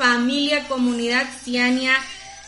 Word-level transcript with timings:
familia, 0.00 0.66
comunidad 0.66 1.28
Ciania, 1.44 1.94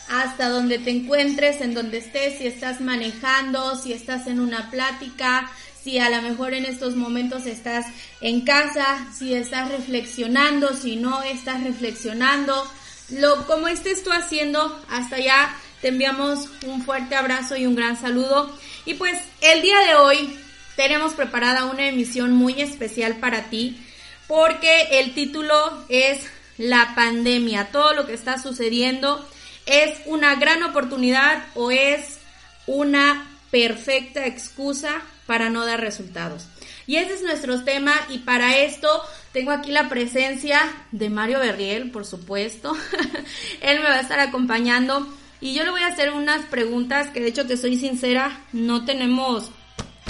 hasta 0.09 0.49
donde 0.49 0.79
te 0.79 0.89
encuentres, 0.89 1.61
en 1.61 1.75
donde 1.75 1.99
estés, 1.99 2.39
si 2.39 2.47
estás 2.47 2.81
manejando, 2.81 3.75
si 3.75 3.93
estás 3.93 4.25
en 4.25 4.39
una 4.39 4.71
plática, 4.71 5.51
si 5.83 5.99
a 5.99 6.09
lo 6.09 6.23
mejor 6.23 6.55
en 6.55 6.65
estos 6.65 6.95
momentos 6.95 7.45
estás 7.45 7.85
en 8.21 8.41
casa, 8.41 9.05
si 9.15 9.35
estás 9.35 9.69
reflexionando, 9.69 10.75
si 10.75 10.95
no 10.95 11.21
estás 11.21 11.63
reflexionando, 11.63 12.67
lo 13.09 13.45
como 13.45 13.67
estés 13.67 14.03
tú 14.03 14.11
haciendo, 14.11 14.83
hasta 14.89 15.17
allá 15.17 15.55
te 15.79 15.89
enviamos 15.89 16.49
un 16.65 16.83
fuerte 16.83 17.13
abrazo 17.13 17.55
y 17.55 17.67
un 17.67 17.75
gran 17.75 18.01
saludo. 18.01 18.51
Y 18.85 18.95
pues 18.95 19.21
el 19.41 19.61
día 19.61 19.77
de 19.77 19.93
hoy 19.93 20.39
tenemos 20.75 21.13
preparada 21.13 21.65
una 21.65 21.87
emisión 21.87 22.33
muy 22.33 22.59
especial 22.59 23.17
para 23.17 23.43
ti 23.51 23.79
porque 24.27 24.99
el 24.99 25.13
título 25.13 25.85
es 25.89 26.32
La 26.57 26.93
pandemia, 26.95 27.71
todo 27.71 27.93
lo 27.93 28.05
que 28.05 28.13
está 28.13 28.39
sucediendo 28.39 29.27
es 29.65 30.01
una 30.05 30.35
gran 30.35 30.63
oportunidad 30.63 31.45
o 31.55 31.71
es 31.71 32.19
una 32.67 33.27
perfecta 33.49 34.25
excusa 34.25 35.01
para 35.25 35.49
no 35.49 35.65
dar 35.65 35.79
resultados. 35.79 36.47
Y 36.85 36.97
ese 36.97 37.13
es 37.13 37.23
nuestro 37.23 37.63
tema 37.63 37.93
y 38.09 38.19
para 38.19 38.57
esto 38.57 38.89
tengo 39.31 39.51
aquí 39.51 39.71
la 39.71 39.89
presencia 39.89 40.59
de 40.91 41.09
Mario 41.09 41.39
Berriel, 41.39 41.91
por 41.91 42.05
supuesto. 42.05 42.75
Él 43.61 43.79
me 43.79 43.85
va 43.85 43.95
a 43.95 44.01
estar 44.01 44.19
acompañando 44.19 45.07
y 45.39 45.53
yo 45.53 45.63
le 45.63 45.71
voy 45.71 45.81
a 45.81 45.87
hacer 45.87 46.11
unas 46.11 46.45
preguntas 46.45 47.09
que 47.09 47.21
de 47.21 47.29
hecho 47.29 47.47
que 47.47 47.57
soy 47.57 47.77
sincera, 47.77 48.41
no 48.51 48.85
tenemos, 48.85 49.49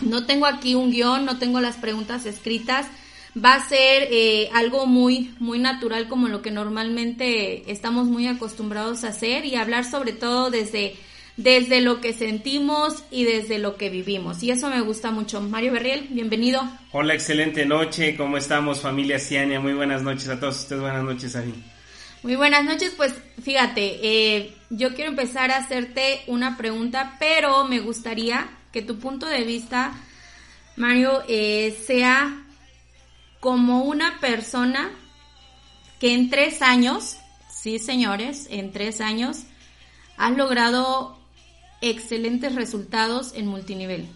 no 0.02 0.26
tengo 0.26 0.46
aquí 0.46 0.76
un 0.76 0.92
guion, 0.92 1.26
no 1.26 1.38
tengo 1.38 1.60
las 1.60 1.78
preguntas 1.78 2.26
escritas 2.26 2.88
va 3.36 3.56
a 3.56 3.68
ser 3.68 4.08
eh, 4.12 4.50
algo 4.54 4.86
muy, 4.86 5.34
muy 5.40 5.60
natural 5.60 6.08
como 6.08 6.28
lo 6.28 6.42
que 6.42 6.52
normalmente 6.52 7.72
estamos 7.72 8.08
muy 8.08 8.28
acostumbrados 8.28 9.04
a 9.04 9.10
hacer 9.10 9.46
y 9.46 9.56
hablar 9.56 9.86
sobre 9.86 10.14
todo 10.14 10.52
desde, 10.52 10.96
desde 11.38 11.82
lo 11.82 12.00
que 12.00 12.14
sentimos 12.14 13.04
y 13.10 13.24
desde 13.24 13.58
lo 13.58 13.76
que 13.76 13.90
vivimos. 13.90 14.44
Y 14.44 14.52
eso 14.52 14.70
me 14.70 14.82
gusta 14.82 15.12
mucho. 15.12 15.42
Mario 15.42 15.72
Berriel, 15.72 16.08
bienvenido. 16.10 16.62
Hola, 16.92 17.16
excelente 17.16 17.66
noche. 17.66 18.16
¿Cómo 18.16 18.38
estamos, 18.38 18.82
familia 18.82 19.18
Ciania? 19.18 19.60
Muy 19.60 19.74
buenas 19.74 20.04
noches 20.04 20.30
a 20.30 20.40
todos 20.40 20.60
ustedes. 20.60 20.82
Buenas 20.82 21.04
noches, 21.04 21.36
Ari. 21.36 21.54
Muy 22.22 22.36
buenas 22.36 22.64
noches. 22.64 22.94
Pues 22.96 23.16
fíjate, 23.42 24.00
eh, 24.04 24.54
yo 24.70 24.94
quiero 24.94 25.10
empezar 25.10 25.52
a 25.52 25.58
hacerte 25.58 26.22
una 26.28 26.56
pregunta, 26.56 27.18
pero 27.20 27.66
me 27.66 27.80
gustaría 27.80 28.48
que 28.72 28.82
tu 28.82 28.98
punto 28.98 29.26
de 29.26 29.44
vista, 29.44 29.92
Mario, 30.78 31.24
eh, 31.28 31.78
sea 31.86 32.43
como 33.44 33.84
una 33.84 34.22
persona 34.22 34.90
que 36.00 36.14
en 36.14 36.30
tres 36.30 36.62
años, 36.62 37.18
sí 37.50 37.78
señores, 37.78 38.48
en 38.50 38.72
tres 38.72 39.02
años, 39.02 39.40
has 40.16 40.32
logrado 40.38 41.20
excelentes 41.82 42.56
resultados 42.56 43.34
en 43.36 43.48
multinivel. 43.48 44.08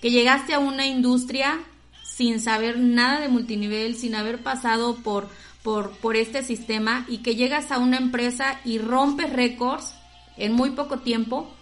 Que 0.00 0.10
llegaste 0.10 0.54
a 0.54 0.58
una 0.58 0.86
industria 0.86 1.60
sin 2.02 2.40
saber 2.40 2.78
nada 2.78 3.20
de 3.20 3.28
multinivel, 3.28 3.94
sin 3.94 4.14
haber 4.14 4.42
pasado 4.42 4.96
por, 4.96 5.28
por, 5.62 5.90
por 5.98 6.16
este 6.16 6.42
sistema 6.42 7.04
y 7.10 7.18
que 7.18 7.36
llegas 7.36 7.72
a 7.72 7.78
una 7.78 7.98
empresa 7.98 8.58
y 8.64 8.78
rompes 8.78 9.30
récords 9.34 9.92
en 10.38 10.54
muy 10.54 10.70
poco 10.70 11.00
tiempo 11.00 11.54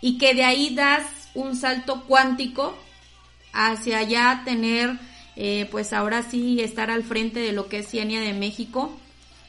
y 0.00 0.18
que 0.18 0.34
de 0.34 0.44
ahí 0.44 0.72
das 0.72 1.04
un 1.34 1.56
salto 1.56 2.04
cuántico 2.04 2.78
hacia 3.52 4.04
ya 4.04 4.42
tener 4.44 5.00
eh, 5.36 5.68
pues 5.70 5.92
ahora 5.92 6.22
sí 6.22 6.60
estar 6.60 6.90
al 6.90 7.04
frente 7.04 7.40
de 7.40 7.52
lo 7.52 7.68
que 7.68 7.78
es 7.78 7.88
Cienia 7.88 8.20
de 8.20 8.32
México. 8.32 8.96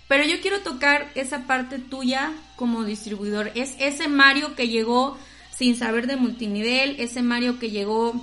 Pero 0.07 0.23
yo 0.23 0.39
quiero 0.41 0.61
tocar 0.61 1.11
esa 1.15 1.47
parte 1.47 1.79
tuya 1.79 2.31
como 2.55 2.83
distribuidor. 2.83 3.51
Es 3.55 3.75
ese 3.79 4.07
Mario 4.07 4.55
que 4.55 4.67
llegó 4.67 5.17
sin 5.51 5.77
saber 5.77 6.05
de 6.05 6.17
multinivel, 6.17 6.95
ese 6.99 7.21
Mario 7.21 7.59
que 7.59 7.71
llegó, 7.71 8.13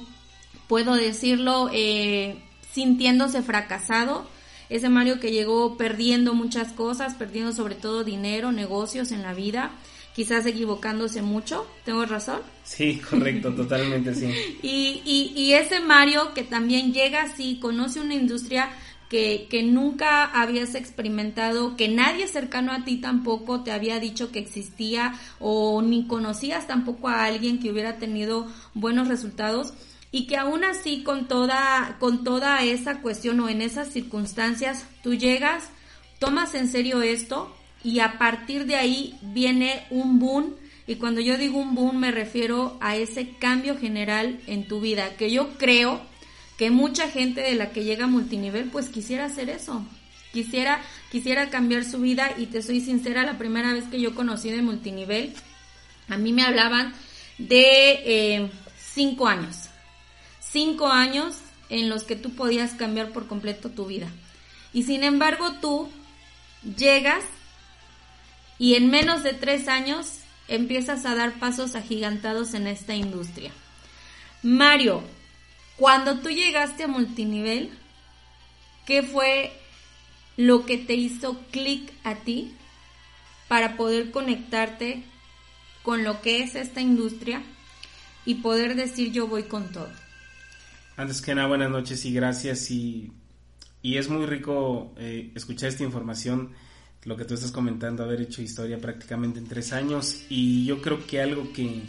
puedo 0.68 0.94
decirlo, 0.94 1.70
eh, 1.72 2.36
sintiéndose 2.70 3.42
fracasado, 3.42 4.26
ese 4.68 4.88
Mario 4.88 5.18
que 5.18 5.32
llegó 5.32 5.76
perdiendo 5.76 6.34
muchas 6.34 6.72
cosas, 6.72 7.14
perdiendo 7.14 7.52
sobre 7.52 7.74
todo 7.74 8.04
dinero, 8.04 8.52
negocios 8.52 9.12
en 9.12 9.22
la 9.22 9.34
vida 9.34 9.72
quizás 10.14 10.46
equivocándose 10.46 11.22
mucho, 11.22 11.66
¿tengo 11.84 12.04
razón? 12.04 12.40
Sí, 12.64 13.00
correcto, 13.08 13.52
totalmente 13.56 14.14
sí. 14.14 14.26
Y, 14.62 15.02
y, 15.04 15.32
y 15.36 15.54
ese 15.54 15.80
Mario 15.80 16.34
que 16.34 16.42
también 16.42 16.92
llega 16.92 17.22
así, 17.22 17.58
conoce 17.60 18.00
una 18.00 18.14
industria 18.14 18.70
que, 19.08 19.46
que, 19.50 19.62
nunca 19.62 20.24
habías 20.24 20.74
experimentado, 20.74 21.76
que 21.76 21.88
nadie 21.88 22.26
cercano 22.28 22.72
a 22.72 22.84
ti 22.84 22.96
tampoco 22.96 23.62
te 23.62 23.70
había 23.70 24.00
dicho 24.00 24.32
que 24.32 24.38
existía 24.38 25.14
o 25.38 25.82
ni 25.82 26.06
conocías 26.06 26.66
tampoco 26.66 27.08
a 27.08 27.24
alguien 27.24 27.58
que 27.58 27.70
hubiera 27.70 27.98
tenido 27.98 28.46
buenos 28.72 29.08
resultados 29.08 29.74
y 30.12 30.26
que 30.26 30.36
aún 30.36 30.62
así 30.62 31.02
con 31.02 31.26
toda, 31.26 31.96
con 31.98 32.22
toda 32.22 32.62
esa 32.62 33.00
cuestión 33.00 33.40
o 33.40 33.48
en 33.48 33.62
esas 33.62 33.88
circunstancias 33.88 34.86
tú 35.02 35.14
llegas, 35.14 35.70
tomas 36.18 36.54
en 36.54 36.68
serio 36.68 37.02
esto, 37.02 37.54
y 37.84 38.00
a 38.00 38.18
partir 38.18 38.66
de 38.66 38.76
ahí 38.76 39.18
viene 39.22 39.84
un 39.90 40.18
boom 40.18 40.54
y 40.86 40.96
cuando 40.96 41.20
yo 41.20 41.36
digo 41.38 41.58
un 41.58 41.74
boom 41.74 41.98
me 41.98 42.10
refiero 42.10 42.76
a 42.80 42.96
ese 42.96 43.30
cambio 43.38 43.78
general 43.78 44.40
en 44.46 44.66
tu 44.66 44.80
vida, 44.80 45.16
que 45.16 45.30
yo 45.30 45.56
creo 45.58 46.00
que 46.56 46.70
mucha 46.70 47.08
gente 47.08 47.40
de 47.40 47.54
la 47.54 47.70
que 47.70 47.84
llega 47.84 48.04
a 48.04 48.08
multinivel 48.08 48.68
pues 48.70 48.88
quisiera 48.88 49.26
hacer 49.26 49.50
eso. 49.50 49.84
Quisiera, 50.32 50.80
quisiera 51.10 51.50
cambiar 51.50 51.84
su 51.84 51.98
vida 52.00 52.32
y 52.38 52.46
te 52.46 52.62
soy 52.62 52.80
sincera, 52.80 53.22
la 53.24 53.36
primera 53.36 53.72
vez 53.74 53.84
que 53.84 54.00
yo 54.00 54.14
conocí 54.14 54.50
de 54.50 54.62
multinivel, 54.62 55.34
a 56.08 56.16
mí 56.16 56.32
me 56.32 56.42
hablaban 56.42 56.94
de 57.36 58.00
eh, 58.04 58.50
cinco 58.78 59.28
años. 59.28 59.68
Cinco 60.40 60.88
años 60.88 61.36
en 61.68 61.88
los 61.90 62.04
que 62.04 62.16
tú 62.16 62.30
podías 62.30 62.72
cambiar 62.72 63.10
por 63.10 63.26
completo 63.26 63.70
tu 63.70 63.86
vida. 63.86 64.08
Y 64.72 64.84
sin 64.84 65.04
embargo 65.04 65.52
tú 65.60 65.88
llegas 66.76 67.24
y 68.62 68.76
en 68.76 68.90
menos 68.90 69.24
de 69.24 69.32
tres 69.32 69.66
años 69.66 70.20
empiezas 70.46 71.04
a 71.04 71.16
dar 71.16 71.40
pasos 71.40 71.74
agigantados 71.74 72.54
en 72.54 72.68
esta 72.68 72.94
industria. 72.94 73.50
Mario, 74.44 75.02
cuando 75.76 76.20
tú 76.20 76.28
llegaste 76.28 76.84
a 76.84 76.86
multinivel, 76.86 77.70
¿qué 78.86 79.02
fue 79.02 79.50
lo 80.36 80.64
que 80.64 80.78
te 80.78 80.94
hizo 80.94 81.40
clic 81.50 81.92
a 82.04 82.14
ti 82.14 82.54
para 83.48 83.76
poder 83.76 84.12
conectarte 84.12 85.02
con 85.82 86.04
lo 86.04 86.22
que 86.22 86.44
es 86.44 86.54
esta 86.54 86.80
industria 86.80 87.42
y 88.24 88.36
poder 88.36 88.76
decir 88.76 89.10
yo 89.10 89.26
voy 89.26 89.42
con 89.42 89.72
todo? 89.72 89.90
Antes 90.96 91.20
que 91.20 91.34
nada, 91.34 91.48
buenas 91.48 91.70
noches 91.70 92.04
y 92.04 92.12
gracias 92.12 92.70
y, 92.70 93.10
es 93.82 94.08
muy 94.08 94.24
rico 94.24 94.94
eh, 94.98 95.32
escuchar 95.34 95.68
esta 95.68 95.82
información 95.82 96.54
lo 97.04 97.16
que 97.16 97.24
tú 97.24 97.34
estás 97.34 97.50
comentando, 97.50 98.04
haber 98.04 98.20
hecho 98.20 98.42
historia 98.42 98.78
prácticamente 98.80 99.38
en 99.38 99.46
tres 99.46 99.72
años 99.72 100.24
y 100.28 100.64
yo 100.64 100.80
creo 100.80 101.04
que 101.06 101.20
algo 101.20 101.52
que, 101.52 101.82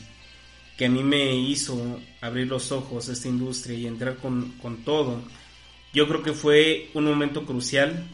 que 0.78 0.86
a 0.86 0.90
mí 0.90 1.04
me 1.04 1.36
hizo 1.36 2.00
abrir 2.22 2.48
los 2.48 2.72
ojos 2.72 3.10
a 3.10 3.14
esta 3.14 3.28
industria 3.28 3.78
y 3.78 3.86
entrar 3.86 4.18
con, 4.18 4.54
con 4.62 4.78
todo, 4.78 5.22
yo 5.94 6.08
creo 6.08 6.24
que 6.24 6.34
fue 6.34 6.90
un 6.94 7.06
momento 7.06 7.46
crucial 7.46 8.08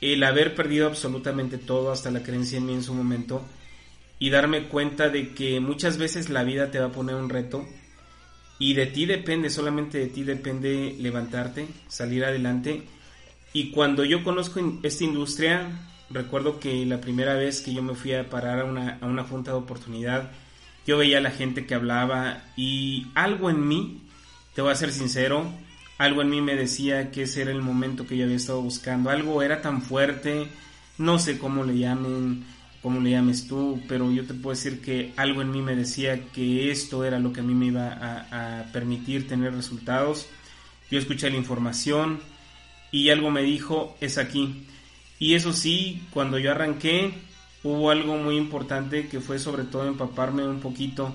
el 0.00 0.22
haber 0.22 0.54
perdido 0.54 0.86
absolutamente 0.86 1.58
todo 1.58 1.92
hasta 1.92 2.10
la 2.10 2.22
creencia 2.22 2.58
en 2.58 2.66
mí 2.66 2.74
en 2.74 2.82
su 2.82 2.94
momento 2.94 3.44
y 4.18 4.30
darme 4.30 4.68
cuenta 4.68 5.08
de 5.10 5.34
que 5.34 5.60
muchas 5.60 5.98
veces 5.98 6.30
la 6.30 6.44
vida 6.44 6.70
te 6.70 6.78
va 6.78 6.86
a 6.86 6.92
poner 6.92 7.16
un 7.16 7.28
reto 7.28 7.66
y 8.58 8.72
de 8.72 8.86
ti 8.86 9.04
depende, 9.04 9.50
solamente 9.50 9.98
de 9.98 10.06
ti 10.06 10.22
depende 10.22 10.96
levantarte, 10.98 11.66
salir 11.88 12.24
adelante. 12.24 12.84
Y 13.52 13.70
cuando 13.70 14.04
yo 14.04 14.24
conozco 14.24 14.60
esta 14.82 15.04
industria, 15.04 15.68
recuerdo 16.10 16.60
que 16.60 16.84
la 16.86 17.00
primera 17.00 17.34
vez 17.34 17.60
que 17.60 17.74
yo 17.74 17.82
me 17.82 17.94
fui 17.94 18.14
a 18.14 18.28
parar 18.28 18.60
a 18.60 18.64
una, 18.64 18.98
a 19.00 19.06
una 19.06 19.24
junta 19.24 19.52
de 19.52 19.58
oportunidad, 19.58 20.30
yo 20.86 20.98
veía 20.98 21.18
a 21.18 21.22
la 21.22 21.30
gente 21.30 21.66
que 21.66 21.74
hablaba 21.74 22.44
y 22.56 23.08
algo 23.14 23.50
en 23.50 23.66
mí, 23.66 24.02
te 24.54 24.62
voy 24.62 24.72
a 24.72 24.76
ser 24.76 24.92
sincero, 24.92 25.50
algo 25.98 26.22
en 26.22 26.30
mí 26.30 26.40
me 26.40 26.54
decía 26.54 27.10
que 27.10 27.22
ese 27.22 27.42
era 27.42 27.50
el 27.50 27.62
momento 27.62 28.06
que 28.06 28.16
yo 28.16 28.24
había 28.24 28.36
estado 28.36 28.62
buscando. 28.62 29.10
Algo 29.10 29.42
era 29.42 29.62
tan 29.62 29.82
fuerte, 29.82 30.46
no 30.98 31.18
sé 31.18 31.38
cómo 31.38 31.64
le 31.64 31.78
llamen, 31.78 32.44
cómo 32.82 33.00
le 33.00 33.10
llames 33.10 33.48
tú, 33.48 33.80
pero 33.88 34.10
yo 34.12 34.24
te 34.26 34.34
puedo 34.34 34.54
decir 34.54 34.80
que 34.80 35.12
algo 35.16 35.42
en 35.42 35.50
mí 35.50 35.62
me 35.62 35.74
decía 35.74 36.28
que 36.32 36.70
esto 36.70 37.04
era 37.04 37.18
lo 37.18 37.32
que 37.32 37.40
a 37.40 37.42
mí 37.42 37.54
me 37.54 37.66
iba 37.66 37.88
a, 37.88 38.60
a 38.60 38.72
permitir 38.72 39.26
tener 39.26 39.54
resultados. 39.54 40.28
Yo 40.90 40.98
escuché 40.98 41.30
la 41.30 41.36
información 41.36 42.20
y 42.92 43.10
algo 43.10 43.30
me 43.30 43.42
dijo, 43.42 43.96
es 44.00 44.18
aquí. 44.18 44.66
Y 45.18 45.34
eso 45.34 45.52
sí, 45.52 46.02
cuando 46.10 46.38
yo 46.38 46.50
arranqué, 46.50 47.14
hubo 47.62 47.90
algo 47.90 48.16
muy 48.16 48.36
importante 48.36 49.08
que 49.08 49.20
fue 49.20 49.38
sobre 49.38 49.64
todo 49.64 49.86
empaparme 49.86 50.46
un 50.46 50.60
poquito 50.60 51.12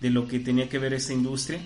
de 0.00 0.10
lo 0.10 0.26
que 0.26 0.40
tenía 0.40 0.68
que 0.68 0.78
ver 0.78 0.94
esta 0.94 1.12
industria. 1.12 1.60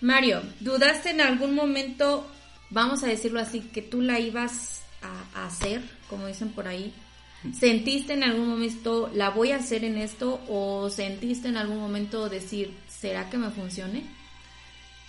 Mario, 0.00 0.42
¿dudaste 0.60 1.10
en 1.10 1.20
algún 1.20 1.54
momento, 1.54 2.26
vamos 2.70 3.02
a 3.02 3.08
decirlo 3.08 3.40
así, 3.40 3.60
que 3.60 3.82
tú 3.82 4.00
la 4.00 4.20
ibas 4.20 4.82
a, 5.02 5.46
hacer, 5.46 5.82
como 6.08 6.26
dicen 6.26 6.50
por 6.50 6.68
ahí? 6.68 6.92
¿Sentiste 7.52 8.14
en 8.14 8.24
algún 8.24 8.48
momento, 8.48 9.10
la 9.14 9.30
voy 9.30 9.52
a 9.52 9.56
hacer 9.56 9.84
en 9.84 9.98
esto? 9.98 10.40
¿O 10.48 10.88
sentiste 10.90 11.48
en 11.48 11.56
algún 11.56 11.78
momento 11.78 12.28
decir, 12.28 12.72
¿será 12.88 13.28
que 13.30 13.38
me 13.38 13.50
funcione? 13.50 14.04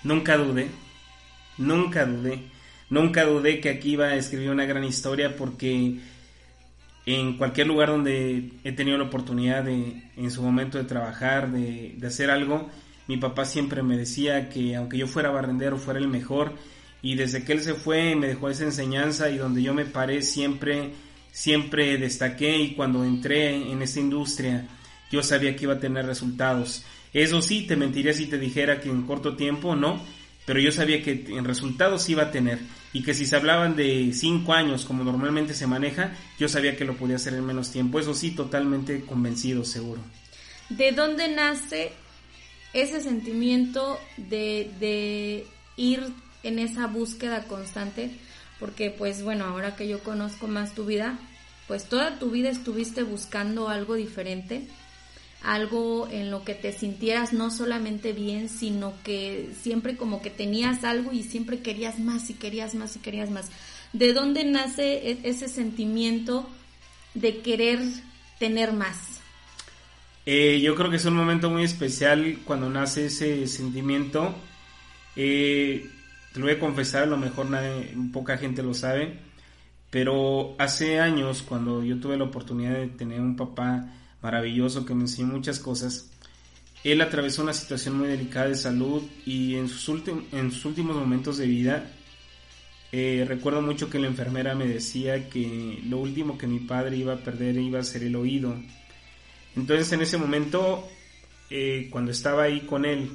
Nunca 0.04 0.38
dudé, 0.38 0.70
nunca 1.58 2.06
dudé, 2.06 2.44
nunca 2.90 3.26
dudé 3.26 3.60
que 3.60 3.70
aquí 3.70 3.92
iba 3.92 4.08
a 4.08 4.16
escribir 4.16 4.50
una 4.50 4.66
gran 4.66 4.84
historia 4.84 5.36
porque 5.36 6.00
en 7.06 7.38
cualquier 7.38 7.68
lugar 7.68 7.90
donde 7.90 8.52
he 8.64 8.72
tenido 8.72 8.98
la 8.98 9.06
oportunidad 9.06 9.64
de, 9.64 10.04
en 10.16 10.32
su 10.32 10.42
momento 10.44 10.78
de 10.78 10.84
trabajar, 10.84 11.52
de, 11.52 11.96
hacer 12.06 12.30
algo, 12.30 12.70
mi 13.08 13.18
papá 13.18 13.46
siempre 13.46 13.82
me 13.82 13.98
decía 13.98 14.50
que 14.50 14.76
aunque 14.76 14.98
yo 14.98 15.08
fuera 15.08 15.32
barrendero, 15.32 15.78
fuera 15.78 16.00
el 16.00 16.08
mejor, 16.08 16.54
y 17.02 17.16
desde 17.16 17.44
que 17.44 17.54
él 17.54 17.62
se 17.62 17.74
fue 17.74 18.16
me 18.16 18.28
dejó 18.28 18.50
esa 18.50 18.66
enseñanza 18.66 19.30
y 19.30 19.38
donde 19.38 19.64
yo 19.64 19.74
me 19.74 19.86
paré 19.86 20.22
siempre, 20.22 20.92
siempre 21.32 21.98
destaqué. 21.98 22.58
Y 22.58 22.76
cuando 22.76 23.06
entré 23.06 23.72
en 23.72 23.82
esta 23.82 24.02
industria 24.02 24.68
yo 25.12 25.24
sabía 25.24 25.56
que 25.56 25.64
iba 25.64 25.76
a 25.76 25.80
tener 25.80 26.06
resultados. 26.06 26.84
Eso 27.14 27.42
sí, 27.42 27.66
te 27.66 27.76
mentiría 27.76 28.14
si 28.14 28.28
te 28.28 28.38
dijera 28.38 28.80
que 28.80 28.90
en 28.90 29.04
corto 29.04 29.36
tiempo 29.36 29.76
no, 29.76 30.00
pero 30.46 30.60
yo 30.60 30.72
sabía 30.72 31.02
que 31.02 31.26
en 31.30 31.46
resultados 31.46 32.08
iba 32.10 32.24
a 32.24 32.32
tener 32.32 32.60
y 32.94 33.04
que 33.04 33.14
si 33.14 33.26
se 33.26 33.36
hablaban 33.36 33.76
de 33.76 34.12
cinco 34.14 34.54
años 34.54 34.86
como 34.86 35.04
normalmente 35.04 35.54
se 35.54 35.68
maneja, 35.68 36.16
yo 36.40 36.50
sabía 36.50 36.76
que 36.76 36.86
lo 36.86 36.96
podía 36.96 37.18
hacer 37.18 37.34
en 37.34 37.46
menos 37.46 37.72
tiempo. 37.72 38.00
Eso 38.00 38.14
sí, 38.14 38.32
totalmente 38.32 39.02
convencido, 39.02 39.64
seguro. 39.64 40.02
¿De 40.70 40.92
dónde 40.92 41.28
nace 41.28 41.92
ese 42.74 43.02
sentimiento 43.02 44.00
de, 44.18 44.72
de 44.80 45.46
ir 45.78 46.04
en 46.44 46.60
esa 46.60 46.88
búsqueda 46.88 47.44
constante? 47.44 48.12
Porque 48.60 48.90
pues 48.90 49.24
bueno, 49.24 49.46
ahora 49.46 49.76
que 49.76 49.88
yo 49.88 50.00
conozco 50.00 50.48
más 50.48 50.74
tu 50.74 50.86
vida, 50.86 51.18
pues 51.68 51.86
toda 51.86 52.18
tu 52.18 52.32
vida 52.32 52.50
estuviste 52.50 53.04
buscando 53.04 53.70
algo 53.70 53.96
diferente 53.96 54.68
algo 55.42 56.08
en 56.12 56.32
lo 56.32 56.44
que 56.44 56.54
te 56.54 56.74
sintieras 56.74 57.34
no 57.34 57.50
solamente 57.52 58.14
bien, 58.14 58.50
sino 58.50 58.94
que 59.04 59.50
siempre 59.62 59.96
como 59.96 60.22
que 60.22 60.30
tenías 60.30 60.84
algo 60.84 61.14
y 61.14 61.24
siempre 61.24 61.60
querías 61.60 62.00
más 62.00 62.30
y 62.30 62.34
querías 62.34 62.76
más 62.76 62.96
y 62.96 63.00
querías 63.00 63.30
más. 63.30 63.50
¿De 63.94 64.14
dónde 64.14 64.44
nace 64.44 65.12
e-, 65.12 65.20
ese 65.24 65.48
sentimiento 65.48 66.48
de 67.14 67.38
querer 67.38 67.80
tener 68.38 68.74
más? 68.74 69.22
Eh, 70.26 70.60
yo 70.62 70.76
creo 70.76 70.90
que 70.90 70.98
es 70.98 71.06
un 71.06 71.16
momento 71.16 71.50
muy 71.50 71.64
especial 71.64 72.40
cuando 72.46 72.70
nace 72.70 73.06
ese 73.06 73.48
sentimiento. 73.48 74.36
Eh, 75.16 75.90
te 76.34 76.40
lo 76.40 76.46
voy 76.46 76.56
a 76.56 76.60
confesar, 76.60 77.04
a 77.04 77.08
lo 77.08 77.18
mejor 77.18 77.50
nadie, 77.50 77.96
poca 78.14 78.38
gente 78.38 78.62
lo 78.62 78.74
sabe, 78.74 79.18
pero 79.90 80.56
hace 80.60 81.00
años 81.00 81.42
cuando 81.42 81.84
yo 81.84 82.00
tuve 82.00 82.18
la 82.18 82.26
oportunidad 82.26 82.74
de 82.74 82.88
tener 82.88 83.22
un 83.22 83.36
papá 83.36 83.88
maravilloso 84.22 84.86
que 84.86 84.94
me 84.94 85.02
enseñó 85.02 85.28
muchas 85.28 85.60
cosas. 85.60 86.10
Él 86.84 87.02
atravesó 87.02 87.44
una 87.44 87.54
situación 87.54 87.98
muy 87.98 88.08
delicada 88.08 88.48
de 88.48 88.56
salud 88.56 89.04
y 89.26 89.56
en 89.56 89.68
sus, 89.68 89.88
últimos 89.90 90.96
momentos 90.96 91.38
de 91.38 91.46
vida 91.46 91.92
eh, 92.92 93.26
recuerdo 93.28 93.62
mucho 93.62 93.90
que 93.90 94.00
la 94.00 94.08
enfermera 94.08 94.56
me 94.56 94.66
decía 94.66 95.30
que 95.30 95.80
lo 95.86 95.98
último 95.98 96.38
que 96.38 96.48
mi 96.48 96.60
padre 96.60 96.98
iba 96.98 97.14
a 97.14 97.18
perder 97.18 97.58
iba 97.58 97.80
a 97.80 97.84
ser 97.84 98.04
el 98.04 98.16
oído. 98.16 98.56
Entonces 99.56 99.92
en 99.92 100.02
ese 100.02 100.18
momento, 100.18 100.88
eh, 101.50 101.88
cuando 101.92 102.12
estaba 102.12 102.44
ahí 102.44 102.62
con 102.62 102.86
él, 102.86 103.12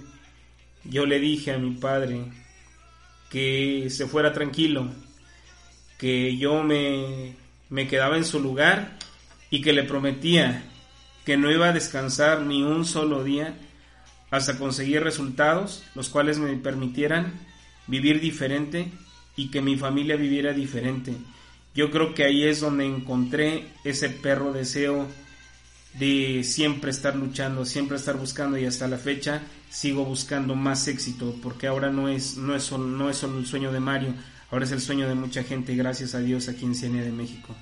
yo 0.85 1.07
le 1.07 1.19
dije 1.19 1.53
a 1.53 1.59
mi 1.59 1.73
padre 1.73 2.21
que 3.31 3.89
se 3.89 4.07
fuera 4.07 4.33
tranquilo, 4.33 4.93
que 5.99 6.37
yo 6.37 6.63
me 6.63 7.89
quedaba 7.89 8.17
en 8.17 8.25
su 8.25 8.41
lugar 8.41 8.99
y 9.51 9.63
que 9.63 9.73
le 9.73 9.85
prometía 9.85 10.71
que 11.25 11.37
no 11.37 11.51
iba 11.51 11.69
a 11.69 11.73
descansar 11.73 12.43
ni 12.43 12.63
un 12.63 12.85
solo 12.85 13.25
día 13.25 13.57
hasta 14.31 14.59
conseguir 14.59 15.03
resultados 15.03 15.83
los 15.95 16.09
cuales 16.09 16.39
me 16.39 16.55
permitieran 16.57 17.33
vivir 17.87 18.21
diferente 18.21 18.91
y 19.37 19.51
que 19.51 19.63
mi 19.63 19.77
familia 19.77 20.17
viviera 20.17 20.53
diferente. 20.53 21.15
Yo 21.75 21.91
creo 21.91 22.15
que 22.15 22.25
ahí 22.25 22.45
es 22.45 22.61
donde 22.61 22.87
encontré 22.87 23.67
ese 23.85 24.09
perro 24.09 24.53
deseo 24.53 25.09
de 25.95 26.43
siempre 26.45 26.91
estar 26.91 27.17
luchando, 27.17 27.65
siempre 27.65 27.97
estar 27.97 28.17
buscando 28.17 28.59
y 28.59 28.67
hasta 28.67 28.89
la 28.89 28.99
fecha 28.99 29.43
sigo 29.71 30.05
buscando 30.05 30.55
más 30.55 30.87
éxito 30.89 31.37
porque 31.43 31.67
ahora 31.67 31.91
no 31.91 32.09
es 32.09 32.37
no 32.37 32.55
es 32.55 32.65
solo, 32.65 32.87
no 32.87 33.11
es 33.11 33.17
solo 33.17 33.39
el 33.39 33.47
sueño 33.47 33.73
de 33.73 33.81
Mario, 33.81 34.15
ahora 34.51 34.65
es 34.65 34.73
el 34.73 34.81
sueño 34.81 35.09
de 35.09 35.15
mucha 35.15 35.43
gente 35.43 35.75
gracias 35.75 36.15
a 36.15 36.21
Dios 36.21 36.49
aquí 36.49 36.65
en 36.65 36.75
Cienia 36.75 37.03
de 37.03 37.13
México. 37.13 37.55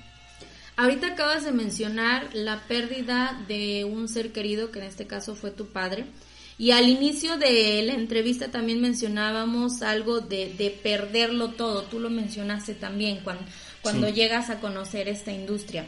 Ahorita 0.75 1.07
acabas 1.07 1.45
de 1.45 1.51
mencionar 1.51 2.29
la 2.33 2.61
pérdida 2.67 3.39
de 3.47 3.85
un 3.85 4.07
ser 4.07 4.31
querido, 4.31 4.71
que 4.71 4.79
en 4.79 4.85
este 4.85 5.05
caso 5.05 5.35
fue 5.35 5.51
tu 5.51 5.67
padre. 5.67 6.05
Y 6.57 6.71
al 6.71 6.87
inicio 6.87 7.37
de 7.37 7.81
la 7.83 7.93
entrevista 7.93 8.49
también 8.49 8.81
mencionábamos 8.81 9.81
algo 9.81 10.19
de, 10.19 10.53
de 10.53 10.69
perderlo 10.69 11.49
todo. 11.49 11.83
Tú 11.83 11.99
lo 11.99 12.09
mencionaste 12.09 12.73
también 12.75 13.19
cuando, 13.23 13.43
cuando 13.81 14.07
llegas 14.09 14.49
a 14.49 14.59
conocer 14.59 15.07
esta 15.07 15.31
industria. 15.31 15.85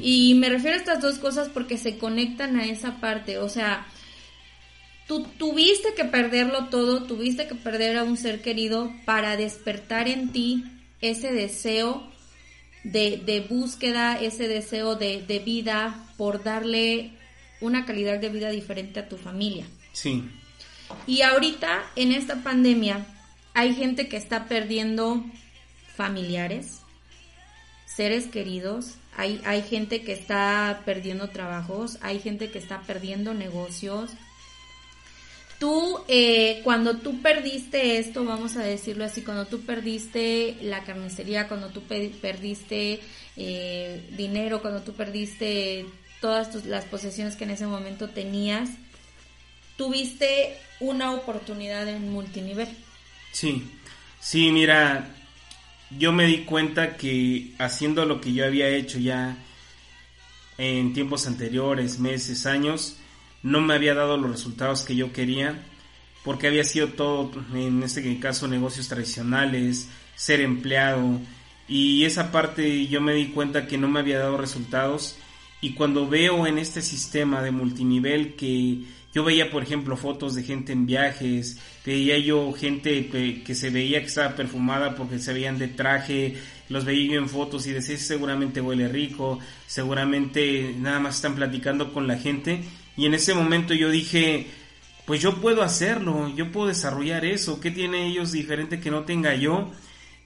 Y 0.00 0.34
me 0.34 0.48
refiero 0.48 0.76
a 0.76 0.80
estas 0.80 1.02
dos 1.02 1.18
cosas 1.18 1.48
porque 1.48 1.78
se 1.78 1.98
conectan 1.98 2.56
a 2.56 2.66
esa 2.66 3.00
parte. 3.00 3.38
O 3.38 3.48
sea, 3.48 3.86
tú 5.06 5.26
tuviste 5.36 5.94
que 5.94 6.04
perderlo 6.04 6.66
todo, 6.66 7.04
tuviste 7.04 7.46
que 7.46 7.54
perder 7.54 7.98
a 7.98 8.04
un 8.04 8.16
ser 8.16 8.40
querido 8.40 8.92
para 9.04 9.36
despertar 9.36 10.08
en 10.08 10.32
ti 10.32 10.64
ese 11.00 11.32
deseo 11.32 12.13
de, 12.84 13.16
de 13.24 13.40
búsqueda, 13.40 14.20
ese 14.20 14.46
deseo 14.46 14.94
de, 14.94 15.22
de, 15.22 15.38
vida 15.40 16.06
por 16.16 16.44
darle 16.44 17.12
una 17.60 17.84
calidad 17.84 18.20
de 18.20 18.28
vida 18.28 18.50
diferente 18.50 19.00
a 19.00 19.08
tu 19.08 19.16
familia. 19.16 19.66
Sí. 19.92 20.28
Y 21.06 21.22
ahorita, 21.22 21.82
en 21.96 22.12
esta 22.12 22.42
pandemia, 22.42 23.06
hay 23.54 23.74
gente 23.74 24.08
que 24.08 24.16
está 24.16 24.46
perdiendo 24.46 25.24
familiares, 25.96 26.80
seres 27.86 28.26
queridos, 28.26 28.96
hay, 29.16 29.40
hay 29.44 29.62
gente 29.62 30.02
que 30.02 30.12
está 30.12 30.82
perdiendo 30.84 31.28
trabajos, 31.30 31.98
hay 32.02 32.18
gente 32.18 32.50
que 32.50 32.58
está 32.58 32.82
perdiendo 32.82 33.32
negocios, 33.32 34.10
Tú, 35.64 35.98
eh, 36.08 36.60
cuando 36.62 36.98
tú 36.98 37.22
perdiste 37.22 37.96
esto, 37.96 38.22
vamos 38.26 38.54
a 38.58 38.62
decirlo 38.62 39.02
así, 39.02 39.22
cuando 39.22 39.46
tú 39.46 39.62
perdiste 39.62 40.58
la 40.60 40.84
carnicería, 40.84 41.48
cuando 41.48 41.70
tú 41.70 41.80
perdiste 41.80 43.00
eh, 43.38 44.10
dinero, 44.14 44.60
cuando 44.60 44.82
tú 44.82 44.92
perdiste 44.92 45.86
todas 46.20 46.66
las 46.66 46.84
posesiones 46.84 47.36
que 47.36 47.44
en 47.44 47.52
ese 47.52 47.66
momento 47.66 48.10
tenías, 48.10 48.68
tuviste 49.78 50.58
una 50.80 51.12
oportunidad 51.12 51.88
en 51.88 52.12
multinivel. 52.12 52.68
Sí, 53.32 53.62
sí, 54.20 54.52
mira, 54.52 55.14
yo 55.98 56.12
me 56.12 56.26
di 56.26 56.44
cuenta 56.44 56.98
que 56.98 57.52
haciendo 57.56 58.04
lo 58.04 58.20
que 58.20 58.34
yo 58.34 58.44
había 58.44 58.68
hecho 58.68 58.98
ya 58.98 59.38
en 60.58 60.92
tiempos 60.92 61.26
anteriores, 61.26 61.98
meses, 61.98 62.44
años, 62.44 62.98
no 63.44 63.60
me 63.60 63.74
había 63.74 63.94
dado 63.94 64.16
los 64.16 64.30
resultados 64.30 64.82
que 64.82 64.96
yo 64.96 65.12
quería 65.12 65.62
porque 66.24 66.46
había 66.46 66.64
sido 66.64 66.88
todo, 66.88 67.30
en 67.52 67.82
este 67.82 68.18
caso, 68.18 68.48
negocios 68.48 68.88
tradicionales, 68.88 69.88
ser 70.16 70.40
empleado 70.40 71.20
y 71.68 72.04
esa 72.04 72.32
parte 72.32 72.86
yo 72.86 73.00
me 73.02 73.14
di 73.14 73.26
cuenta 73.26 73.66
que 73.66 73.78
no 73.78 73.88
me 73.88 74.00
había 74.00 74.18
dado 74.18 74.38
resultados 74.38 75.18
y 75.60 75.74
cuando 75.74 76.08
veo 76.08 76.46
en 76.46 76.58
este 76.58 76.80
sistema 76.80 77.42
de 77.42 77.50
multinivel 77.50 78.34
que 78.34 78.80
yo 79.12 79.24
veía 79.24 79.50
por 79.50 79.62
ejemplo 79.62 79.96
fotos 79.96 80.34
de 80.34 80.42
gente 80.42 80.72
en 80.72 80.86
viajes, 80.86 81.60
veía 81.84 82.18
yo 82.18 82.52
gente 82.54 83.08
que, 83.44 83.54
se 83.54 83.68
veía 83.68 84.00
que 84.00 84.06
estaba 84.06 84.34
perfumada 84.34 84.94
porque 84.94 85.18
se 85.18 85.34
veían 85.34 85.58
de 85.58 85.68
traje, 85.68 86.36
los 86.70 86.86
veía 86.86 87.12
yo 87.12 87.18
en 87.18 87.28
fotos 87.28 87.66
y 87.66 87.72
decía 87.72 87.98
seguramente 87.98 88.62
huele 88.62 88.88
rico, 88.88 89.38
seguramente 89.66 90.74
nada 90.78 90.98
más 91.00 91.16
están 91.16 91.34
platicando 91.34 91.92
con 91.92 92.06
la 92.06 92.16
gente 92.16 92.62
y 92.96 93.06
en 93.06 93.14
ese 93.14 93.34
momento 93.34 93.74
yo 93.74 93.90
dije, 93.90 94.46
pues 95.06 95.20
yo 95.20 95.40
puedo 95.40 95.62
hacerlo, 95.62 96.32
yo 96.34 96.50
puedo 96.52 96.68
desarrollar 96.68 97.24
eso, 97.24 97.60
¿qué 97.60 97.70
tiene 97.70 98.06
ellos 98.06 98.32
diferente 98.32 98.80
que 98.80 98.90
no 98.90 99.02
tenga 99.04 99.34
yo? 99.34 99.70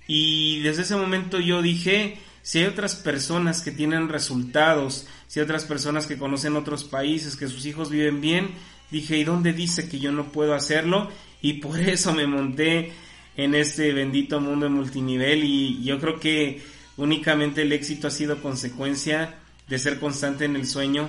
Y 0.07 0.61
desde 0.61 0.83
ese 0.83 0.97
momento 0.97 1.41
yo 1.41 1.63
dije, 1.63 2.19
si 2.43 2.59
hay 2.61 2.67
otras 2.67 2.95
personas 2.95 3.63
que 3.63 3.73
tienen 3.73 4.09
resultados, 4.09 5.07
si 5.27 5.41
hay 5.41 5.45
otras 5.45 5.65
personas 5.65 6.07
que 6.07 6.19
conocen 6.19 6.57
otros 6.57 6.85
países, 6.85 7.37
que 7.37 7.49
sus 7.49 7.67
hijos 7.67 7.91
viven 7.91 8.21
bien, 8.21 8.51
dije, 8.91 9.19
¿y 9.19 9.25
dónde 9.25 9.53
dice 9.53 9.89
que 9.89 9.99
yo 9.99 10.13
no 10.13 10.33
puedo 10.33 10.55
hacerlo? 10.55 11.11
Y 11.43 11.55
por 11.55 11.81
eso 11.89 12.15
me 12.15 12.27
monté 12.27 12.93
en 13.37 13.55
este 13.55 13.93
bendito 13.93 14.41
mundo 14.41 14.67
de 14.67 14.71
multinivel 14.71 15.45
y 15.45 15.83
yo 15.85 15.99
creo 15.99 16.19
que 16.19 16.63
únicamente 16.97 17.63
el 17.63 17.73
éxito 17.73 18.09
ha 18.09 18.11
sido 18.11 18.43
consecuencia 18.43 19.39
de 19.69 19.79
ser 19.79 20.01
constante 20.01 20.45
en 20.45 20.57
el 20.57 20.67
sueño 20.67 21.09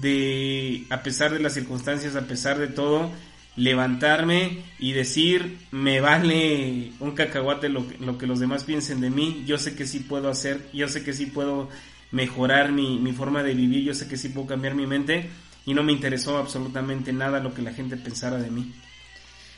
de, 0.00 0.84
a 0.90 1.02
pesar 1.02 1.32
de 1.32 1.40
las 1.40 1.54
circunstancias, 1.54 2.16
a 2.16 2.26
pesar 2.26 2.58
de 2.58 2.68
todo, 2.68 3.10
levantarme 3.56 4.58
y 4.78 4.92
decir, 4.92 5.58
me 5.70 6.00
vale 6.00 6.92
un 7.00 7.12
cacahuate 7.12 7.68
lo, 7.68 7.86
lo 8.00 8.18
que 8.18 8.26
los 8.26 8.38
demás 8.38 8.64
piensen 8.64 9.00
de 9.00 9.10
mí, 9.10 9.44
yo 9.46 9.58
sé 9.58 9.74
que 9.74 9.86
sí 9.86 10.00
puedo 10.00 10.28
hacer, 10.28 10.60
yo 10.72 10.88
sé 10.88 11.02
que 11.02 11.12
sí 11.12 11.26
puedo 11.26 11.68
mejorar 12.10 12.72
mi, 12.72 12.98
mi 12.98 13.12
forma 13.12 13.42
de 13.42 13.54
vivir, 13.54 13.84
yo 13.84 13.94
sé 13.94 14.08
que 14.08 14.16
sí 14.16 14.28
puedo 14.28 14.46
cambiar 14.46 14.74
mi 14.74 14.86
mente 14.86 15.30
y 15.64 15.74
no 15.74 15.82
me 15.82 15.92
interesó 15.92 16.38
absolutamente 16.38 17.12
nada 17.12 17.40
lo 17.40 17.54
que 17.54 17.62
la 17.62 17.72
gente 17.72 17.96
pensara 17.96 18.36
de 18.36 18.50
mí. 18.50 18.72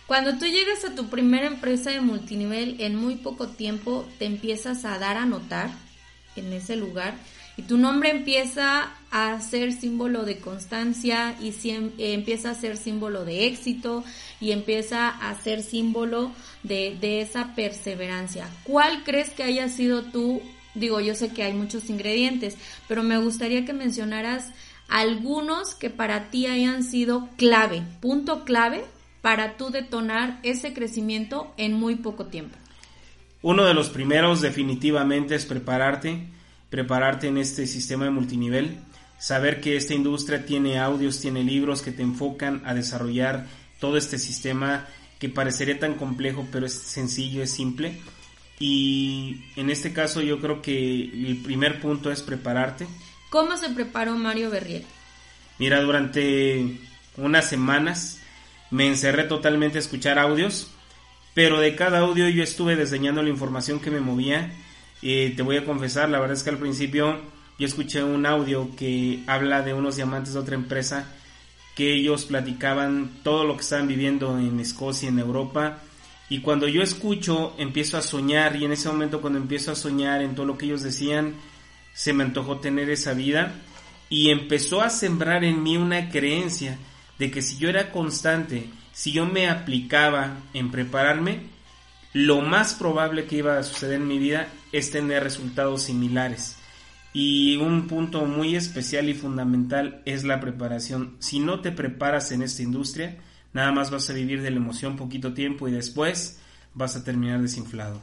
Cuando 0.07 0.39
tú 0.39 0.47
llegas 0.47 0.85
a 0.85 0.95
tu 0.95 1.11
primera 1.11 1.47
empresa 1.47 1.91
de 1.91 2.01
multinivel, 2.01 2.77
en 2.81 2.97
muy 2.97 3.17
poco 3.17 3.49
tiempo 3.49 4.09
te 4.19 4.25
empiezas 4.25 4.87
a 4.87 4.99
dar 4.99 5.19
a 5.19 5.27
notar 5.27 5.71
en 6.35 6.51
ese 6.53 6.77
lugar 6.77 7.15
y 7.59 7.63
tu 7.63 7.77
nombre 7.77 8.11
empieza 8.11 8.93
a 9.11 9.41
ser 9.41 9.73
símbolo 9.73 10.25
de 10.25 10.39
constancia 10.39 11.35
y 11.41 11.49
eh, 11.69 12.15
empieza 12.15 12.51
a 12.51 12.55
ser 12.55 12.77
símbolo 12.77 13.25
de 13.25 13.47
éxito 13.47 14.05
y 14.41 14.53
empieza 14.53 15.09
a 15.09 15.35
ser 15.43 15.65
símbolo 15.65 16.31
de, 16.63 16.97
de 17.01 17.21
esa 17.21 17.57
perseverancia. 17.57 18.49
¿Cuál 18.63 19.03
crees 19.03 19.31
que 19.31 19.43
haya 19.43 19.69
sido 19.69 20.05
tú? 20.05 20.41
Digo, 20.77 21.01
yo 21.01 21.17
sé 21.17 21.33
que 21.33 21.43
hay 21.43 21.53
muchos 21.53 21.91
ingredientes, 21.91 22.57
pero 22.87 23.03
me 23.03 23.19
gustaría 23.19 23.65
que 23.65 23.73
mencionaras 23.73 24.53
algunos 24.87 25.75
que 25.75 25.91
para 25.91 26.31
ti 26.31 26.47
hayan 26.47 26.85
sido 26.85 27.29
clave, 27.37 27.83
punto 28.01 28.45
clave 28.45 28.85
para 29.21 29.57
tú 29.57 29.71
detonar 29.71 30.39
ese 30.45 30.73
crecimiento 30.73 31.53
en 31.57 31.73
muy 31.73 31.97
poco 31.97 32.27
tiempo. 32.27 32.57
Uno 33.43 33.65
de 33.65 33.75
los 33.75 33.89
primeros 33.89 34.41
definitivamente 34.41 35.35
es 35.35 35.45
prepararte 35.45 36.38
prepararte 36.71 37.29
en 37.29 37.39
este 37.39 37.67
sistema 37.67 38.05
de 38.05 38.11
multinivel, 38.11 38.79
saber 39.19 39.61
que 39.61 39.77
esta 39.77 39.95
industria 39.95 40.45
tiene 40.45 40.79
audios, 40.79 41.21
tiene 41.21 41.43
libros 41.43 41.83
que 41.83 41.93
te 41.93 42.03
enfocan 42.03 42.63
a 42.65 42.75
desarrollar 42.75 43.47
todo 43.81 43.97
este 43.97 44.19
sistema 44.19 44.87
que 45.19 45.29
parecería 45.29 45.79
tan 45.79 45.95
complejo, 45.95 46.47
pero 46.53 46.67
es 46.67 46.75
sencillo, 46.75 47.43
es 47.43 47.51
simple. 47.51 48.01
Y 48.61 49.45
en 49.57 49.71
este 49.71 49.93
caso 49.93 50.21
yo 50.21 50.41
creo 50.41 50.63
que 50.63 51.05
el 51.05 51.41
primer 51.43 51.81
punto 51.81 52.11
es 52.11 52.23
prepararte. 52.23 52.87
¿Cómo 53.31 53.57
se 53.57 53.71
preparó 53.71 54.17
Mario 54.17 54.51
Berriel? 54.51 54.85
Mira, 55.59 55.81
durante 55.81 56.79
unas 57.17 57.49
semanas 57.49 58.21
me 58.71 58.87
encerré 58.87 59.25
totalmente 59.25 59.79
a 59.79 59.81
escuchar 59.81 60.19
audios, 60.19 60.71
pero 61.35 61.61
de 61.61 61.75
cada 61.75 62.01
audio 62.01 62.29
yo 62.29 62.43
estuve 62.43 62.77
diseñando 62.77 63.23
la 63.23 63.29
información 63.29 63.81
que 63.81 63.91
me 63.91 64.01
movía 64.01 64.53
y 65.01 65.31
te 65.31 65.43
voy 65.43 65.57
a 65.57 65.65
confesar, 65.65 66.09
la 66.09 66.19
verdad 66.19 66.37
es 66.37 66.43
que 66.43 66.51
al 66.51 66.59
principio 66.59 67.21
yo 67.59 67.67
escuché 67.67 68.03
un 68.03 68.27
audio 68.27 68.75
que 68.77 69.23
habla 69.27 69.63
de 69.63 69.75
unos 69.75 69.97
diamantes 69.97 70.35
de 70.35 70.41
otra 70.41 70.55
empresa 70.55 71.07
que 71.75 71.95
ellos 71.95 72.25
platicaban 72.25 73.21
todo 73.23 73.45
lo 73.45 73.55
que 73.55 73.63
estaban 73.63 73.87
viviendo 73.87 74.37
en 74.39 74.59
Escocia, 74.59 75.09
en 75.09 75.21
Europa. 75.21 75.79
Y 76.29 76.41
cuando 76.41 76.67
yo 76.67 76.83
escucho, 76.83 77.55
empiezo 77.57 77.97
a 77.97 78.03
soñar 78.03 78.57
y 78.57 78.65
en 78.65 78.73
ese 78.73 78.89
momento 78.89 79.21
cuando 79.21 79.39
empiezo 79.39 79.71
a 79.71 79.77
soñar 79.77 80.21
en 80.23 80.35
todo 80.35 80.45
lo 80.45 80.59
que 80.59 80.67
ellos 80.67 80.83
decían, 80.83 81.35
se 81.95 82.13
me 82.13 82.25
antojó 82.25 82.59
tener 82.59 82.91
esa 82.91 83.13
vida 83.13 83.55
y 84.09 84.31
empezó 84.31 84.83
a 84.83 84.91
sembrar 84.91 85.45
en 85.45 85.63
mí 85.63 85.77
una 85.77 86.11
creencia 86.11 86.79
de 87.19 87.31
que 87.31 87.43
si 87.43 87.59
yo 87.59 87.69
era 87.69 87.93
constante, 87.93 88.69
si 88.93 89.13
yo 89.13 89.27
me 89.27 89.49
aplicaba 89.49 90.39
en 90.55 90.73
prepararme, 90.73 91.43
lo 92.13 92.41
más 92.41 92.75
probable 92.75 93.27
que 93.27 93.37
iba 93.37 93.59
a 93.59 93.63
suceder 93.63 94.01
en 94.01 94.09
mi 94.09 94.19
vida 94.19 94.49
es 94.73 94.91
tener 94.91 95.23
resultados 95.23 95.83
similares. 95.83 96.57
Y 97.13 97.57
un 97.57 97.87
punto 97.87 98.25
muy 98.27 98.55
especial 98.55 99.09
y 99.09 99.15
fundamental 99.15 100.03
es 100.05 100.25
la 100.25 100.41
preparación. 100.41 101.17
Si 101.21 101.41
no 101.41 101.61
te 101.61 101.73
preparas 101.73 102.33
en 102.33 102.43
esta 102.43 102.63
industria, 102.63 103.17
nada 103.53 103.73
más 103.73 103.91
vas 103.91 104.09
a 104.11 104.13
vivir 104.13 104.43
de 104.43 104.51
la 104.51 104.59
emoción 104.59 104.97
poquito 104.97 105.33
tiempo 105.33 105.69
y 105.69 105.73
después 105.73 106.39
vas 106.75 106.97
a 106.97 107.05
terminar 107.05 107.41
desinflado. 107.41 108.03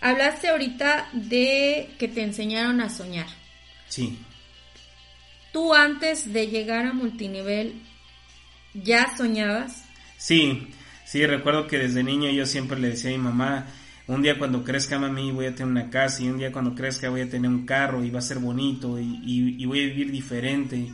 Hablaste 0.00 0.48
ahorita 0.48 1.08
de 1.12 1.90
que 1.98 2.08
te 2.08 2.22
enseñaron 2.22 2.80
a 2.80 2.90
soñar. 2.90 3.26
Sí. 3.88 4.18
¿Tú 5.52 5.72
antes 5.72 6.32
de 6.32 6.48
llegar 6.48 6.84
a 6.84 6.92
multinivel 6.92 7.80
ya 8.74 9.16
soñabas? 9.16 9.84
Sí, 10.18 10.68
Sí, 11.04 11.24
recuerdo 11.26 11.66
que 11.66 11.78
desde 11.78 12.02
niño 12.02 12.30
yo 12.30 12.46
siempre 12.46 12.80
le 12.80 12.88
decía 12.88 13.10
a 13.10 13.12
mi 13.12 13.18
mamá, 13.18 13.66
un 14.06 14.22
día 14.22 14.38
cuando 14.38 14.62
crezca 14.62 14.98
mami 14.98 15.32
voy 15.32 15.46
a 15.46 15.54
tener 15.54 15.70
una 15.70 15.88
casa 15.88 16.22
y 16.22 16.28
un 16.28 16.38
día 16.38 16.52
cuando 16.52 16.74
crezca 16.74 17.08
voy 17.08 17.22
a 17.22 17.30
tener 17.30 17.50
un 17.50 17.64
carro 17.64 18.04
y 18.04 18.10
va 18.10 18.18
a 18.18 18.22
ser 18.22 18.38
bonito 18.38 18.98
y, 19.00 19.64
voy 19.64 19.80
a 19.80 19.86
vivir 19.86 20.10
diferente. 20.10 20.92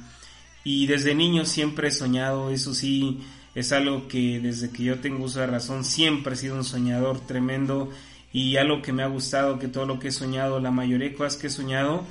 Y 0.62 0.86
desde 0.86 1.14
niño 1.14 1.44
siempre 1.44 1.88
he 1.88 1.90
soñado, 1.90 2.50
eso 2.50 2.74
sí, 2.74 3.20
es 3.54 3.72
algo 3.72 4.06
que 4.06 4.38
desde 4.40 4.70
que 4.70 4.84
yo 4.84 5.00
tengo 5.00 5.24
uso 5.24 5.40
de 5.40 5.48
razón 5.48 5.84
siempre 5.84 6.34
he 6.34 6.36
sido 6.36 6.54
un 6.54 6.64
soñador 6.64 7.18
tremendo 7.26 7.90
y 8.32 8.56
algo 8.56 8.80
que 8.80 8.92
me 8.92 9.02
ha 9.02 9.08
gustado, 9.08 9.58
que 9.58 9.66
todo 9.66 9.86
lo 9.86 9.98
que 9.98 10.08
he 10.08 10.12
soñado, 10.12 10.60
la 10.60 10.70
mayoría 10.70 11.08
de 11.08 11.14
cosas 11.14 11.36
que 11.36 11.48
he 11.48 11.50
soñado, 11.50 12.04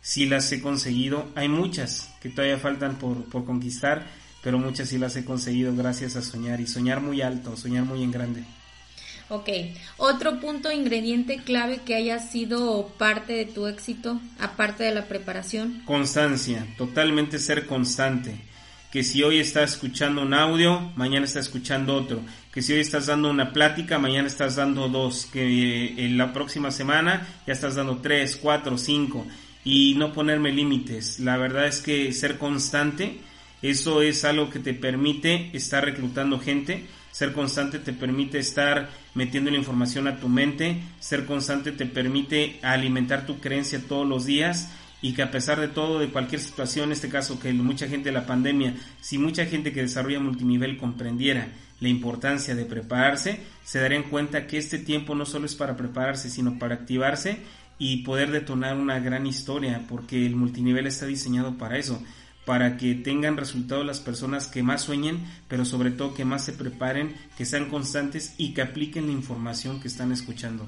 sí 0.00 0.26
las 0.26 0.50
he 0.50 0.60
conseguido. 0.60 1.26
Hay 1.36 1.48
muchas 1.48 2.12
que 2.20 2.30
todavía 2.30 2.58
faltan 2.58 2.96
por, 2.96 3.24
por 3.26 3.44
conquistar, 3.44 4.08
pero 4.42 4.58
muchas 4.58 4.88
sí 4.88 4.98
las 4.98 5.14
he 5.14 5.24
conseguido 5.24 5.72
gracias 5.76 6.16
a 6.16 6.22
soñar 6.22 6.60
y 6.60 6.66
soñar 6.66 7.00
muy 7.00 7.22
alto, 7.22 7.56
soñar 7.56 7.84
muy 7.84 8.02
en 8.02 8.10
grande. 8.10 8.44
Ok, 9.28 9.48
otro 9.96 10.40
punto, 10.40 10.70
ingrediente 10.70 11.38
clave 11.38 11.80
que 11.84 11.94
haya 11.94 12.18
sido 12.18 12.88
parte 12.98 13.32
de 13.32 13.44
tu 13.46 13.66
éxito, 13.66 14.20
aparte 14.38 14.84
de 14.84 14.94
la 14.94 15.06
preparación. 15.06 15.82
Constancia, 15.84 16.66
totalmente 16.76 17.38
ser 17.38 17.66
constante. 17.66 18.36
Que 18.92 19.02
si 19.02 19.22
hoy 19.22 19.38
estás 19.38 19.72
escuchando 19.72 20.20
un 20.20 20.34
audio, 20.34 20.92
mañana 20.96 21.24
estás 21.24 21.46
escuchando 21.46 21.96
otro. 21.96 22.20
Que 22.52 22.60
si 22.60 22.74
hoy 22.74 22.80
estás 22.80 23.06
dando 23.06 23.30
una 23.30 23.50
plática, 23.50 23.98
mañana 23.98 24.28
estás 24.28 24.56
dando 24.56 24.88
dos. 24.90 25.24
Que 25.32 25.86
eh, 25.86 25.94
en 25.96 26.18
la 26.18 26.34
próxima 26.34 26.70
semana 26.70 27.26
ya 27.46 27.54
estás 27.54 27.74
dando 27.74 28.02
tres, 28.02 28.36
cuatro, 28.36 28.76
cinco. 28.76 29.26
Y 29.64 29.94
no 29.94 30.12
ponerme 30.12 30.52
límites. 30.52 31.20
La 31.20 31.38
verdad 31.38 31.68
es 31.68 31.80
que 31.80 32.12
ser 32.12 32.36
constante 32.36 33.18
eso 33.62 34.02
es 34.02 34.24
algo 34.24 34.50
que 34.50 34.58
te 34.58 34.74
permite 34.74 35.50
estar 35.56 35.84
reclutando 35.84 36.40
gente. 36.40 36.84
Ser 37.12 37.32
constante 37.32 37.78
te 37.78 37.92
permite 37.92 38.38
estar 38.38 38.90
metiendo 39.14 39.50
la 39.50 39.56
información 39.56 40.08
a 40.08 40.18
tu 40.18 40.28
mente. 40.28 40.82
Ser 40.98 41.26
constante 41.26 41.70
te 41.70 41.86
permite 41.86 42.58
alimentar 42.62 43.24
tu 43.24 43.38
creencia 43.38 43.80
todos 43.86 44.06
los 44.06 44.26
días 44.26 44.72
y 45.00 45.14
que 45.14 45.22
a 45.22 45.30
pesar 45.30 45.60
de 45.60 45.68
todo, 45.68 46.00
de 46.00 46.08
cualquier 46.08 46.40
situación, 46.40 46.86
en 46.86 46.92
este 46.92 47.08
caso 47.08 47.38
que 47.38 47.52
mucha 47.52 47.88
gente 47.88 48.08
de 48.08 48.14
la 48.14 48.26
pandemia, 48.26 48.74
si 49.00 49.18
mucha 49.18 49.46
gente 49.46 49.72
que 49.72 49.82
desarrolla 49.82 50.20
multinivel 50.20 50.76
comprendiera 50.76 51.48
la 51.80 51.88
importancia 51.88 52.54
de 52.54 52.64
prepararse, 52.64 53.40
se 53.64 53.80
darían 53.80 54.04
cuenta 54.04 54.46
que 54.46 54.58
este 54.58 54.78
tiempo 54.78 55.14
no 55.14 55.26
solo 55.26 55.46
es 55.46 55.56
para 55.56 55.76
prepararse, 55.76 56.30
sino 56.30 56.58
para 56.58 56.76
activarse 56.76 57.38
y 57.78 58.04
poder 58.04 58.30
detonar 58.30 58.76
una 58.76 59.00
gran 59.00 59.26
historia, 59.26 59.82
porque 59.88 60.24
el 60.24 60.36
multinivel 60.36 60.86
está 60.86 61.06
diseñado 61.06 61.58
para 61.58 61.78
eso 61.78 62.00
para 62.44 62.76
que 62.76 62.94
tengan 62.94 63.36
resultados 63.36 63.86
las 63.86 64.00
personas 64.00 64.48
que 64.48 64.62
más 64.62 64.82
sueñen, 64.82 65.20
pero 65.48 65.64
sobre 65.64 65.90
todo 65.90 66.14
que 66.14 66.24
más 66.24 66.44
se 66.44 66.52
preparen, 66.52 67.14
que 67.36 67.44
sean 67.44 67.68
constantes 67.68 68.34
y 68.36 68.52
que 68.52 68.62
apliquen 68.62 69.06
la 69.06 69.12
información 69.12 69.80
que 69.80 69.88
están 69.88 70.12
escuchando. 70.12 70.66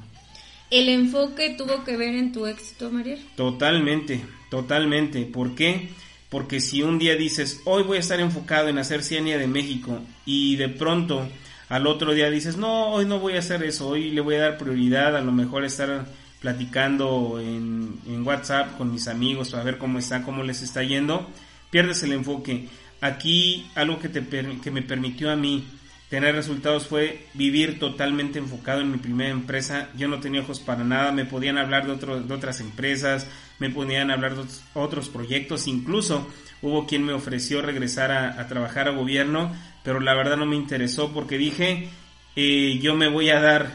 ¿El 0.71 0.89
enfoque 0.89 1.55
tuvo 1.57 1.85
que 1.85 1.97
ver 1.97 2.15
en 2.15 2.33
tu 2.33 2.47
éxito, 2.47 2.91
María? 2.91 3.19
Totalmente, 3.37 4.25
totalmente. 4.51 5.25
¿Por 5.25 5.55
qué? 5.55 5.89
Porque 6.31 6.61
si 6.61 6.83
un 6.83 6.99
día 6.99 7.17
dices, 7.17 7.61
hoy 7.65 7.83
voy 7.83 7.99
a 7.99 8.01
estar 8.01 8.19
enfocado 8.21 8.69
en 8.69 8.79
hacer 8.79 9.03
Cienia 9.03 9.39
de 9.39 9.47
México 9.47 10.01
y 10.27 10.57
de 10.57 10.69
pronto 10.69 11.29
al 11.69 11.87
otro 11.87 12.13
día 12.13 12.31
dices, 12.31 12.57
no, 12.57 12.89
hoy 12.89 13.05
no 13.05 13.21
voy 13.21 13.35
a 13.35 13.39
hacer 13.39 13.63
eso, 13.63 13.89
hoy 13.89 14.11
le 14.11 14.21
voy 14.21 14.37
a 14.37 14.41
dar 14.41 14.59
prioridad, 14.59 15.17
a 15.17 15.21
lo 15.21 15.33
mejor 15.33 15.65
estar 15.65 16.07
platicando 16.41 17.41
en, 17.41 17.99
en 18.07 18.27
WhatsApp 18.27 18.77
con 18.77 18.93
mis 18.93 19.09
amigos 19.09 19.51
para 19.51 19.65
ver 19.65 19.79
cómo 19.79 19.99
está, 19.99 20.23
cómo 20.23 20.43
les 20.43 20.63
está 20.63 20.83
yendo, 20.83 21.31
pierdes 21.75 22.05
el 22.05 22.13
enfoque. 22.13 22.69
Aquí 23.01 23.67
algo 23.75 23.99
que, 23.99 24.09
te, 24.09 24.23
que 24.63 24.71
me 24.71 24.83
permitió 24.83 25.33
a 25.33 25.35
mí 25.35 25.65
tener 26.09 26.37
resultados 26.37 26.87
fue 26.87 27.27
vivir 27.35 27.81
totalmente 27.81 28.39
enfocado 28.39 28.81
en 28.81 28.93
mi 28.93 28.99
primera 28.99 29.31
empresa. 29.31 29.89
Yo 29.97 30.07
no 30.07 30.21
tenía 30.21 30.43
ojos 30.43 30.61
para 30.61 30.85
nada, 30.85 31.11
me 31.11 31.25
podían 31.25 31.59
hablar 31.59 31.85
de, 31.85 32.33
otras 32.33 32.61
empresas, 32.61 33.27
me 33.59 33.71
podían 33.71 34.13
hablar 34.13 34.37
de 34.37 34.45
otros, 34.75 35.09
proyectos, 35.09 35.67
incluso 35.67 36.31
hubo 36.63 36.87
quien 36.87 37.03
me 37.03 37.13
ofreció 37.13 37.61
regresar 37.61 38.13
a, 38.13 38.47
trabajar 38.47 38.87
a 38.87 38.93
gobierno, 38.93 39.53
pero 39.83 39.99
la 39.99 40.15
verdad 40.15 40.37
no 40.37 40.47
me 40.47 40.55
interesó 40.55 41.13
porque 41.13 41.39
dije, 41.39 41.89
eh, 42.37 42.79
yo 42.81 42.95
me 42.95 43.09
voy 43.09 43.31
a 43.31 43.41
dar 43.41 43.73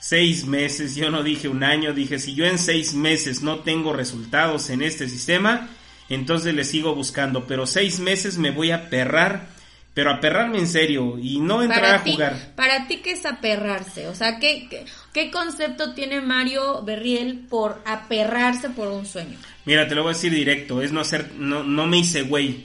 seis 0.00 0.46
meses, 0.46 0.96
yo 0.96 1.12
no 1.12 1.22
dije 1.22 1.46
un 1.46 1.62
año, 1.62 1.92
dije, 1.92 2.18
si 2.18 2.34
yo 2.34 2.44
en 2.44 2.58
seis 2.58 2.94
meses 2.94 3.42
no 3.42 3.60
tengo 3.60 3.92
resultados 3.92 4.68
en 4.68 4.82
este 4.82 5.08
sistema, 5.08 5.68
entonces 6.08 6.54
le 6.54 6.64
sigo 6.64 6.94
buscando, 6.94 7.46
pero 7.46 7.66
seis 7.66 7.98
meses 8.00 8.38
me 8.38 8.50
voy 8.50 8.70
a 8.70 8.88
perrar, 8.88 9.48
pero 9.94 10.10
a 10.10 10.20
perrarme 10.20 10.58
en 10.58 10.68
serio 10.68 11.18
y 11.18 11.40
no 11.40 11.62
entrar 11.62 11.94
a 11.94 11.98
jugar. 12.00 12.52
Para 12.54 12.86
ti, 12.86 12.98
¿qué 12.98 13.12
es 13.12 13.24
aperrarse? 13.26 14.08
O 14.08 14.14
sea, 14.14 14.38
¿qué, 14.38 14.68
¿qué, 15.12 15.30
concepto 15.30 15.94
tiene 15.94 16.20
Mario 16.20 16.82
Berriel 16.82 17.46
por 17.48 17.82
aperrarse 17.86 18.70
por 18.70 18.88
un 18.88 19.06
sueño? 19.06 19.38
Mira, 19.64 19.88
te 19.88 19.94
lo 19.94 20.02
voy 20.02 20.10
a 20.10 20.14
decir 20.14 20.32
directo, 20.32 20.82
es 20.82 20.92
no 20.92 21.00
hacer, 21.00 21.32
no, 21.38 21.64
no 21.64 21.86
me 21.86 21.98
hice 21.98 22.22
güey. 22.22 22.64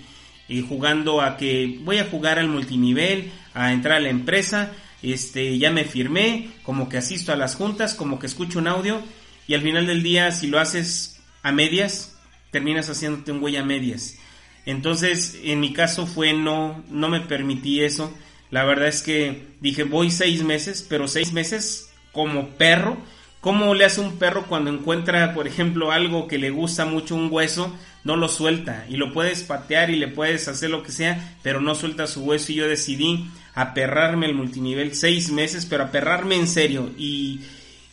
eh, 0.50 0.62
jugando 0.68 1.22
a 1.22 1.38
que 1.38 1.80
voy 1.82 2.00
a 2.00 2.06
jugar 2.06 2.38
al 2.38 2.50
multinivel, 2.50 3.32
a 3.54 3.72
entrar 3.72 3.98
a 3.98 4.02
la 4.02 4.10
empresa, 4.10 4.74
este, 5.02 5.58
ya 5.58 5.72
me 5.72 5.86
firmé, 5.86 6.50
como 6.64 6.90
que 6.90 6.98
asisto 6.98 7.32
a 7.32 7.36
las 7.36 7.56
juntas, 7.56 7.96
como 7.96 8.20
que 8.20 8.28
escucho 8.28 8.60
un 8.60 8.68
audio 8.68 9.02
y 9.48 9.54
al 9.54 9.62
final 9.62 9.88
del 9.88 10.04
día 10.04 10.32
si 10.32 10.48
lo 10.48 10.60
haces 10.60 11.20
a 11.44 11.52
medias, 11.52 12.16
terminas 12.52 12.90
haciéndote 12.90 13.32
un 13.32 13.40
güey 13.40 13.58
a 13.58 13.64
medias. 13.64 14.18
Entonces, 14.66 15.40
en 15.44 15.60
mi 15.60 15.74
caso 15.74 16.06
fue 16.06 16.34
no, 16.34 16.84
no 16.90 17.10
me 17.10 17.22
permití 17.22 17.82
eso. 17.82 18.14
La 18.52 18.64
verdad 18.66 18.90
es 18.90 19.02
que 19.02 19.48
dije, 19.60 19.84
voy 19.84 20.12
seis 20.12 20.44
meses, 20.44 20.86
pero 20.88 21.08
seis 21.08 21.34
meses 21.34 21.92
como 22.12 22.50
perro. 22.50 22.98
¿Cómo 23.40 23.74
le 23.74 23.86
hace 23.86 24.02
un 24.02 24.20
perro 24.20 24.46
cuando 24.46 24.70
encuentra, 24.70 25.34
por 25.34 25.48
ejemplo, 25.48 25.92
algo 25.92 26.28
que 26.28 26.38
le 26.38 26.52
gusta 26.52 26.86
mucho, 26.86 27.16
un 27.16 27.30
hueso? 27.32 27.76
No 28.04 28.16
lo 28.16 28.28
suelta 28.28 28.86
y 28.88 28.98
lo 28.98 29.14
puedes 29.14 29.42
patear 29.42 29.90
y 29.90 29.96
le 29.96 30.08
puedes 30.08 30.48
hacer 30.48 30.70
lo 30.70 30.84
que 30.84 30.92
sea, 30.92 31.38
pero 31.42 31.60
no 31.60 31.74
suelta 31.74 32.06
su 32.06 32.24
hueso 32.24 32.52
y 32.52 32.56
yo 32.56 32.68
decidí 32.68 33.26
aperrarme 33.56 34.28
el 34.28 34.36
multinivel 34.36 34.94
seis 34.94 35.32
meses, 35.32 35.66
pero 35.66 35.86
aperrarme 35.86 36.36
en 36.36 36.48
serio 36.48 36.92
y, 36.98 37.42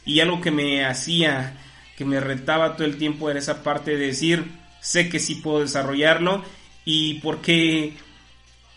y 0.05 0.21
algo 0.21 0.41
que 0.41 0.51
me 0.51 0.85
hacía, 0.85 1.58
que 1.99 2.05
me 2.05 2.21
retaba 2.21 2.77
todo 2.77 2.87
el 2.87 2.97
tiempo 2.97 3.29
era 3.29 3.41
esa 3.41 3.65
parte 3.65 3.97
de 3.97 4.07
decir, 4.07 4.45
sé 4.81 5.09
que 5.09 5.19
sí 5.19 5.35
puedo 5.35 5.63
desarrollarlo 5.63 6.45
y 6.85 7.15
porque 7.15 7.95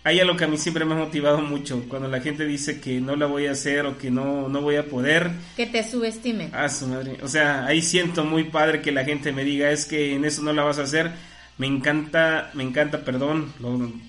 hay 0.04 0.20
algo 0.20 0.36
que 0.36 0.46
a 0.46 0.48
mí 0.48 0.58
siempre 0.58 0.86
me 0.86 0.96
ha 0.96 0.98
motivado 0.98 1.38
mucho, 1.38 1.86
cuando 1.88 2.08
la 2.08 2.20
gente 2.20 2.48
dice 2.48 2.82
que 2.82 3.00
no 3.00 3.16
la 3.16 3.28
voy 3.28 3.46
a 3.46 3.52
hacer 3.52 3.86
o 3.86 4.00
que 4.00 4.10
no, 4.10 4.50
no 4.50 4.62
voy 4.62 4.78
a 4.78 4.88
poder. 4.88 5.30
Que 5.56 5.68
te 5.68 5.88
subestime. 5.88 6.50
Ah, 6.52 6.68
su 6.68 6.88
madre. 6.88 7.20
O 7.22 7.28
sea, 7.28 7.68
ahí 7.68 7.84
siento 7.84 8.26
muy 8.26 8.46
padre 8.46 8.82
que 8.82 8.92
la 8.92 9.06
gente 9.06 9.32
me 9.32 9.44
diga, 9.44 9.70
es 9.70 9.86
que 9.86 10.16
en 10.16 10.26
eso 10.26 10.42
no 10.42 10.52
la 10.52 10.64
vas 10.64 10.80
a 10.80 10.84
hacer. 10.84 11.12
Me 11.60 11.68
encanta, 11.68 12.50
me 12.56 12.64
encanta, 12.64 13.06
perdón, 13.06 13.54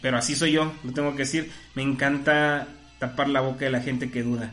pero 0.00 0.16
así 0.16 0.35
soy 0.35 0.52
yo, 0.52 0.73
lo 0.85 0.92
tengo 0.95 1.12
que 1.12 1.25
decir, 1.25 1.50
me 1.75 1.83
encanta 1.83 2.66
tapar 2.99 3.28
la 3.28 3.42
boca 3.42 3.66
de 3.66 3.73
la 3.73 3.81
gente 3.81 4.11
que 4.11 4.23
duda, 4.23 4.52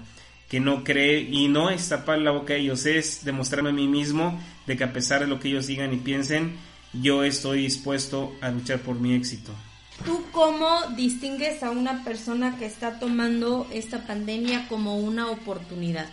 que 0.50 0.60
no 0.60 0.84
cree, 0.84 1.22
y 1.22 1.48
no 1.48 1.70
es 1.70 1.89
tapar 1.89 2.20
la 2.20 2.32
boca 2.32 2.53
de 2.53 2.62
ellos, 2.62 2.86
es 2.86 3.24
demostrarme 3.24 3.70
a 3.70 3.74
mí 3.74 3.88
mismo 3.88 4.41
de 4.65 4.75
que 4.75 4.84
a 4.84 4.91
pesar 4.91 5.22
de 5.22 5.27
lo 5.27 5.39
que 5.39 5.48
ellos 5.50 5.68
digan 5.68 5.94
y 5.94 5.98
piensen, 5.98 6.58
yo 6.94 7.24
estoy 7.24 7.62
dispuesto 7.62 8.36
a 8.41 8.50
luchar 8.50 8.79
por 8.79 8.96
mi 9.00 9.13
éxito. 9.13 9.53
¿Tú 10.06 10.24
cómo 10.32 10.82
distingues 10.96 11.62
a 11.62 11.72
una 11.72 12.03
persona 12.03 12.58
que 12.58 12.65
está 12.65 13.00
tomando 13.00 13.68
esta 13.72 14.08
pandemia 14.08 14.68
como 14.68 14.98
una 14.98 15.29
oportunidad? 15.29 16.10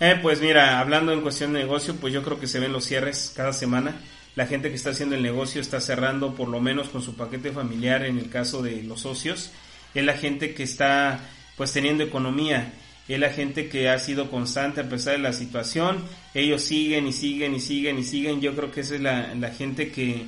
Eh, 0.00 0.18
pues 0.20 0.40
mira, 0.40 0.78
hablando 0.80 1.12
en 1.12 1.22
cuestión 1.22 1.52
de 1.52 1.60
negocio, 1.60 1.96
pues 1.96 2.12
yo 2.12 2.22
creo 2.22 2.38
que 2.38 2.46
se 2.46 2.60
ven 2.60 2.72
los 2.72 2.84
cierres 2.84 3.32
cada 3.34 3.52
semana. 3.52 3.96
La 4.34 4.46
gente 4.46 4.68
que 4.68 4.74
está 4.74 4.90
haciendo 4.90 5.14
el 5.14 5.22
negocio 5.22 5.62
está 5.62 5.80
cerrando 5.80 6.34
por 6.34 6.48
lo 6.48 6.60
menos 6.60 6.90
con 6.90 7.00
su 7.00 7.16
paquete 7.16 7.52
familiar 7.52 8.04
en 8.04 8.18
el 8.18 8.28
caso 8.28 8.60
de 8.60 8.82
los 8.82 9.00
socios. 9.00 9.50
Es 9.94 10.04
la 10.04 10.12
gente 10.12 10.52
que 10.52 10.64
está 10.64 11.20
pues 11.56 11.72
teniendo 11.72 12.04
economía. 12.04 12.74
Es 13.08 13.20
la 13.20 13.30
gente 13.30 13.68
que 13.68 13.88
ha 13.88 13.98
sido 13.98 14.30
constante 14.30 14.80
a 14.80 14.88
pesar 14.88 15.12
de 15.12 15.20
la 15.20 15.32
situación. 15.32 16.02
Ellos 16.34 16.62
siguen 16.62 17.06
y 17.06 17.12
siguen 17.12 17.54
y 17.54 17.60
siguen 17.60 17.98
y 17.98 18.04
siguen. 18.04 18.40
Yo 18.40 18.54
creo 18.54 18.70
que 18.70 18.80
esa 18.80 18.96
es 18.96 19.00
la, 19.00 19.34
la 19.34 19.50
gente 19.50 19.92
que, 19.92 20.26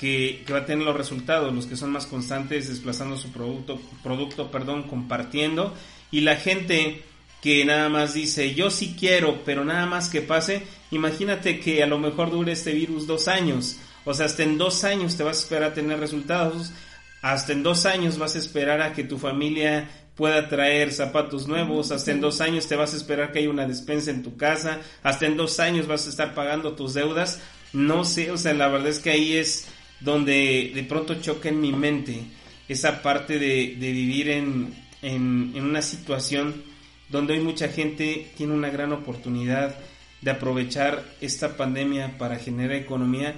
que, 0.00 0.42
va 0.50 0.60
a 0.60 0.64
tener 0.64 0.84
los 0.84 0.96
resultados, 0.96 1.54
los 1.54 1.66
que 1.66 1.76
son 1.76 1.92
más 1.92 2.06
constantes 2.06 2.68
desplazando 2.68 3.18
su 3.18 3.30
producto, 3.30 3.78
producto, 4.02 4.50
perdón, 4.50 4.84
compartiendo 4.84 5.74
y 6.10 6.22
la 6.22 6.36
gente 6.36 7.02
que 7.42 7.66
nada 7.66 7.90
más 7.90 8.14
dice 8.14 8.54
yo 8.54 8.70
sí 8.70 8.96
quiero, 8.98 9.44
pero 9.44 9.62
nada 9.62 9.84
más 9.84 10.08
que 10.08 10.22
pase, 10.22 10.62
imagínate 10.90 11.60
que 11.60 11.82
a 11.82 11.86
lo 11.86 11.98
mejor 11.98 12.30
dure 12.30 12.52
este 12.52 12.72
virus 12.72 13.06
dos 13.06 13.28
años, 13.28 13.76
o 14.06 14.14
sea, 14.14 14.24
hasta 14.24 14.42
en 14.42 14.56
dos 14.56 14.84
años 14.84 15.16
te 15.18 15.22
vas 15.22 15.38
a 15.38 15.42
esperar 15.42 15.70
a 15.70 15.74
tener 15.74 16.00
resultados, 16.00 16.72
hasta 17.20 17.52
en 17.52 17.62
dos 17.62 17.84
años 17.84 18.16
vas 18.16 18.36
a 18.36 18.38
esperar 18.38 18.80
a 18.80 18.94
que 18.94 19.04
tu 19.04 19.18
familia 19.18 19.90
pueda 20.20 20.50
traer 20.50 20.92
zapatos 20.92 21.48
nuevos, 21.48 21.92
hasta 21.92 22.10
en 22.10 22.20
dos 22.20 22.42
años 22.42 22.66
te 22.66 22.76
vas 22.76 22.92
a 22.92 22.98
esperar 22.98 23.32
que 23.32 23.38
haya 23.38 23.48
una 23.48 23.66
despensa 23.66 24.10
en 24.10 24.22
tu 24.22 24.36
casa, 24.36 24.82
hasta 25.02 25.24
en 25.24 25.38
dos 25.38 25.58
años 25.60 25.86
vas 25.86 26.06
a 26.06 26.10
estar 26.10 26.34
pagando 26.34 26.74
tus 26.74 26.92
deudas, 26.92 27.40
no 27.72 28.04
sé, 28.04 28.30
o 28.30 28.36
sea, 28.36 28.52
la 28.52 28.68
verdad 28.68 28.88
es 28.88 28.98
que 28.98 29.08
ahí 29.08 29.38
es 29.38 29.68
donde 29.98 30.72
de 30.74 30.82
pronto 30.82 31.14
choca 31.22 31.48
en 31.48 31.62
mi 31.62 31.72
mente 31.72 32.20
esa 32.68 33.00
parte 33.00 33.38
de, 33.38 33.74
vivir 33.78 34.28
en, 34.28 34.74
en, 35.00 35.58
una 35.58 35.80
situación 35.80 36.64
donde 37.08 37.32
hoy 37.32 37.40
mucha 37.40 37.68
gente 37.68 38.30
tiene 38.36 38.52
una 38.52 38.68
gran 38.68 38.92
oportunidad 38.92 39.74
de 40.20 40.32
aprovechar 40.32 41.02
esta 41.22 41.56
pandemia 41.56 42.18
para 42.18 42.36
generar 42.36 42.76
economía 42.76 43.36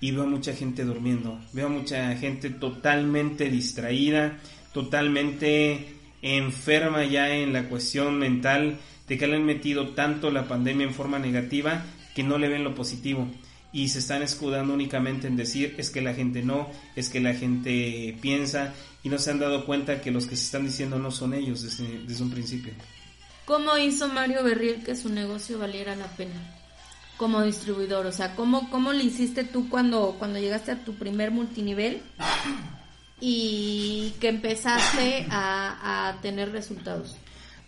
y 0.00 0.12
veo 0.12 0.22
a 0.22 0.26
mucha 0.26 0.54
gente 0.54 0.82
durmiendo, 0.82 1.38
veo 1.52 1.66
a 1.66 1.68
mucha 1.68 2.16
gente 2.16 2.48
totalmente 2.48 3.50
distraída, 3.50 4.38
totalmente 4.72 6.00
enferma 6.22 7.04
ya 7.04 7.34
en 7.34 7.52
la 7.52 7.68
cuestión 7.68 8.18
mental 8.18 8.78
de 9.08 9.18
que 9.18 9.26
le 9.26 9.36
han 9.36 9.44
metido 9.44 9.90
tanto 9.90 10.30
la 10.30 10.48
pandemia 10.48 10.86
en 10.86 10.94
forma 10.94 11.18
negativa 11.18 11.84
que 12.14 12.22
no 12.22 12.38
le 12.38 12.48
ven 12.48 12.64
lo 12.64 12.74
positivo 12.74 13.28
y 13.72 13.88
se 13.88 13.98
están 13.98 14.22
escudando 14.22 14.74
únicamente 14.74 15.26
en 15.26 15.36
decir 15.36 15.74
es 15.78 15.90
que 15.90 16.02
la 16.02 16.14
gente 16.14 16.42
no, 16.42 16.68
es 16.94 17.08
que 17.08 17.20
la 17.20 17.34
gente 17.34 18.16
piensa 18.20 18.74
y 19.02 19.08
no 19.08 19.18
se 19.18 19.30
han 19.30 19.40
dado 19.40 19.64
cuenta 19.64 20.00
que 20.00 20.10
los 20.10 20.26
que 20.26 20.36
se 20.36 20.44
están 20.44 20.64
diciendo 20.64 20.98
no 20.98 21.10
son 21.10 21.34
ellos 21.34 21.62
desde, 21.62 22.22
un 22.22 22.30
principio. 22.30 22.72
¿Cómo 23.46 23.76
hizo 23.78 24.08
Mario 24.08 24.44
Berriel 24.44 24.84
que 24.84 24.94
su 24.94 25.08
negocio 25.08 25.58
valiera 25.58 25.96
la 25.96 26.06
pena? 26.06 26.58
Como 27.16 27.42
distribuidor, 27.42 28.06
o 28.06 28.12
sea, 28.12 28.36
¿cómo, 28.36 28.70
cómo 28.70 28.92
le 28.92 29.04
hiciste 29.04 29.44
tú 29.44 29.68
cuando, 29.68 30.16
cuando 30.18 30.38
llegaste 30.38 30.72
a 30.72 30.84
tu 30.84 30.94
primer 30.94 31.30
multinivel 31.30 32.02
y 33.24 34.14
que 34.20 34.28
empezaste 34.28 35.26
a, 35.30 36.08
a 36.08 36.20
tener 36.20 36.50
resultados? 36.50 37.16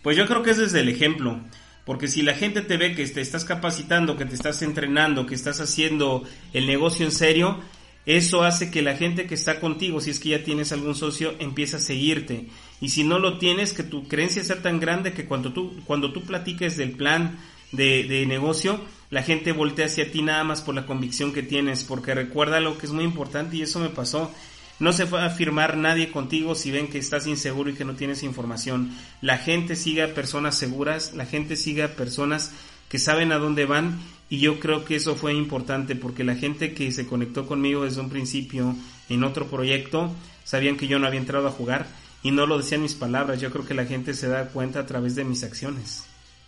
Pues 0.03 0.17
yo 0.17 0.25
creo 0.27 0.43
que 0.43 0.51
es 0.51 0.57
desde 0.57 0.81
el 0.81 0.89
ejemplo. 0.89 1.39
Porque 1.85 2.09
si 2.09 2.23
la 2.23 2.33
gente 2.33 2.61
te 2.61 2.75
ve 2.75 2.93
que 2.93 3.07
te 3.07 3.21
estás 3.21 3.45
capacitando, 3.45 4.17
que 4.17 4.25
te 4.25 4.35
estás 4.35 4.61
entrenando, 4.63 5.25
que 5.25 5.35
estás 5.35 5.61
haciendo 5.61 6.23
el 6.51 6.67
negocio 6.67 7.05
en 7.05 7.11
serio, 7.11 7.61
eso 8.05 8.43
hace 8.43 8.69
que 8.69 8.81
la 8.81 8.97
gente 8.97 9.27
que 9.27 9.35
está 9.35 9.61
contigo, 9.61 10.01
si 10.01 10.09
es 10.09 10.19
que 10.19 10.29
ya 10.29 10.43
tienes 10.43 10.73
algún 10.73 10.93
socio, 10.93 11.35
empiece 11.39 11.77
a 11.77 11.79
seguirte. 11.79 12.47
Y 12.81 12.89
si 12.89 13.05
no 13.05 13.17
lo 13.17 13.37
tienes, 13.37 13.71
que 13.71 13.83
tu 13.83 14.07
creencia 14.07 14.43
sea 14.43 14.61
tan 14.61 14.79
grande 14.79 15.13
que 15.13 15.25
cuando 15.25 15.53
tú, 15.53 15.79
cuando 15.85 16.11
tú 16.11 16.23
platiques 16.23 16.75
del 16.75 16.91
plan 16.91 17.37
de, 17.71 18.03
de 18.03 18.25
negocio, 18.25 18.81
la 19.09 19.23
gente 19.23 19.53
voltea 19.53 19.85
hacia 19.85 20.11
ti 20.11 20.21
nada 20.21 20.43
más 20.43 20.61
por 20.61 20.75
la 20.75 20.85
convicción 20.85 21.33
que 21.33 21.43
tienes. 21.43 21.83
Porque 21.85 22.13
recuerda 22.13 22.59
lo 22.59 22.77
que 22.77 22.87
es 22.87 22.91
muy 22.91 23.05
importante 23.05 23.57
y 23.57 23.61
eso 23.61 23.79
me 23.79 23.89
pasó. 23.89 24.33
No 24.79 24.91
se 24.91 25.05
va 25.05 25.25
a 25.25 25.29
firmar 25.29 25.77
nadie 25.77 26.11
contigo 26.11 26.53
si 26.53 26.71
ven 26.71 26.89
que 26.89 26.97
estás 26.97 27.27
inseguro 27.27 27.69
y 27.69 27.73
que 27.73 27.85
no 27.85 27.95
tienes 27.95 28.23
información. 28.23 28.91
La 29.21 29.37
gente 29.37 29.75
sigue 29.75 30.03
a 30.03 30.13
personas 30.13 30.57
seguras, 30.57 31.13
la 31.13 31.25
gente 31.25 31.55
sigue 31.55 31.83
a 31.83 31.95
personas 31.95 32.51
que 32.89 32.99
saben 32.99 33.31
a 33.31 33.37
dónde 33.37 33.65
van 33.65 33.99
y 34.29 34.39
yo 34.39 34.59
creo 34.59 34.85
que 34.85 34.95
eso 34.95 35.15
fue 35.15 35.33
importante 35.33 35.95
porque 35.95 36.23
la 36.23 36.35
gente 36.35 36.73
que 36.73 36.91
se 36.91 37.07
conectó 37.07 37.47
conmigo 37.47 37.85
desde 37.85 38.01
un 38.01 38.09
principio 38.09 38.75
en 39.09 39.23
otro 39.23 39.47
proyecto 39.47 40.13
sabían 40.43 40.77
que 40.77 40.87
yo 40.87 40.99
no 40.99 41.07
había 41.07 41.19
entrado 41.19 41.47
a 41.47 41.51
jugar 41.51 41.87
y 42.21 42.31
no 42.31 42.45
lo 42.45 42.57
decían 42.57 42.81
mis 42.81 42.95
palabras, 42.95 43.39
yo 43.39 43.51
creo 43.51 43.65
que 43.65 43.75
la 43.75 43.85
gente 43.85 44.13
se 44.13 44.27
da 44.27 44.47
cuenta 44.49 44.79
a 44.79 44.85
través 44.85 45.15
de 45.15 45.23
mis 45.23 45.43
acciones. 45.43 46.03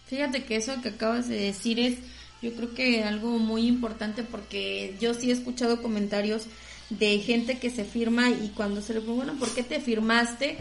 Fíjate 0.08 0.44
que 0.44 0.56
eso 0.56 0.82
que 0.82 0.90
acabas 0.90 1.28
de 1.28 1.38
decir 1.38 1.80
es 1.80 2.00
yo 2.42 2.54
creo 2.54 2.74
que 2.74 3.04
algo 3.04 3.40
muy 3.40 3.68
importante 3.68 4.24
porque 4.24 4.96
yo 5.00 5.14
sí 5.14 5.30
he 5.30 5.34
escuchado 5.34 5.82
comentarios 5.82 6.48
de 6.90 7.20
gente 7.20 7.60
que 7.60 7.70
se 7.70 7.84
firma 7.84 8.30
y 8.30 8.52
cuando 8.56 8.82
se 8.82 8.94
le 8.94 9.02
pregunta, 9.02 9.34
¿por 9.34 9.54
qué 9.54 9.64
te 9.64 9.80
firmaste? 9.80 10.58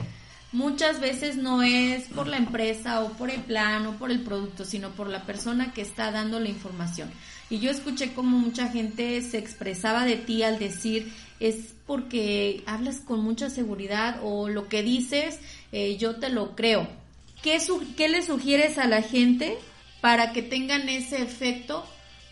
Muchas 0.53 1.01
veces 1.01 1.37
no 1.37 1.63
es 1.63 2.05
por 2.05 2.27
la 2.29 2.37
empresa 2.37 3.03
o 3.03 3.13
por 3.13 3.31
el 3.31 3.43
plan 3.43 3.87
o 3.87 3.99
por 3.99 4.11
el 4.11 4.23
producto, 4.23 4.65
sino 4.65 4.91
por 4.91 5.09
la 5.09 5.25
persona 5.27 5.73
que 5.73 5.83
está 5.83 6.11
dando 6.11 6.41
la 6.41 6.49
información. 6.49 7.11
Y 7.51 7.59
yo 7.59 7.71
escuché 7.71 8.13
como 8.13 8.39
mucha 8.39 8.69
gente 8.69 9.21
se 9.23 9.39
expresaba 9.39 10.05
de 10.05 10.17
ti 10.17 10.43
al 10.43 10.59
decir 10.59 11.13
es 11.41 11.75
porque 11.87 12.63
hablas 12.67 13.01
con 13.01 13.23
mucha 13.23 13.51
seguridad 13.51 14.21
o 14.23 14.49
lo 14.49 14.69
que 14.69 14.83
dices 14.83 15.39
eh, 15.73 15.97
yo 15.97 16.17
te 16.17 16.31
lo 16.31 16.57
creo. 16.57 16.89
¿Qué, 17.43 17.61
¿Qué 17.97 18.09
le 18.09 18.23
sugieres 18.23 18.79
a 18.79 18.87
la 18.87 19.03
gente 19.03 19.57
para 20.01 20.33
que 20.33 20.43
tengan 20.43 20.89
ese 20.89 21.23
efecto 21.23 21.85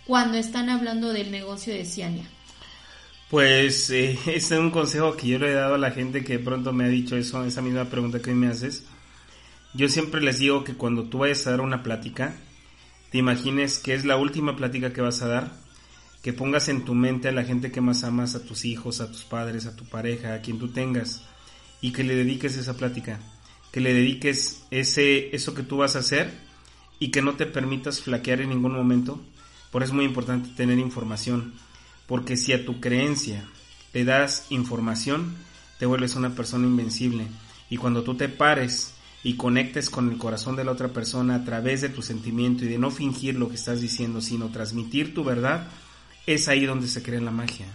cuando 0.07 0.39
están 0.39 0.71
hablando 0.71 1.13
del 1.13 1.31
negocio 1.31 1.75
de 1.75 1.85
Ciania? 1.85 2.29
Pues 3.35 3.91
eh, 3.91 4.17
es 4.27 4.53
un 4.53 4.71
consejo 4.71 5.17
que 5.17 5.27
yo 5.27 5.41
le 5.41 5.51
he 5.51 5.55
dado 5.55 5.75
a 5.75 5.79
la 5.79 5.91
gente 5.91 6.23
que 6.23 6.39
de 6.39 6.45
pronto 6.45 6.73
me 6.73 6.85
ha 6.85 6.89
dicho 6.89 7.17
eso, 7.17 7.45
esa 7.45 7.63
misma 7.63 7.87
pregunta 7.87 8.23
que 8.23 8.33
me 8.33 8.47
haces. 8.47 8.85
Yo 9.75 9.89
siempre 9.89 10.21
les 10.21 10.39
digo 10.39 10.63
que 10.63 10.75
cuando 10.75 11.03
tú 11.09 11.19
vayas 11.19 11.45
a 11.45 11.51
dar 11.51 11.61
una 11.61 11.83
plática, 11.83 12.37
te 13.11 13.19
imagines 13.19 13.81
que 13.81 13.93
es 13.93 14.05
la 14.05 14.17
última 14.17 14.55
plática 14.55 14.93
que 14.93 15.01
vas 15.01 15.21
a 15.21 15.27
dar, 15.27 15.53
que 16.23 16.33
pongas 16.33 16.69
en 16.69 16.85
tu 16.85 16.95
mente 16.95 17.27
a 17.27 17.33
la 17.33 17.43
gente 17.43 17.73
que 17.73 17.81
más 17.81 18.05
amas, 18.05 18.37
a 18.37 18.45
tus 18.45 18.65
hijos, 18.65 19.01
a 19.01 19.11
tus 19.11 19.25
padres, 19.25 19.67
a 19.67 19.75
tu 19.75 19.85
pareja, 19.85 20.35
a 20.35 20.41
quien 20.41 20.61
tú 20.61 20.69
tengas, 20.69 21.25
y 21.81 21.91
que 21.91 22.05
le 22.05 22.15
dediques 22.15 22.57
esa 22.57 22.77
plática, 22.77 23.19
que 23.73 23.81
le 23.81 23.93
dediques 23.95 24.65
ese, 24.71 25.35
eso 25.35 25.55
que 25.55 25.65
tú 25.65 25.79
vas 25.79 25.97
a 25.97 25.99
hacer 26.07 26.31
y 27.01 27.11
que 27.11 27.21
no 27.21 27.35
te 27.35 27.47
permitas 27.47 28.01
flaquear 28.01 28.43
en 28.43 28.51
ningún 28.51 28.75
momento. 28.75 29.21
Por 29.73 29.83
eso 29.83 29.91
es 29.91 29.97
muy 29.97 30.05
importante 30.05 30.51
tener 30.55 30.79
información 30.79 31.53
porque 32.07 32.37
si 32.37 32.53
a 32.53 32.65
tu 32.65 32.81
creencia 32.81 33.45
le 33.93 34.05
das 34.05 34.47
información, 34.51 35.35
te 35.79 35.87
vuelves 35.87 36.17
una 36.17 36.35
persona 36.35 36.67
invencible. 36.67 37.27
Y 37.71 37.77
cuando 37.77 38.03
tú 38.03 38.15
te 38.17 38.29
pares 38.29 38.95
y 39.23 39.35
conectes 39.37 39.89
con 39.89 40.11
el 40.11 40.19
corazón 40.19 40.57
de 40.57 40.65
la 40.65 40.73
otra 40.73 40.89
persona 40.89 41.37
a 41.37 41.45
través 41.45 41.81
de 41.81 41.89
tu 41.89 42.03
sentimiento 42.03 42.65
y 42.65 42.69
de 42.69 42.79
no 42.79 42.91
fingir 42.91 43.37
lo 43.37 43.49
que 43.49 43.55
estás 43.55 43.81
diciendo, 43.81 44.21
sino 44.21 44.51
transmitir 44.51 45.15
tu 45.15 45.25
verdad, 45.25 45.69
es 46.27 46.49
ahí 46.49 46.67
donde 46.67 46.89
se 46.89 47.03
crea 47.03 47.21
la 47.21 47.31
magia. 47.31 47.67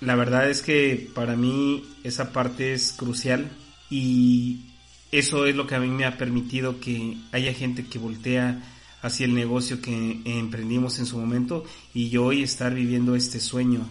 La 0.00 0.14
verdad 0.14 0.48
es 0.48 0.62
que 0.62 1.10
para 1.14 1.36
mí 1.36 1.84
esa 2.04 2.32
parte 2.32 2.72
es 2.72 2.92
crucial 2.92 3.50
y 3.90 4.60
eso 5.12 5.46
es 5.46 5.54
lo 5.54 5.66
que 5.66 5.74
a 5.74 5.80
mí 5.80 5.88
me 5.88 6.04
ha 6.04 6.18
permitido 6.18 6.80
que 6.80 7.16
haya 7.32 7.52
gente 7.52 7.86
que 7.86 7.98
voltea 7.98 8.62
hacia 9.02 9.26
el 9.26 9.34
negocio 9.34 9.80
que 9.82 10.20
emprendimos 10.24 10.98
en 10.98 11.06
su 11.06 11.18
momento 11.18 11.64
y 11.92 12.08
yo 12.08 12.24
hoy 12.24 12.42
estar 12.42 12.72
viviendo 12.72 13.16
este 13.16 13.40
sueño, 13.40 13.86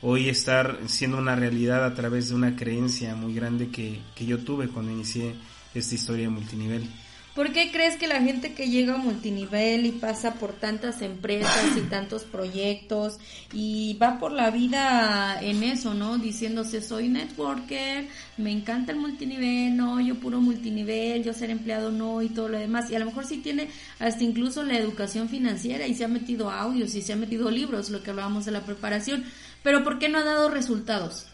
hoy 0.00 0.28
estar 0.28 0.78
siendo 0.86 1.18
una 1.18 1.36
realidad 1.36 1.84
a 1.84 1.94
través 1.94 2.28
de 2.28 2.36
una 2.36 2.56
creencia 2.56 3.14
muy 3.14 3.34
grande 3.34 3.68
que, 3.68 4.00
que 4.14 4.24
yo 4.24 4.38
tuve 4.38 4.68
cuando 4.68 4.92
inicié 4.92 5.34
esta 5.74 5.94
historia 5.94 6.24
de 6.24 6.30
multinivel. 6.30 6.88
¿Por 7.34 7.50
qué 7.54 7.72
crees 7.72 7.96
que 7.96 8.06
la 8.06 8.20
gente 8.20 8.52
que 8.52 8.68
llega 8.68 8.94
a 8.94 8.98
multinivel 8.98 9.86
y 9.86 9.92
pasa 9.92 10.34
por 10.34 10.52
tantas 10.52 11.00
empresas 11.00 11.78
y 11.78 11.80
tantos 11.80 12.24
proyectos 12.24 13.16
y 13.54 13.94
va 13.94 14.18
por 14.18 14.32
la 14.32 14.50
vida 14.50 15.38
en 15.40 15.62
eso, 15.62 15.94
¿no? 15.94 16.18
Diciéndose 16.18 16.82
soy 16.82 17.08
networker, 17.08 18.06
me 18.36 18.52
encanta 18.52 18.92
el 18.92 18.98
multinivel, 18.98 19.74
no, 19.74 19.98
yo 19.98 20.16
puro 20.16 20.42
multinivel, 20.42 21.24
yo 21.24 21.32
ser 21.32 21.48
empleado 21.48 21.90
no 21.90 22.20
y 22.20 22.28
todo 22.28 22.50
lo 22.50 22.58
demás. 22.58 22.90
Y 22.90 22.96
a 22.96 22.98
lo 22.98 23.06
mejor 23.06 23.24
sí 23.24 23.38
tiene 23.38 23.68
hasta 23.98 24.22
incluso 24.22 24.62
la 24.62 24.76
educación 24.76 25.30
financiera 25.30 25.86
y 25.86 25.94
se 25.94 26.04
ha 26.04 26.08
metido 26.08 26.50
audios 26.50 26.94
y 26.94 27.00
se 27.00 27.14
ha 27.14 27.16
metido 27.16 27.50
libros, 27.50 27.88
lo 27.88 28.02
que 28.02 28.10
hablábamos 28.10 28.44
de 28.44 28.52
la 28.52 28.60
preparación. 28.60 29.24
Pero 29.62 29.82
¿por 29.84 29.98
qué 29.98 30.10
no 30.10 30.18
ha 30.18 30.24
dado 30.24 30.50
resultados? 30.50 31.31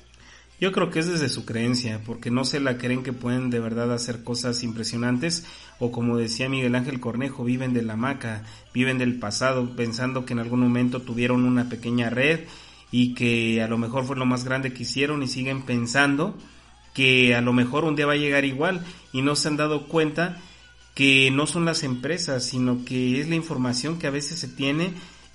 Yo 0.60 0.72
creo 0.72 0.90
que 0.90 0.98
es 0.98 1.06
desde 1.06 1.28
su 1.28 1.44
creencia, 1.44 2.00
porque 2.04 2.32
no 2.32 2.44
se 2.44 2.58
la 2.58 2.78
creen 2.78 3.04
que 3.04 3.12
pueden 3.12 3.48
de 3.48 3.60
verdad 3.60 3.92
hacer 3.92 4.24
cosas 4.24 4.64
impresionantes, 4.64 5.46
o 5.78 5.92
como 5.92 6.16
decía 6.16 6.48
Miguel 6.48 6.74
Ángel 6.74 6.98
Cornejo, 6.98 7.44
viven 7.44 7.74
de 7.74 7.82
la 7.82 7.96
maca, 7.96 8.42
viven 8.74 8.98
del 8.98 9.20
pasado, 9.20 9.76
pensando 9.76 10.24
que 10.24 10.32
en 10.32 10.40
algún 10.40 10.60
momento 10.60 11.02
tuvieron 11.02 11.44
una 11.44 11.68
pequeña 11.68 12.10
red 12.10 12.40
y 12.90 13.14
que 13.14 13.62
a 13.62 13.68
lo 13.68 13.78
mejor 13.78 14.04
fue 14.04 14.16
lo 14.16 14.26
más 14.26 14.44
grande 14.44 14.72
que 14.72 14.82
hicieron 14.82 15.22
y 15.22 15.28
siguen 15.28 15.62
pensando 15.62 16.36
que 16.92 17.36
a 17.36 17.40
lo 17.40 17.52
mejor 17.52 17.84
un 17.84 17.94
día 17.94 18.06
va 18.06 18.14
a 18.14 18.16
llegar 18.16 18.44
igual 18.44 18.84
y 19.12 19.22
no 19.22 19.36
se 19.36 19.46
han 19.46 19.56
dado 19.56 19.86
cuenta 19.86 20.40
que 20.94 21.30
no 21.30 21.46
son 21.46 21.66
las 21.66 21.84
empresas, 21.84 22.42
sino 22.44 22.84
que 22.84 23.20
es 23.20 23.28
la 23.28 23.36
información 23.36 24.00
que 24.00 24.08
a 24.08 24.10
veces 24.10 24.40
se 24.40 24.48
tiene 24.48 24.90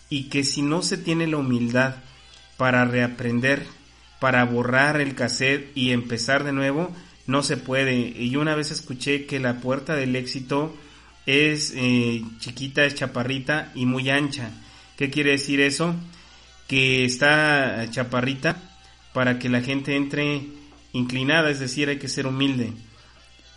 y 0.10 0.26
que 0.26 0.44
si 0.44 0.62
no 0.62 0.82
se 0.82 0.98
tiene 0.98 1.28
la 1.28 1.38
humildad 1.38 1.96
para 2.58 2.84
reaprender 2.84 3.66
para 4.24 4.46
borrar 4.46 5.02
el 5.02 5.16
cassette 5.16 5.70
y 5.76 5.92
empezar 5.92 6.46
de 6.46 6.54
nuevo, 6.54 6.96
no 7.28 7.44
se 7.44 7.58
puede. 7.58 7.94
Y 7.94 8.38
una 8.38 8.56
vez 8.56 8.72
escuché 8.72 9.26
que 9.26 9.38
la 9.38 9.60
puerta 9.60 9.98
del 9.98 10.16
éxito 10.16 10.74
es 11.26 11.74
eh, 11.76 12.24
chiquita, 12.40 12.86
es 12.86 12.96
chaparrita 12.96 13.74
y 13.76 13.86
muy 13.86 14.10
ancha. 14.10 14.50
¿Qué 14.96 15.10
quiere 15.10 15.32
decir 15.32 15.60
eso? 15.60 15.94
Que 16.70 17.04
está 17.04 17.86
chaparrita 17.92 18.62
para 19.12 19.40
que 19.40 19.50
la 19.50 19.60
gente 19.60 19.98
entre 19.98 20.44
inclinada, 20.94 21.50
es 21.50 21.60
decir, 21.60 21.90
hay 21.90 22.00
que 22.00 22.08
ser 22.08 22.26
humilde. 22.26 22.72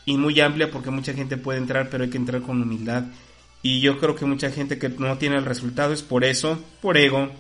Y 0.05 0.17
muy 0.17 0.41
amplia 0.41 0.73
porque 0.73 0.91
mucha 0.91 1.13
gente 1.13 1.37
puede 1.37 1.61
entrar, 1.61 1.91
pero 1.91 2.03
hay 2.03 2.11
que 2.11 2.19
entrar 2.19 2.43
con 2.43 2.61
humildad. 2.61 3.05
Y 3.63 3.79
yo 3.83 4.01
creo 4.01 4.17
que 4.17 4.27
mucha 4.27 4.51
gente 4.51 4.81
que 4.81 4.89
no 4.89 5.17
tiene 5.17 5.37
el 5.37 5.45
resultado 5.45 5.93
es 5.93 6.03
por 6.03 6.25
eso, 6.25 6.61
por 6.83 6.97
ego, 6.97 7.31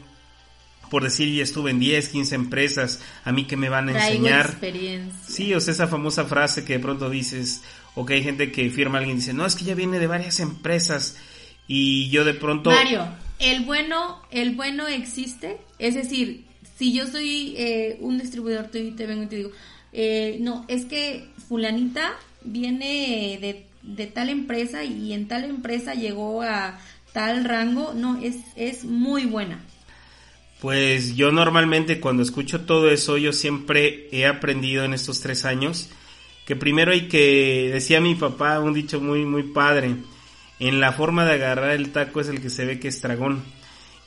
por 0.90 1.02
decir, 1.02 1.32
ya 1.34 1.42
estuve 1.42 1.70
en 1.70 1.80
10, 1.80 2.08
15 2.08 2.34
empresas, 2.34 3.00
a 3.24 3.32
mí 3.32 3.46
que 3.46 3.56
me 3.56 3.68
van 3.68 3.88
a 3.88 3.92
enseñar. 3.92 4.46
experiencia. 4.46 5.18
Sí, 5.28 5.54
o 5.54 5.60
sea, 5.60 5.72
esa 5.72 5.88
famosa 5.88 6.24
frase 6.24 6.64
que 6.64 6.74
de 6.74 6.78
pronto 6.78 7.10
dices, 7.10 7.62
o 7.94 8.04
que 8.04 8.14
hay 8.14 8.22
gente 8.22 8.52
que 8.52 8.70
firma 8.70 8.98
a 8.98 9.00
alguien 9.00 9.16
y 9.16 9.20
dice, 9.20 9.32
no, 9.34 9.46
es 9.46 9.54
que 9.54 9.64
ya 9.64 9.74
viene 9.74 9.98
de 9.98 10.06
varias 10.06 10.40
empresas, 10.40 11.16
y 11.68 12.08
yo 12.10 12.24
de 12.24 12.34
pronto... 12.34 12.70
Mario, 12.70 13.06
el 13.38 13.64
bueno, 13.64 14.22
el 14.30 14.54
bueno 14.54 14.86
existe, 14.86 15.58
es 15.78 15.94
decir, 15.94 16.44
si 16.76 16.92
yo 16.92 17.06
soy 17.06 17.54
eh, 17.56 17.98
un 18.00 18.18
distribuidor, 18.18 18.66
te, 18.66 18.92
te 18.92 19.06
vengo 19.06 19.24
y 19.24 19.26
te 19.26 19.36
digo, 19.36 19.50
eh, 19.92 20.38
no, 20.40 20.64
es 20.68 20.84
que 20.84 21.28
fulanita 21.48 22.12
viene 22.42 23.38
de, 23.40 23.66
de 23.82 24.06
tal 24.06 24.28
empresa 24.28 24.84
y 24.84 25.12
en 25.12 25.26
tal 25.26 25.44
empresa 25.44 25.94
llegó 25.94 26.42
a 26.42 26.78
tal 27.12 27.44
rango, 27.44 27.94
no, 27.94 28.20
es, 28.22 28.36
es 28.56 28.84
muy 28.84 29.24
buena. 29.24 29.58
Pues 30.66 31.14
yo 31.14 31.30
normalmente 31.30 32.00
cuando 32.00 32.24
escucho 32.24 32.62
todo 32.62 32.90
eso, 32.90 33.16
yo 33.18 33.32
siempre 33.32 34.08
he 34.10 34.26
aprendido 34.26 34.82
en 34.82 34.94
estos 34.94 35.20
tres 35.20 35.44
años 35.44 35.90
que 36.44 36.56
primero 36.56 36.90
hay 36.90 37.06
que, 37.06 37.70
decía 37.72 38.00
mi 38.00 38.16
papá, 38.16 38.58
un 38.58 38.74
dicho 38.74 39.00
muy, 39.00 39.24
muy 39.24 39.44
padre, 39.44 39.94
en 40.58 40.80
la 40.80 40.90
forma 40.90 41.24
de 41.24 41.34
agarrar 41.34 41.70
el 41.70 41.92
taco 41.92 42.20
es 42.20 42.26
el 42.26 42.42
que 42.42 42.50
se 42.50 42.64
ve 42.64 42.80
que 42.80 42.88
es 42.88 43.00
dragón. 43.00 43.44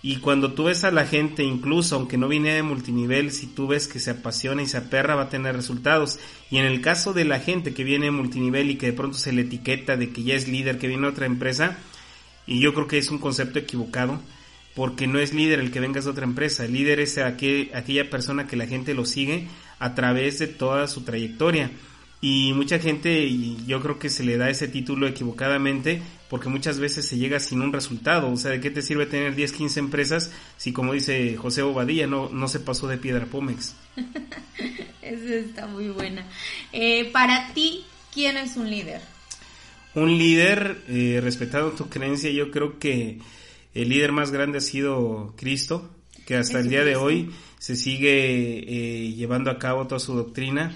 Y 0.02 0.18
cuando 0.18 0.52
tú 0.52 0.66
ves 0.66 0.84
a 0.84 0.92
la 0.92 1.06
gente, 1.06 1.46
incluso 1.46 1.96
aunque 1.96 2.18
no 2.18 2.28
viene 2.28 2.54
de 2.54 2.62
multinivel, 2.64 3.32
si 3.32 3.48
tú 3.48 3.68
ves 3.68 3.88
que 3.88 4.00
se 4.00 4.12
apasiona 4.12 4.62
y 4.62 4.68
se 4.68 4.80
aperra, 4.80 5.16
va 5.16 5.24
a 5.24 5.30
tener 5.30 5.56
resultados. 5.56 6.20
Y 6.52 6.58
en 6.58 6.66
el 6.66 6.82
caso 6.82 7.14
de 7.14 7.24
la 7.24 7.40
gente 7.40 7.74
que 7.74 7.86
viene 7.86 8.08
de 8.08 8.12
multinivel 8.12 8.70
y 8.70 8.76
que 8.76 8.88
de 8.88 8.94
pronto 8.98 9.18
se 9.18 9.32
le 9.32 9.44
etiqueta 9.44 9.96
de 9.96 10.12
que 10.12 10.24
ya 10.24 10.36
es 10.36 10.50
líder, 10.50 10.78
que 10.78 10.90
viene 10.90 11.04
de 11.04 11.14
otra 11.14 11.26
empresa, 11.26 11.78
y 12.46 12.60
yo 12.60 12.74
creo 12.74 12.88
que 12.88 12.98
es 12.98 13.10
un 13.12 13.20
concepto 13.20 13.60
equivocado 13.60 14.20
porque 14.76 15.08
no 15.08 15.20
es 15.20 15.34
líder 15.34 15.60
el 15.60 15.72
que 15.72 15.80
venga 15.80 16.02
de 16.02 16.10
otra 16.10 16.26
empresa, 16.26 16.66
el 16.66 16.74
líder 16.74 17.00
es 17.00 17.18
aquella 17.18 18.10
persona 18.10 18.48
que 18.48 18.56
la 18.56 18.68
gente 18.68 18.94
lo 18.94 19.06
sigue 19.06 19.48
a 19.80 19.96
través 19.96 20.40
de 20.40 20.48
toda 20.48 20.88
su 20.88 21.02
trayectoria. 21.02 21.72
Y 22.22 22.52
mucha 22.54 22.80
gente, 22.80 23.24
y 23.24 23.58
yo 23.66 23.82
creo 23.82 23.98
que 23.98 24.10
se 24.10 24.24
le 24.24 24.36
da 24.36 24.50
ese 24.50 24.68
título 24.68 25.08
equivocadamente, 25.08 26.02
porque 26.30 26.50
muchas 26.50 26.78
veces 26.78 27.06
se 27.06 27.18
llega 27.18 27.40
sin 27.40 27.62
un 27.62 27.72
resultado. 27.72 28.30
O 28.30 28.36
sea, 28.36 28.52
¿de 28.52 28.60
qué 28.60 28.70
te 28.70 28.82
sirve 28.82 29.06
tener 29.06 29.36
10, 29.36 29.54
15 29.54 29.80
empresas 29.80 30.32
si, 30.58 30.74
como 30.74 30.94
dice 30.94 31.38
José 31.38 31.62
Bobadilla, 31.62 32.08
no, 32.08 32.30
no 32.30 32.50
se 32.50 32.60
pasó 32.60 32.88
de 32.88 32.98
piedra 32.98 33.26
Pómex? 33.26 33.74
Esa 35.02 35.36
está 35.36 35.68
muy 35.68 35.88
buena. 35.90 36.28
Eh, 36.74 37.10
para 37.12 37.54
ti, 37.54 37.86
¿quién 38.14 38.36
es 38.36 38.58
un 38.58 38.70
líder? 38.70 39.02
Un 39.96 40.18
líder, 40.18 40.82
eh, 40.90 41.20
respetando 41.24 41.72
tu 41.72 41.88
creencia, 41.88 42.30
yo 42.32 42.52
creo 42.52 42.80
que 42.80 43.20
el 43.74 43.90
líder 43.90 44.12
más 44.12 44.32
grande 44.32 44.58
ha 44.58 44.62
sido 44.62 45.34
Cristo, 45.38 45.90
que 46.26 46.36
hasta 46.36 46.60
el 46.60 46.70
día 46.70 46.84
de 46.84 46.96
hoy 46.96 47.32
se 47.60 47.76
sigue 47.76 48.60
eh, 48.60 49.14
llevando 49.14 49.52
a 49.52 49.60
cabo 49.60 49.88
toda 49.88 50.00
su 50.00 50.16
doctrina. 50.16 50.74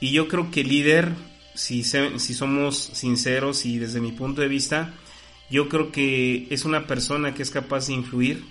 Y 0.00 0.12
yo 0.12 0.28
creo 0.28 0.50
que 0.50 0.60
el 0.60 0.68
líder, 0.68 1.12
si, 1.54 1.82
si 1.82 2.34
somos 2.34 2.78
sinceros 2.78 3.66
y 3.66 3.78
desde 3.78 4.00
mi 4.00 4.12
punto 4.12 4.40
de 4.40 4.48
vista, 4.48 4.94
yo 5.50 5.68
creo 5.68 5.90
que 5.90 6.46
es 6.50 6.64
una 6.64 6.86
persona 6.86 7.34
que 7.34 7.42
es 7.42 7.50
capaz 7.50 7.86
de 7.86 7.94
influir 7.94 8.44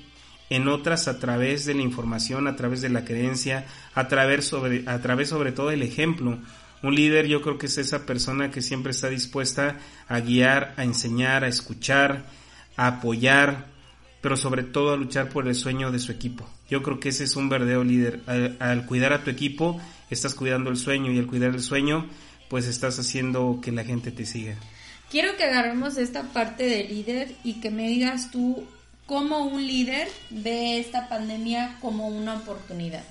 en 0.50 0.67
otras 0.67 1.08
a 1.08 1.19
través 1.19 1.65
de 1.65 1.73
la 1.73 1.82
información, 1.82 2.47
a 2.47 2.56
través 2.56 2.82
de 2.82 2.89
la 2.89 3.06
creencia, 3.06 3.65
a 3.93 4.08
través 4.08 4.45
sobre, 4.45 4.84
a 4.88 5.02
través 5.02 5.30
sobre 5.30 5.52
todo 5.52 5.69
del 5.69 5.84
ejemplo. 5.84 6.39
Un 6.84 6.95
líder 6.95 7.28
yo 7.28 7.41
creo 7.41 7.58
que 7.58 7.65
es 7.65 7.78
esa 7.78 8.06
persona 8.06 8.52
que 8.52 8.62
siempre 8.62 8.91
está 8.91 9.10
dispuesta 9.10 9.78
a 10.08 10.19
guiar, 10.19 10.73
a 10.78 10.84
enseñar, 10.84 11.43
a 11.43 11.47
escuchar, 11.47 12.26
a 12.76 12.88
apoyar, 12.88 13.77
pero 14.22 14.36
sobre 14.36 14.64
todo 14.64 14.94
a 14.94 14.98
luchar 14.98 15.30
por 15.30 15.48
el 15.48 15.56
sueño 15.56 15.92
de 15.92 16.00
su 16.00 16.12
equipo. 16.12 16.50
Yo 16.70 16.82
creo 16.84 17.00
que 17.00 17.10
ese 17.10 17.24
es 17.24 17.36
un 17.36 17.50
verdadero 17.50 17.84
líder. 17.84 18.22
Al, 18.60 18.86
cuidar 18.86 19.14
a 19.14 19.24
tu 19.24 19.30
equipo, 19.30 19.80
estás 20.10 20.34
cuidando 20.34 20.70
el 20.70 20.78
sueño 20.78 21.12
y 21.12 21.20
al 21.20 21.28
cuidar 21.28 21.52
el 21.52 21.62
sueño, 21.62 22.08
pues 22.50 22.68
estás 22.68 22.98
haciendo 23.00 23.60
que 23.62 23.72
la 23.72 23.84
gente 23.84 24.12
te 24.12 24.26
siga. 24.26 24.56
Quiero 25.12 25.38
que 25.38 25.44
agarremos 25.44 25.98
esta 25.98 26.24
parte 26.34 26.64
de 26.64 26.84
líder 26.84 27.36
y 27.44 27.62
que 27.62 27.70
me 27.70 27.88
digas 27.88 28.32
tú 28.32 28.68
cómo 29.06 29.46
un 29.46 29.66
líder 29.66 30.10
ve 30.30 30.80
esta 30.80 31.08
pandemia 31.08 31.78
como 31.80 32.08
una 32.08 32.36
oportunidad. 32.36 33.04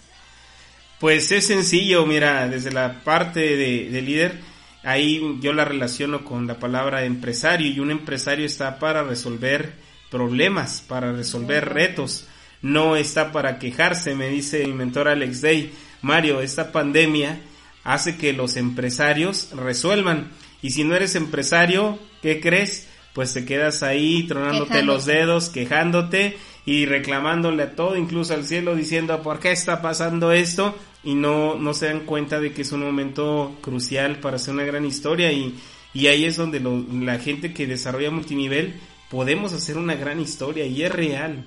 Pues 1.01 1.31
es 1.31 1.47
sencillo, 1.47 2.05
mira, 2.07 2.49
desde 2.49 2.73
la 2.73 3.03
parte 3.05 3.41
de, 3.41 3.91
de 3.91 4.03
líder, 4.03 4.41
ahí 4.83 5.39
yo 5.41 5.53
la 5.53 5.65
relaciono 5.65 6.25
con 6.25 6.47
la 6.47 6.59
palabra 6.59 7.05
empresario 7.05 7.71
y 7.71 7.81
un 7.81 7.91
empresario 7.91 8.45
está 8.47 8.79
para 8.79 9.03
resolver 9.03 9.86
problemas, 10.11 10.83
para 10.87 11.13
resolver 11.13 11.69
retos. 11.69 12.27
No 12.63 12.97
está 12.97 13.33
para 13.33 13.59
quejarse, 13.59 14.15
me 14.15 14.29
dice 14.29 14.67
mi 14.67 14.73
mentor 14.73 15.09
Alex 15.09 15.41
Day. 15.43 15.73
Mario, 16.03 16.41
esta 16.41 16.73
pandemia 16.73 17.41
hace 17.85 18.17
que 18.17 18.33
los 18.33 18.57
empresarios 18.57 19.51
resuelvan. 19.55 20.31
Y 20.63 20.71
si 20.71 20.85
no 20.85 20.95
eres 20.95 21.15
empresario, 21.15 21.99
¿qué 22.23 22.41
crees? 22.41 22.89
Pues 23.13 23.33
te 23.33 23.45
quedas 23.45 23.83
ahí 23.83 24.25
tronándote 24.25 24.83
los 24.83 25.07
dedos, 25.07 25.49
quejándote 25.49 26.37
y 26.67 26.85
reclamándole 26.85 27.63
a 27.63 27.77
todo, 27.77 27.97
incluso 27.97 28.35
al 28.35 28.45
cielo, 28.45 28.75
diciendo 28.75 29.23
por 29.23 29.39
qué 29.39 29.53
está 29.53 29.81
pasando 29.81 30.33
esto 30.33 30.75
y 31.05 31.15
no, 31.15 31.55
no 31.55 31.73
se 31.73 31.87
dan 31.87 32.01
cuenta 32.01 32.41
de 32.41 32.53
que 32.53 32.63
es 32.63 32.73
un 32.73 32.81
momento 32.81 33.57
crucial 33.61 34.19
para 34.19 34.37
hacer 34.37 34.53
una 34.55 34.65
gran 34.65 34.85
historia 34.85 35.31
y, 35.31 35.55
y 35.95 36.09
ahí 36.09 36.25
es 36.25 36.37
donde 36.37 36.61
la 36.61 37.19
gente 37.21 37.55
que 37.55 37.69
desarrolla 37.69 38.11
multinivel 38.11 38.75
podemos 39.11 39.53
hacer 39.53 39.79
una 39.79 39.95
gran 39.95 40.21
historia 40.21 40.67
y 40.67 40.83
es 40.83 40.93
real. 40.93 41.45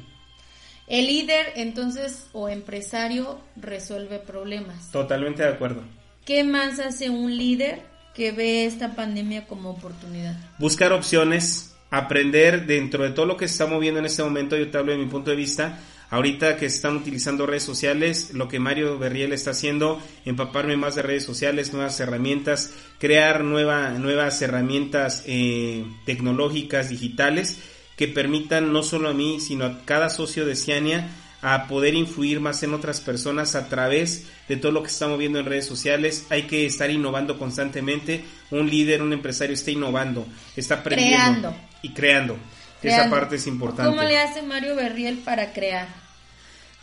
El 0.88 1.08
líder 1.08 1.54
entonces 1.56 2.28
o 2.34 2.50
empresario 2.50 3.40
resuelve 3.56 4.20
problemas. 4.20 4.92
Totalmente 4.92 5.44
de 5.44 5.50
acuerdo. 5.50 5.84
¿qué 6.30 6.44
más 6.44 6.80
hace 6.80 7.10
un 7.10 7.36
líder 7.36 7.82
que 8.14 8.32
ve 8.32 8.66
esta 8.66 8.96
pandemia 8.96 9.48
como 9.48 9.72
oportunidad? 9.72 10.38
Buscar 10.60 10.94
opciones, 10.94 11.76
aprender 11.90 12.68
dentro 12.68 13.04
de 13.04 13.10
todo 13.10 13.26
lo 13.26 13.36
que 13.36 13.48
se 13.48 13.54
está 13.54 13.66
moviendo 13.66 14.00
en 14.00 14.06
este 14.06 14.22
momento, 14.22 14.56
yo 14.56 14.70
te 14.70 14.78
hablo 14.78 14.92
de 14.92 15.00
mi 15.00 15.08
punto 15.08 15.32
de 15.32 15.36
vista, 15.36 15.80
ahorita 16.10 16.58
que 16.58 16.66
están 16.66 16.98
utilizando 16.98 17.46
redes 17.46 17.64
sociales, 17.64 18.32
lo 18.34 18.48
que 18.48 18.60
Mario 18.60 18.98
Berriel 18.98 19.34
está 19.34 19.52
haciendo, 19.52 20.02
empaparme 20.26 20.78
más 20.78 20.96
de 20.96 21.02
redes 21.02 21.24
sociales, 21.26 21.74
nuevas 21.74 22.00
herramientas, 22.00 22.74
crear 22.98 23.44
nueva, 23.44 23.92
nuevas 23.92 24.42
herramientas 24.42 25.24
eh, 25.28 25.86
tecnológicas, 26.06 26.90
digitales, 26.90 27.60
que 27.96 28.08
permitan 28.08 28.72
no 28.72 28.84
solo 28.84 29.10
a 29.10 29.14
mí, 29.14 29.40
sino 29.40 29.66
a 29.66 29.86
cada 29.86 30.10
socio 30.10 30.46
de 30.46 30.56
Ciania 30.56 31.10
a 31.42 31.68
poder 31.68 31.94
influir 31.94 32.40
más 32.40 32.64
en 32.64 32.74
otras 32.74 33.02
personas 33.02 33.56
a 33.56 33.70
través 33.70 34.28
de 34.48 34.58
todo 34.58 34.72
lo 34.72 34.84
que 34.84 34.90
estamos 34.90 35.18
viendo 35.18 35.40
en 35.40 35.46
redes 35.46 35.66
sociales. 35.66 36.26
Hay 36.30 36.44
que 36.44 36.66
estar 36.66 36.90
innovando 36.90 37.38
constantemente. 37.38 38.24
Un 38.52 38.70
líder, 38.70 39.02
un 39.02 39.14
empresario 39.14 39.54
está 39.54 39.72
innovando, 39.72 40.28
está 40.56 40.76
aprendiendo 40.76 41.56
y 41.82 41.90
creando. 41.90 42.38
Esa 42.82 43.10
parte 43.10 43.36
es 43.36 43.48
importante. 43.48 43.90
¿Cómo 43.90 44.04
le 44.04 44.18
hace 44.18 44.42
Mario 44.42 44.76
Berriel 44.76 45.18
para 45.20 45.54
crear? 45.54 45.88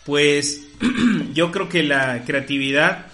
Pues 0.04 0.62
yo 1.34 1.50
creo 1.50 1.68
que 1.68 1.82
la 1.82 2.24
creatividad 2.24 3.06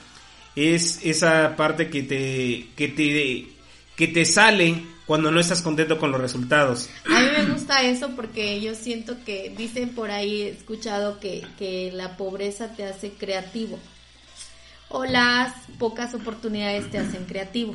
es 0.56 1.00
esa 1.04 1.56
parte 1.56 1.88
que 1.88 2.02
te, 2.02 2.68
que 2.76 2.88
te, 2.88 3.48
que 3.96 4.08
te 4.08 4.24
sale 4.24 4.82
cuando 5.06 5.30
no 5.30 5.40
estás 5.40 5.62
contento 5.62 5.98
con 5.98 6.10
los 6.10 6.20
resultados. 6.20 6.88
A 7.06 7.20
mí 7.20 7.28
me 7.36 7.52
gusta 7.52 7.82
eso 7.82 8.10
porque 8.14 8.60
yo 8.60 8.74
siento 8.74 9.16
que 9.24 9.52
dicen 9.56 9.90
por 9.90 10.10
ahí, 10.10 10.42
he 10.42 10.48
escuchado 10.50 11.20
que, 11.20 11.42
que 11.58 11.90
la 11.92 12.16
pobreza 12.16 12.74
te 12.74 12.84
hace 12.84 13.10
creativo 13.12 13.78
o 14.88 15.04
las 15.04 15.54
pocas 15.78 16.14
oportunidades 16.14 16.90
te 16.90 16.98
hacen 16.98 17.24
creativo. 17.24 17.74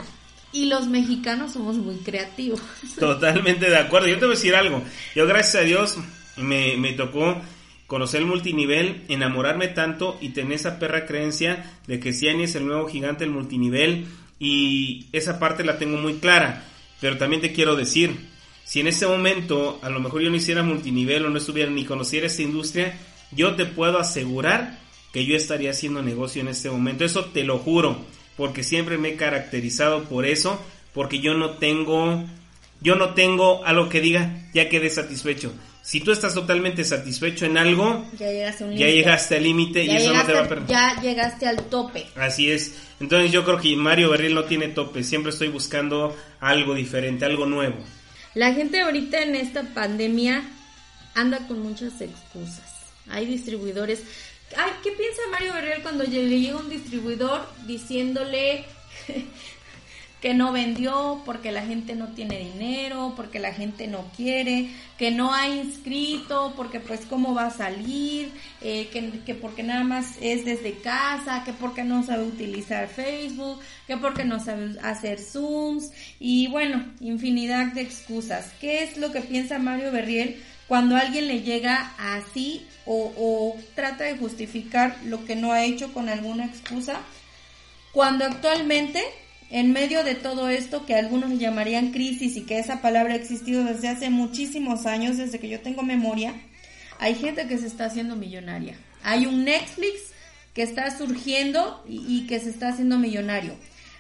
Y 0.51 0.65
los 0.65 0.88
mexicanos 0.88 1.53
somos 1.53 1.75
muy 1.75 1.97
creativos. 1.97 2.62
Totalmente 2.99 3.69
de 3.69 3.77
acuerdo. 3.77 4.07
Yo 4.07 4.15
te 4.15 4.25
voy 4.25 4.33
a 4.33 4.38
decir 4.38 4.55
algo. 4.55 4.81
Yo 5.15 5.27
gracias 5.27 5.63
a 5.63 5.65
Dios 5.65 5.97
me, 6.38 6.77
me 6.77 6.93
tocó 6.93 7.41
conocer 7.88 8.21
el 8.21 8.27
multinivel, 8.27 9.03
enamorarme 9.07 9.69
tanto 9.69 10.17
y 10.21 10.29
tener 10.29 10.53
esa 10.53 10.77
perra 10.77 11.05
creencia 11.05 11.79
de 11.88 11.99
que 11.99 12.13
Ciani 12.13 12.43
es 12.43 12.55
el 12.55 12.67
nuevo 12.67 12.88
gigante 12.88 13.23
del 13.23 13.33
multinivel 13.33 14.05
y 14.39 15.07
esa 15.13 15.39
parte 15.39 15.63
la 15.63 15.77
tengo 15.77 15.97
muy 15.97 16.15
clara. 16.15 16.63
Pero 16.99 17.17
también 17.17 17.41
te 17.41 17.53
quiero 17.53 17.75
decir, 17.75 18.15
si 18.63 18.81
en 18.81 18.88
ese 18.88 19.07
momento 19.07 19.79
a 19.81 19.89
lo 19.89 19.99
mejor 19.99 20.21
yo 20.21 20.29
no 20.29 20.36
hiciera 20.36 20.63
multinivel 20.63 21.25
o 21.25 21.29
no 21.29 21.38
estuviera 21.38 21.71
ni 21.71 21.86
conociera 21.86 22.27
esta 22.27 22.41
industria, 22.41 22.97
yo 23.31 23.55
te 23.55 23.65
puedo 23.65 23.99
asegurar 23.99 24.79
que 25.13 25.25
yo 25.25 25.36
estaría 25.36 25.71
haciendo 25.71 26.01
negocio 26.01 26.41
en 26.41 26.49
este 26.49 26.69
momento. 26.69 27.05
Eso 27.05 27.25
te 27.25 27.43
lo 27.43 27.60
juro, 27.60 28.05
porque 28.38 28.63
siempre 28.63 28.97
me 28.97 29.10
he 29.10 29.15
caracterizado 29.15 30.06
por 30.06 30.26
eso, 30.26 30.63
porque 30.93 31.19
yo 31.19 31.34
no 31.34 31.58
tengo, 31.58 32.23
yo 32.80 32.95
no 32.95 33.13
tengo 33.13 33.65
algo 33.65 33.89
que 33.89 34.00
diga, 34.00 34.47
ya 34.54 34.69
quedé 34.69 34.89
satisfecho. 34.89 35.52
Si 35.82 36.02
tú 36.02 36.12
estás 36.12 36.34
totalmente 36.34 36.84
satisfecho 36.84 37.45
en 37.45 37.58
algo, 37.58 38.06
ya 38.19 38.30
llegaste, 38.30 38.76
ya 38.76 38.88
llegaste 38.88 39.38
al 39.38 39.43
límite 39.43 39.86
y 39.86 39.95
eso 39.95 40.13
no 40.13 40.26
te 40.26 40.34
va 40.34 40.41
a 40.41 40.47
perder. 40.47 40.67
Ya 40.67 41.02
llegaste 41.02 41.47
al 41.47 41.63
tope. 41.63 42.06
Así 42.15 42.52
es. 42.52 42.76
Entonces 43.00 43.32
yo 43.32 43.45
creo 43.45 43.58
que 43.58 43.73
Mario 43.78 44.10
Berril 44.10 44.36
no 44.36 44.43
tiene 44.43 44.67
tope. 44.67 45.02
Siempre 45.04 45.32
estoy 45.32 45.47
buscando 45.47 46.13
algo 46.41 46.76
diferente, 46.76 47.23
algo 47.23 47.45
nuevo. 47.45 47.78
La 48.34 48.54
gente 48.54 48.82
ahorita 48.82 49.21
en 49.23 49.36
esta 49.36 49.63
pandemia 49.73 50.43
anda 51.15 51.47
con 51.47 51.62
muchas 51.62 52.02
excusas. 52.02 52.67
Hay 53.10 53.26
distribuidores. 53.26 54.04
Ay, 54.55 54.71
¿qué 54.81 54.91
piensa 54.91 55.21
Mario 55.31 55.53
Berriel 55.53 55.81
cuando 55.81 56.03
le 56.03 56.39
llega 56.39 56.57
un 56.57 56.69
distribuidor 56.69 57.45
diciéndole 57.65 58.65
que 60.21 60.33
no 60.33 60.51
vendió 60.51 61.21
porque 61.25 61.51
la 61.51 61.63
gente 61.63 61.95
no 61.95 62.07
tiene 62.13 62.39
dinero, 62.39 63.13
porque 63.15 63.39
la 63.39 63.53
gente 63.53 63.88
no 63.88 64.10
quiere, 64.15 64.69
que 64.97 65.12
no 65.12 65.33
ha 65.33 65.47
inscrito, 65.49 66.53
porque 66.55 66.79
pues 66.79 67.01
cómo 67.07 67.36
va 67.36 67.47
a 67.47 67.51
salir, 67.51 68.31
eh, 68.62 68.88
que, 68.91 69.19
que, 69.25 69.36
porque 69.36 69.63
nada 69.63 69.83
más 69.83 70.17
es 70.21 70.45
desde 70.45 70.73
casa, 70.79 71.43
que 71.43 71.53
porque 71.53 71.83
no 71.83 72.03
sabe 72.03 72.23
utilizar 72.23 72.88
Facebook, 72.88 73.60
que 73.86 73.97
porque 73.97 74.23
no 74.23 74.39
sabe 74.39 74.79
hacer 74.81 75.19
Zooms 75.19 75.91
y 76.19 76.47
bueno, 76.47 76.86
infinidad 76.99 77.73
de 77.73 77.81
excusas. 77.81 78.51
¿Qué 78.62 78.83
es 78.83 78.97
lo 78.97 79.12
que 79.12 79.21
piensa 79.21 79.60
Mario 79.60 79.91
Berriel 79.91 80.41
cuando 80.67 80.95
alguien 80.95 81.27
le 81.27 81.41
llega 81.41 81.93
así 81.97 82.65
o, 82.86 83.58
trata 83.75 84.06
de 84.06 84.17
justificar 84.17 84.97
lo 85.06 85.25
que 85.25 85.36
no 85.36 85.51
ha 85.51 85.63
hecho 85.63 85.93
con 85.93 86.10
alguna 86.10 86.45
excusa? 86.45 86.99
Cuando 87.91 88.25
actualmente 88.25 89.03
en 89.49 89.71
medio 89.71 90.03
de 90.03 90.15
todo 90.15 90.49
esto 90.49 90.86
que 90.86 90.95
algunos 90.95 91.38
llamarían 91.39 91.91
crisis 91.91 92.36
y 92.36 92.41
que 92.41 92.60
esa 92.60 92.82
palabra 92.82 93.13
ha 93.13 93.17
existido 93.17 93.63
desde 93.63 93.88
hace 93.88 94.10
muchísimos 94.10 94.86
años, 94.86 95.17
desde 95.17 95.39
que 95.39 95.47
yo 95.47 95.62
tengo 95.62 95.84
memoria, 95.84 96.34
hay 96.99 97.15
gente 97.15 97.47
que 97.47 97.58
se 97.58 97.67
está 97.67 97.86
haciendo 97.86 98.15
millonaria. 98.15 98.77
Hay 99.03 99.25
un 99.25 99.45
Netflix 99.45 100.12
que 100.53 100.63
está 100.63 100.97
surgiendo 100.97 101.84
y, 101.88 102.25
que 102.27 102.39
se 102.39 102.49
está 102.49 102.69
haciendo 102.69 102.97
millonario. 102.97 103.56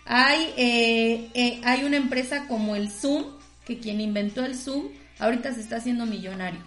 Hay, 0.05 0.53
eh, 0.57 1.29
eh, 1.33 1.61
hay 1.63 1.83
una 1.83 1.97
empresa 1.97 2.47
como 2.47 2.75
el 2.75 2.89
Zoom, 2.89 3.25
que 3.65 3.77
quien 3.77 4.01
inventó 4.01 4.43
el 4.43 4.55
Zoom, 4.55 4.87
ahorita 5.19 5.53
se 5.53 5.61
está 5.61 5.77
haciendo 5.77 6.05
millonario. 6.05 6.59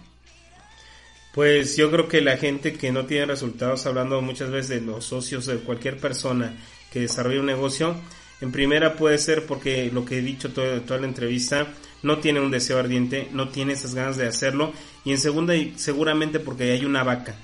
Pues 1.33 1.77
yo 1.77 1.89
creo 1.89 2.07
que 2.07 2.21
la 2.21 2.37
gente 2.37 2.73
que 2.73 2.91
no 2.91 3.05
tiene 3.05 3.25
resultados, 3.25 3.85
hablando 3.85 4.21
muchas 4.21 4.51
veces 4.51 4.69
de 4.69 4.81
los 4.81 5.05
socios 5.05 5.45
de 5.45 5.57
cualquier 5.57 5.97
persona 5.97 6.53
que 6.91 6.99
desarrolla 6.99 7.39
un 7.39 7.45
negocio, 7.45 7.95
en 8.41 8.51
primera 8.51 8.95
puede 8.95 9.17
ser 9.17 9.45
porque 9.45 9.89
lo 9.93 10.03
que 10.03 10.17
he 10.17 10.21
dicho 10.21 10.51
toda, 10.51 10.81
toda 10.81 10.99
la 10.99 11.07
entrevista, 11.07 11.67
no 12.03 12.17
tiene 12.17 12.39
un 12.41 12.51
deseo 12.51 12.79
ardiente, 12.79 13.29
no 13.31 13.49
tiene 13.49 13.73
esas 13.73 13.95
ganas 13.95 14.17
de 14.17 14.27
hacerlo. 14.27 14.73
Y 15.05 15.11
en 15.11 15.19
segunda, 15.19 15.53
seguramente 15.75 16.39
porque 16.39 16.71
hay 16.71 16.83
una 16.83 17.03
vaca. 17.03 17.35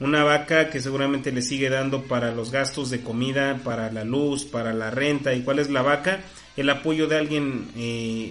Una 0.00 0.24
vaca 0.24 0.70
que 0.70 0.80
seguramente 0.80 1.30
le 1.30 1.42
sigue 1.42 1.70
dando 1.70 2.02
para 2.02 2.32
los 2.32 2.50
gastos 2.50 2.90
de 2.90 3.00
comida, 3.00 3.60
para 3.64 3.92
la 3.92 4.04
luz, 4.04 4.44
para 4.44 4.74
la 4.74 4.90
renta. 4.90 5.34
¿Y 5.34 5.42
cuál 5.42 5.58
es 5.58 5.70
la 5.70 5.82
vaca? 5.82 6.20
El 6.56 6.70
apoyo 6.70 7.06
de 7.06 7.18
alguien 7.18 7.68
eh, 7.76 7.80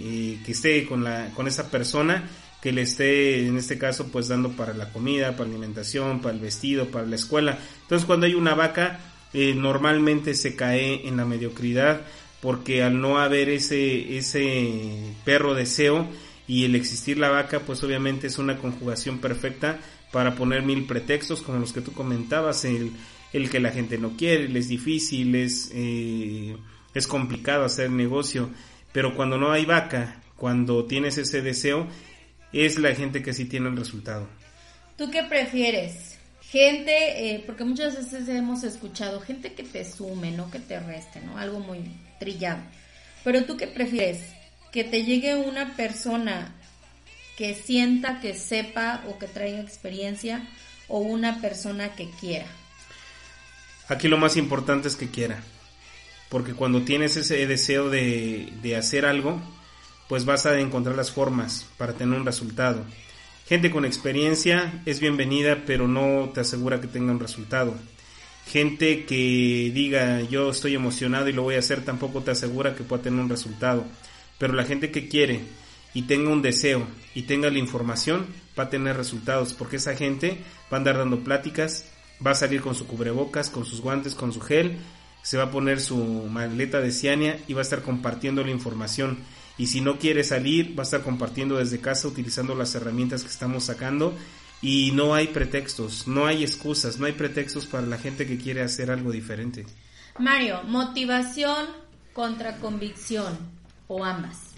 eh, 0.04 0.40
que 0.46 0.52
esté 0.52 0.86
con, 0.86 1.04
la, 1.04 1.32
con 1.36 1.48
esa 1.48 1.70
persona 1.70 2.30
que 2.62 2.72
le 2.72 2.82
esté, 2.82 3.46
en 3.46 3.58
este 3.58 3.78
caso, 3.78 4.08
pues 4.12 4.28
dando 4.28 4.54
para 4.54 4.74
la 4.74 4.92
comida, 4.92 5.34
para 5.34 5.50
la 5.50 5.56
alimentación, 5.56 6.22
para 6.22 6.34
el 6.34 6.42
vestido, 6.42 6.88
para 6.88 7.06
la 7.06 7.16
escuela. 7.16 7.60
Entonces, 7.84 8.08
cuando 8.08 8.26
hay 8.26 8.34
una 8.34 8.56
vaca, 8.56 9.00
eh, 9.34 9.54
normalmente 9.54 10.34
se 10.34 10.56
cae 10.56 11.08
en 11.08 11.18
la 11.18 11.26
mediocridad 11.26 12.02
porque 12.42 12.84
al 12.84 13.02
no 13.02 13.20
haber 13.20 13.50
ese, 13.50 14.18
ese 14.18 15.14
perro 15.24 15.54
deseo 15.54 16.08
y 16.48 16.66
el 16.66 16.76
existir 16.76 17.18
la 17.18 17.30
vaca, 17.30 17.60
pues 17.60 17.84
obviamente 17.84 18.28
es 18.28 18.38
una 18.38 18.58
conjugación 18.58 19.20
perfecta 19.20 19.80
para 20.12 20.36
poner 20.36 20.64
mil 20.64 20.86
pretextos 20.86 21.42
como 21.42 21.60
los 21.60 21.74
que 21.74 21.82
tú 21.82 21.92
comentabas, 21.92 22.66
el, 22.66 22.92
el 23.34 23.50
que 23.50 23.60
la 23.60 23.72
gente 23.72 23.98
no 23.98 24.16
quiere, 24.16 24.58
es 24.58 24.70
difícil, 24.70 25.36
es, 25.36 25.72
eh, 25.74 26.56
es 26.96 27.06
complicado 27.06 27.64
hacer 27.64 27.92
negocio, 27.92 28.50
pero 28.92 29.16
cuando 29.16 29.38
no 29.38 29.52
hay 29.52 29.66
vaca, 29.66 30.24
cuando 30.36 30.86
tienes 30.86 31.20
ese 31.20 31.44
deseo, 31.44 31.88
es 32.52 32.80
la 32.80 32.96
gente 32.96 33.22
que 33.22 33.34
sí 33.34 33.46
tiene 33.46 33.70
el 33.70 33.78
resultado. 33.78 34.28
¿Tú 34.98 35.12
qué 35.12 35.22
prefieres? 35.24 36.16
gente, 36.56 37.34
eh, 37.34 37.44
porque 37.46 37.66
muchas 37.66 37.98
veces 37.98 38.30
hemos 38.30 38.64
escuchado 38.64 39.20
gente 39.20 39.54
que 39.54 39.64
te 39.64 39.84
sume, 39.84 40.32
no 40.32 40.50
que 40.50 40.60
te 40.60 40.80
reste, 40.80 41.20
¿no? 41.20 41.38
Algo 41.38 41.60
muy 41.60 41.80
trillado. 42.18 42.62
Pero 43.26 43.44
tú 43.44 43.58
qué 43.58 43.68
prefieres? 43.68 44.22
Que 44.72 44.86
te 44.86 45.04
llegue 45.04 45.36
una 45.36 45.76
persona 45.76 46.56
que 47.38 47.56
sienta, 47.56 48.22
que 48.22 48.34
sepa 48.36 49.04
o 49.10 49.20
que 49.20 49.28
traiga 49.28 49.60
experiencia 49.60 50.48
o 50.88 51.00
una 51.00 51.42
persona 51.42 51.94
que 51.94 52.10
quiera. 52.22 52.46
Aquí 53.90 54.08
lo 54.08 54.18
más 54.18 54.38
importante 54.38 54.88
es 54.88 54.96
que 54.96 55.10
quiera. 55.10 55.44
Porque 56.36 56.54
cuando 56.54 56.82
tienes 56.82 57.16
ese 57.16 57.48
deseo 57.48 57.90
de, 57.90 58.52
de 58.62 58.76
hacer 58.76 59.06
algo, 59.06 59.42
pues 60.10 60.26
vas 60.26 60.46
a 60.46 60.60
encontrar 60.60 60.98
las 60.98 61.10
formas 61.10 61.66
para 61.78 61.94
tener 61.94 62.20
un 62.20 62.26
resultado. 62.26 62.84
Gente 63.48 63.72
con 63.72 63.86
experiencia 63.86 64.82
es 64.86 65.00
bienvenida, 65.00 65.64
pero 65.66 65.88
no 65.88 66.32
te 66.34 66.42
asegura 66.42 66.82
que 66.82 66.88
tenga 66.88 67.14
un 67.14 67.22
resultado. 67.22 67.74
Gente 68.48 69.06
que 69.06 69.72
diga 69.74 70.24
yo 70.24 70.50
estoy 70.50 70.76
emocionado 70.76 71.30
y 71.30 71.32
lo 71.32 71.44
voy 71.44 71.56
a 71.56 71.60
hacer 71.60 71.86
tampoco 71.86 72.22
te 72.22 72.32
asegura 72.32 72.76
que 72.76 72.84
pueda 72.84 73.04
tener 73.04 73.22
un 73.22 73.30
resultado. 73.30 73.86
Pero 74.38 74.52
la 74.52 74.66
gente 74.66 74.92
que 74.92 75.08
quiere 75.08 75.40
y 75.94 76.02
tenga 76.02 76.32
un 76.32 76.42
deseo 76.42 76.86
y 77.14 77.22
tenga 77.22 77.50
la 77.50 77.60
información 77.60 78.26
va 78.60 78.64
a 78.64 78.70
tener 78.70 78.98
resultados 78.98 79.54
porque 79.54 79.78
esa 79.78 79.96
gente 79.96 80.40
va 80.70 80.76
a 80.76 80.80
andar 80.80 80.98
dando 80.98 81.22
pláticas, 81.22 81.86
va 82.28 82.32
a 82.32 82.36
salir 82.36 82.60
con 82.60 82.76
su 82.76 82.88
cubrebocas, 82.88 83.50
con 83.50 83.64
sus 83.64 83.80
guantes, 83.80 84.16
con 84.16 84.34
su 84.34 84.42
gel, 84.42 84.80
se 85.26 85.38
va 85.38 85.46
a 85.46 85.52
poner 85.52 85.82
su 85.82 85.98
maleta 85.98 86.82
de 86.82 86.92
ciania 86.92 87.40
y 87.48 87.54
va 87.54 87.62
a 87.62 87.64
estar 87.64 87.82
compartiendo 87.82 88.44
la 88.44 88.52
información 88.52 89.18
y 89.58 89.66
si 89.66 89.82
no 89.82 89.98
quiere 89.98 90.24
salir 90.24 90.78
va 90.78 90.84
a 90.84 90.86
estar 90.86 91.02
compartiendo 91.02 91.58
desde 91.58 91.82
casa 91.82 92.08
utilizando 92.08 92.54
las 92.54 92.76
herramientas 92.76 93.24
que 93.24 93.30
estamos 93.30 93.64
sacando 93.64 94.16
y 94.62 94.92
no 94.92 95.16
hay 95.16 95.30
pretextos, 95.30 96.08
no 96.08 96.28
hay 96.28 96.44
excusas, 96.44 97.00
no 97.00 97.08
hay 97.08 97.14
pretextos 97.14 97.66
para 97.66 97.88
la 97.88 97.98
gente 97.98 98.28
que 98.28 98.38
quiere 98.38 98.62
hacer 98.62 98.92
algo 98.92 99.12
diferente. 99.12 99.66
Mario, 100.20 100.62
motivación 100.64 101.70
contra 102.14 102.58
convicción 102.58 103.36
o 103.88 104.06
ambas. 104.06 104.52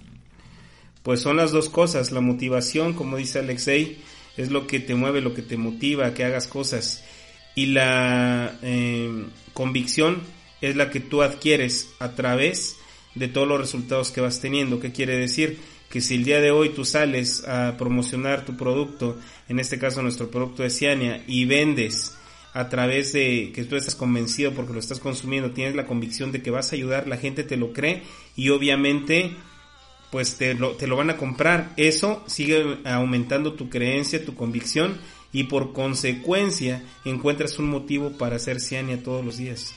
Pues 1.02 1.22
son 1.22 1.38
las 1.38 1.54
dos 1.54 1.70
cosas. 1.70 2.12
La 2.12 2.20
motivación, 2.20 2.94
como 2.94 3.16
dice 3.16 3.40
Alexei, 3.40 4.00
es 4.36 4.52
lo 4.52 4.68
que 4.68 4.82
te 4.82 4.96
mueve, 4.96 5.22
lo 5.22 5.34
que 5.34 5.42
te 5.42 5.56
motiva 5.56 6.08
a 6.08 6.14
que 6.14 6.26
hagas 6.26 6.48
cosas. 6.48 7.06
Y 7.56 7.68
la 7.68 8.60
eh, 8.62 9.26
convicción 9.54 10.22
es 10.62 10.76
la 10.76 10.90
que 10.90 11.00
tú 11.00 11.22
adquieres 11.22 11.94
a 12.00 12.16
través 12.16 12.78
de 13.16 13.28
todos 13.28 13.48
los 13.48 13.60
resultados 13.60 14.12
que 14.12 14.22
vas 14.22 14.40
teniendo. 14.40 14.80
¿Qué 14.80 14.92
quiere 14.92 15.18
decir? 15.18 15.60
Que 15.90 16.02
si 16.02 16.16
el 16.16 16.26
día 16.26 16.42
de 16.42 16.52
hoy 16.52 16.70
tú 16.70 16.86
sales 16.86 17.48
a 17.48 17.76
promocionar 17.78 18.46
tu 18.46 18.58
producto, 18.58 19.18
en 19.48 19.60
este 19.60 19.80
caso 19.80 20.02
nuestro 20.02 20.30
producto 20.30 20.64
de 20.64 20.70
Ciania, 20.70 21.24
y 21.28 21.46
vendes 21.46 22.18
a 22.54 22.70
través 22.70 23.14
de 23.14 23.52
que 23.54 23.64
tú 23.64 23.76
estás 23.76 23.96
convencido 23.96 24.54
porque 24.54 24.74
lo 24.74 24.80
estás 24.80 25.00
consumiendo, 25.00 25.52
tienes 25.52 25.76
la 25.76 25.86
convicción 25.86 26.32
de 26.32 26.42
que 26.42 26.52
vas 26.52 26.72
a 26.72 26.76
ayudar, 26.76 27.08
la 27.08 27.18
gente 27.18 27.44
te 27.44 27.58
lo 27.58 27.72
cree 27.72 28.04
y 28.36 28.50
obviamente 28.50 29.36
pues 30.12 30.38
te 30.38 30.54
lo, 30.54 30.72
te 30.72 30.88
lo 30.88 30.96
van 30.96 31.10
a 31.10 31.18
comprar. 31.18 31.74
Eso 31.78 32.24
sigue 32.28 32.80
aumentando 32.86 33.54
tu 33.54 33.70
creencia, 33.70 34.26
tu 34.26 34.36
convicción 34.36 34.98
y 35.32 35.44
por 35.46 35.74
consecuencia 35.74 36.84
encuentras 37.06 37.60
un 37.60 37.70
motivo 37.70 38.18
para 38.18 38.38
hacer 38.38 38.60
Ciania 38.60 39.04
todos 39.04 39.24
los 39.24 39.38
días. 39.38 39.76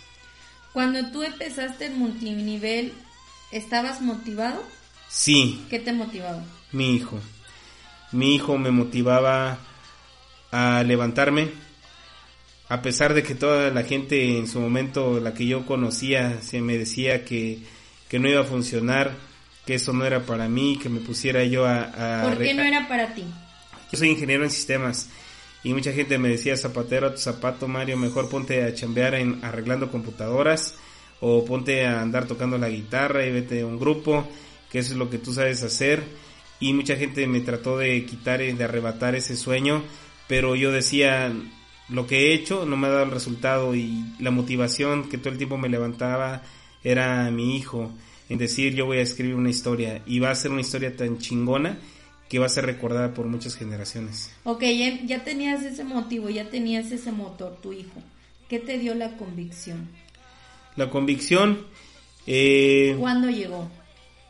Cuando 0.72 1.10
tú 1.10 1.22
empezaste 1.22 1.86
en 1.86 1.98
multinivel, 1.98 2.92
¿estabas 3.50 4.00
motivado? 4.00 4.64
Sí. 5.08 5.64
¿Qué 5.68 5.78
te 5.80 5.92
motivaba? 5.92 6.44
Mi 6.72 6.94
hijo. 6.94 7.18
Mi 8.12 8.36
hijo 8.36 8.56
me 8.58 8.70
motivaba 8.70 9.58
a 10.52 10.82
levantarme, 10.84 11.50
a 12.68 12.82
pesar 12.82 13.14
de 13.14 13.22
que 13.22 13.34
toda 13.34 13.70
la 13.70 13.82
gente 13.82 14.38
en 14.38 14.46
su 14.46 14.60
momento, 14.60 15.20
la 15.20 15.34
que 15.34 15.46
yo 15.46 15.66
conocía, 15.66 16.40
se 16.42 16.60
me 16.60 16.78
decía 16.78 17.24
que, 17.24 17.58
que 18.08 18.18
no 18.18 18.28
iba 18.28 18.42
a 18.42 18.44
funcionar, 18.44 19.12
que 19.66 19.74
eso 19.74 19.92
no 19.92 20.04
era 20.04 20.24
para 20.24 20.48
mí, 20.48 20.78
que 20.80 20.88
me 20.88 21.00
pusiera 21.00 21.44
yo 21.44 21.66
a... 21.66 22.22
¿Por 22.24 22.38
qué 22.38 22.54
no 22.54 22.62
era 22.62 22.88
para 22.88 23.14
ti? 23.14 23.24
Yo 23.90 23.98
soy 23.98 24.10
ingeniero 24.10 24.44
en 24.44 24.50
sistemas 24.50 25.08
y 25.62 25.74
mucha 25.74 25.92
gente 25.92 26.18
me 26.18 26.28
decía, 26.28 26.56
zapatero 26.56 27.12
tu 27.12 27.18
zapato, 27.18 27.68
Mario, 27.68 27.96
mejor 27.96 28.28
ponte 28.28 28.64
a 28.64 28.74
chambear 28.74 29.14
en 29.14 29.44
arreglando 29.44 29.90
computadoras 29.90 30.74
o 31.20 31.44
ponte 31.44 31.84
a 31.86 32.00
andar 32.00 32.26
tocando 32.26 32.56
la 32.56 32.70
guitarra 32.70 33.26
y 33.26 33.32
vete 33.32 33.60
a 33.60 33.66
un 33.66 33.78
grupo, 33.78 34.26
que 34.70 34.78
eso 34.78 34.92
es 34.92 34.98
lo 34.98 35.10
que 35.10 35.18
tú 35.18 35.32
sabes 35.34 35.62
hacer. 35.62 36.02
Y 36.60 36.72
mucha 36.72 36.96
gente 36.96 37.26
me 37.26 37.40
trató 37.40 37.76
de 37.78 38.04
quitar, 38.06 38.40
de 38.40 38.64
arrebatar 38.64 39.14
ese 39.14 39.36
sueño, 39.36 39.82
pero 40.28 40.56
yo 40.56 40.72
decía, 40.72 41.32
lo 41.88 42.06
que 42.06 42.28
he 42.28 42.34
hecho 42.34 42.64
no 42.64 42.76
me 42.76 42.86
ha 42.86 42.90
dado 42.90 43.04
el 43.04 43.10
resultado 43.10 43.74
y 43.74 44.04
la 44.18 44.30
motivación 44.30 45.08
que 45.08 45.18
todo 45.18 45.30
el 45.30 45.38
tiempo 45.38 45.58
me 45.58 45.68
levantaba 45.68 46.42
era 46.82 47.30
mi 47.30 47.56
hijo 47.56 47.90
en 48.30 48.38
decir 48.38 48.74
yo 48.74 48.86
voy 48.86 48.98
a 48.98 49.02
escribir 49.02 49.34
una 49.34 49.50
historia 49.50 50.02
y 50.06 50.20
va 50.20 50.30
a 50.30 50.34
ser 50.34 50.52
una 50.52 50.60
historia 50.60 50.96
tan 50.96 51.18
chingona 51.18 51.78
que 52.30 52.38
va 52.38 52.46
a 52.46 52.48
ser 52.48 52.64
recordada 52.64 53.12
por 53.12 53.26
muchas 53.26 53.56
generaciones. 53.56 54.30
Ok, 54.44 54.62
ya, 55.04 55.24
tenías 55.24 55.64
ese 55.64 55.82
motivo, 55.82 56.30
ya 56.30 56.48
tenías 56.48 56.92
ese 56.92 57.10
motor, 57.10 57.58
tu 57.60 57.72
hijo. 57.72 58.00
¿Qué 58.48 58.60
te 58.60 58.78
dio 58.78 58.94
la 58.94 59.16
convicción? 59.16 59.88
La 60.76 60.88
convicción... 60.90 61.66
Eh, 62.28 62.94
¿Cuándo 63.00 63.28
llegó? 63.30 63.68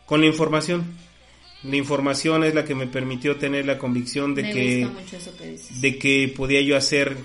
Con 0.06 0.22
la 0.22 0.28
información. 0.28 0.86
La 1.62 1.76
información 1.76 2.42
es 2.42 2.54
la 2.54 2.64
que 2.64 2.74
me 2.74 2.86
permitió 2.86 3.36
tener 3.36 3.66
la 3.66 3.76
convicción 3.76 4.34
de 4.34 4.50
que, 4.50 4.88
de 5.80 5.98
que 5.98 6.32
podía 6.34 6.62
yo 6.62 6.78
hacer 6.78 7.18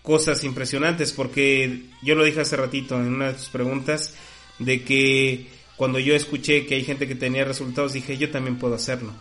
cosas 0.00 0.44
impresionantes, 0.44 1.12
porque 1.12 1.82
yo 2.02 2.14
lo 2.14 2.24
dije 2.24 2.40
hace 2.40 2.56
ratito 2.56 2.98
en 2.98 3.08
una 3.08 3.26
de 3.26 3.34
tus 3.34 3.50
preguntas, 3.50 4.14
de 4.58 4.82
que 4.82 5.46
cuando 5.76 5.98
yo 5.98 6.14
escuché 6.14 6.64
que 6.64 6.76
hay 6.76 6.84
gente 6.84 7.06
que 7.06 7.16
tenía 7.16 7.44
resultados, 7.44 7.92
dije, 7.92 8.16
yo 8.16 8.30
también 8.30 8.56
puedo 8.56 8.76
hacerlo. 8.76 9.12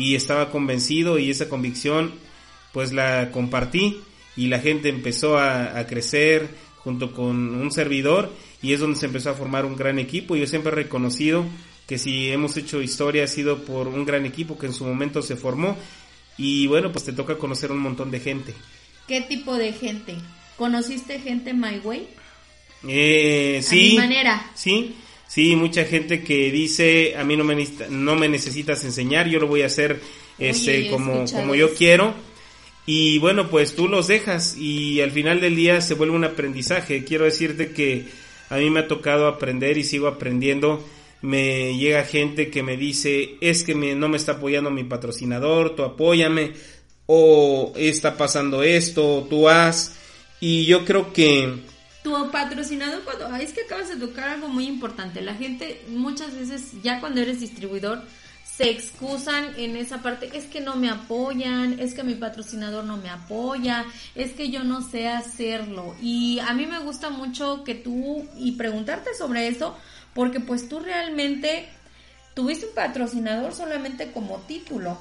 Y 0.00 0.14
estaba 0.14 0.50
convencido 0.50 1.18
y 1.18 1.30
esa 1.30 1.50
convicción, 1.50 2.12
pues 2.72 2.92
la 2.92 3.30
compartí 3.32 4.00
y 4.34 4.46
la 4.46 4.58
gente 4.58 4.88
empezó 4.88 5.36
a, 5.36 5.78
a 5.78 5.86
crecer 5.86 6.48
junto 6.76 7.12
con 7.12 7.54
un 7.54 7.70
servidor 7.70 8.32
y 8.62 8.72
es 8.72 8.80
donde 8.80 8.98
se 8.98 9.06
empezó 9.06 9.28
a 9.28 9.34
formar 9.34 9.66
un 9.66 9.76
gran 9.76 9.98
equipo. 9.98 10.36
Yo 10.36 10.46
siempre 10.46 10.72
he 10.72 10.74
reconocido 10.74 11.44
que 11.86 11.98
si 11.98 12.30
hemos 12.30 12.56
hecho 12.56 12.80
historia 12.80 13.24
ha 13.24 13.26
sido 13.26 13.64
por 13.64 13.88
un 13.88 14.06
gran 14.06 14.24
equipo 14.24 14.56
que 14.56 14.66
en 14.66 14.72
su 14.72 14.86
momento 14.86 15.20
se 15.20 15.36
formó 15.36 15.76
y 16.38 16.66
bueno, 16.66 16.90
pues 16.90 17.04
te 17.04 17.12
toca 17.12 17.36
conocer 17.36 17.70
un 17.70 17.80
montón 17.80 18.10
de 18.10 18.20
gente. 18.20 18.54
¿Qué 19.06 19.20
tipo 19.20 19.54
de 19.56 19.74
gente? 19.74 20.14
¿Conociste 20.56 21.20
gente 21.20 21.52
My 21.52 21.78
Way? 21.84 22.08
Eh, 22.88 23.60
sí. 23.62 23.88
A 23.88 23.90
mi 23.90 24.08
manera. 24.08 24.50
Sí, 24.54 24.96
sí, 25.30 25.54
mucha 25.54 25.84
gente 25.84 26.24
que 26.24 26.50
dice, 26.50 27.14
a 27.16 27.22
mí 27.22 27.36
no 27.36 27.44
me, 27.44 27.64
no 27.88 28.16
me 28.16 28.28
necesitas 28.28 28.82
enseñar, 28.84 29.28
yo 29.28 29.38
lo 29.38 29.46
voy 29.46 29.62
a 29.62 29.66
hacer 29.66 30.00
este, 30.38 30.90
como, 30.90 31.24
como 31.26 31.54
yo 31.54 31.72
quiero. 31.72 32.14
Y 32.84 33.18
bueno, 33.20 33.48
pues 33.48 33.76
tú 33.76 33.86
los 33.86 34.08
dejas 34.08 34.56
y 34.56 35.00
al 35.00 35.12
final 35.12 35.40
del 35.40 35.54
día 35.54 35.80
se 35.80 35.94
vuelve 35.94 36.16
un 36.16 36.24
aprendizaje. 36.24 37.04
Quiero 37.04 37.26
decirte 37.26 37.70
que 37.70 38.06
a 38.48 38.56
mí 38.56 38.68
me 38.70 38.80
ha 38.80 38.88
tocado 38.88 39.28
aprender 39.28 39.78
y 39.78 39.84
sigo 39.84 40.08
aprendiendo. 40.08 40.84
Me 41.22 41.78
llega 41.78 42.02
gente 42.02 42.50
que 42.50 42.64
me 42.64 42.76
dice, 42.76 43.36
es 43.40 43.62
que 43.62 43.76
no 43.76 44.08
me 44.08 44.16
está 44.16 44.32
apoyando 44.32 44.70
mi 44.72 44.82
patrocinador, 44.82 45.76
tú 45.76 45.84
apóyame, 45.84 46.54
o 47.06 47.72
está 47.76 48.16
pasando 48.16 48.64
esto, 48.64 49.26
tú 49.30 49.48
haz. 49.48 49.96
Y 50.40 50.64
yo 50.64 50.84
creo 50.84 51.12
que... 51.12 51.70
Tu 52.02 52.30
patrocinador, 52.30 53.02
cuando, 53.04 53.34
es 53.36 53.52
que 53.52 53.62
acabas 53.62 53.88
de 53.88 53.96
tocar 53.96 54.30
algo 54.30 54.48
muy 54.48 54.66
importante. 54.66 55.20
La 55.20 55.34
gente 55.34 55.84
muchas 55.88 56.34
veces, 56.34 56.72
ya 56.82 57.00
cuando 57.00 57.20
eres 57.20 57.40
distribuidor, 57.40 58.04
se 58.60 58.68
excusan 58.68 59.54
en 59.56 59.76
esa 59.76 60.02
parte, 60.02 60.30
es 60.34 60.44
que 60.44 60.60
no 60.60 60.76
me 60.76 60.90
apoyan, 60.90 61.80
es 61.80 61.94
que 61.94 62.02
mi 62.02 62.14
patrocinador 62.14 62.84
no 62.84 62.98
me 62.98 63.08
apoya, 63.08 63.86
es 64.14 64.32
que 64.32 64.50
yo 64.50 64.64
no 64.64 64.82
sé 64.82 65.08
hacerlo. 65.08 65.94
Y 66.02 66.40
a 66.40 66.52
mí 66.52 66.66
me 66.66 66.78
gusta 66.80 67.08
mucho 67.10 67.64
que 67.64 67.74
tú, 67.74 68.28
y 68.36 68.52
preguntarte 68.52 69.14
sobre 69.14 69.48
eso, 69.48 69.78
porque 70.14 70.40
pues 70.40 70.68
tú 70.68 70.80
realmente 70.80 71.68
tuviste 72.34 72.66
un 72.66 72.74
patrocinador 72.74 73.54
solamente 73.54 74.12
como 74.12 74.38
título. 74.40 74.98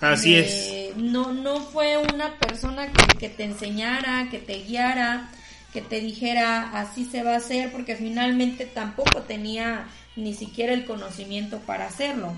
Así 0.00 0.36
es. 0.36 0.96
No, 0.96 1.32
no 1.32 1.60
fue 1.60 1.96
una 1.96 2.34
persona 2.38 2.92
que, 3.18 3.28
te 3.28 3.44
enseñara, 3.44 4.28
que 4.30 4.38
te 4.38 4.62
guiara, 4.64 5.30
que 5.72 5.82
te 5.82 6.00
dijera 6.00 6.70
así 6.78 7.04
se 7.04 7.22
va 7.22 7.34
a 7.34 7.38
hacer, 7.38 7.70
porque 7.72 7.96
finalmente 7.96 8.66
tampoco 8.66 9.22
tenía 9.22 9.86
ni 10.16 10.34
siquiera 10.34 10.72
el 10.72 10.84
conocimiento 10.84 11.58
para 11.60 11.86
hacerlo. 11.86 12.32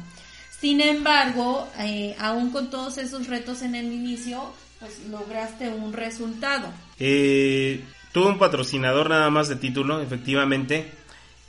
Sin 0.61 0.81
embargo, 0.81 1.69
eh, 1.79 2.15
aún 2.19 2.51
con 2.51 2.71
todos 2.71 2.99
esos 2.99 3.29
retos 3.29 3.63
en 3.63 3.75
el 3.75 3.87
inicio, 3.93 4.53
pues 4.79 5.01
lograste 5.11 5.69
un 5.71 5.93
resultado. 5.93 6.69
Eh, 6.99 7.83
tuve 8.13 8.27
un 8.27 8.39
patrocinador 8.39 9.09
nada 9.09 9.31
más 9.31 9.49
de 9.49 9.57
título, 9.57 10.03
efectivamente, 10.03 10.91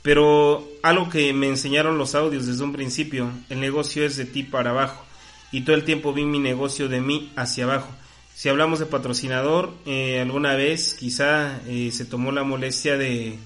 pero 0.00 0.66
algo 0.82 1.10
que 1.10 1.32
me 1.32 1.48
enseñaron 1.48 1.98
los 1.98 2.14
audios 2.14 2.46
desde 2.46 2.64
un 2.64 2.72
principio, 2.72 3.30
el 3.50 3.60
negocio 3.60 4.04
es 4.06 4.16
de 4.16 4.24
ti 4.24 4.42
para 4.44 4.70
abajo 4.70 5.04
y 5.52 5.60
todo 5.60 5.76
el 5.76 5.84
tiempo 5.84 6.12
vi 6.12 6.24
mi 6.24 6.38
negocio 6.38 6.88
de 6.88 7.00
mí 7.00 7.30
hacia 7.36 7.64
abajo. 7.64 7.88
Si 8.34 8.48
hablamos 8.48 8.78
de 8.78 8.86
patrocinador, 8.86 9.72
eh, 9.86 10.20
alguna 10.20 10.54
vez 10.54 10.94
quizá 10.94 11.60
eh, 11.66 11.90
se 11.92 12.04
tomó 12.04 12.32
la 12.32 12.44
molestia 12.44 12.96
de, 12.96 13.38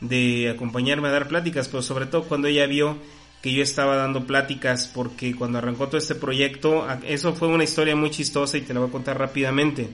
de 0.00 0.50
acompañarme 0.50 1.08
a 1.08 1.12
dar 1.12 1.28
pláticas, 1.28 1.68
pero 1.68 1.82
sobre 1.82 2.06
todo 2.06 2.24
cuando 2.24 2.48
ella 2.48 2.66
vio 2.66 2.96
que 3.42 3.52
yo 3.52 3.62
estaba 3.62 3.96
dando 3.96 4.26
pláticas 4.26 4.86
porque 4.86 5.34
cuando 5.34 5.58
arrancó 5.58 5.86
todo 5.86 5.98
este 5.98 6.14
proyecto, 6.14 6.86
eso 7.06 7.34
fue 7.34 7.48
una 7.48 7.64
historia 7.64 7.96
muy 7.96 8.10
chistosa 8.10 8.58
y 8.58 8.62
te 8.62 8.74
la 8.74 8.80
voy 8.80 8.90
a 8.90 8.92
contar 8.92 9.18
rápidamente. 9.18 9.88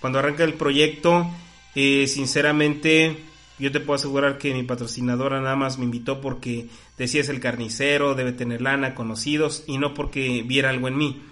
Cuando 0.00 0.18
arranca 0.18 0.44
el 0.44 0.54
proyecto, 0.54 1.30
eh, 1.74 2.06
sinceramente 2.08 3.16
yo 3.58 3.72
te 3.72 3.80
puedo 3.80 3.96
asegurar 3.96 4.38
que 4.38 4.52
mi 4.52 4.62
patrocinadora 4.64 5.40
nada 5.40 5.56
más 5.56 5.78
me 5.78 5.84
invitó 5.84 6.20
porque 6.20 6.68
decía 6.96 7.20
es 7.20 7.28
el 7.28 7.40
carnicero, 7.40 8.14
debe 8.14 8.32
tener 8.32 8.62
lana, 8.62 8.94
conocidos 8.94 9.64
y 9.66 9.78
no 9.78 9.94
porque 9.94 10.42
viera 10.44 10.70
algo 10.70 10.88
en 10.88 10.96
mí. 10.96 11.22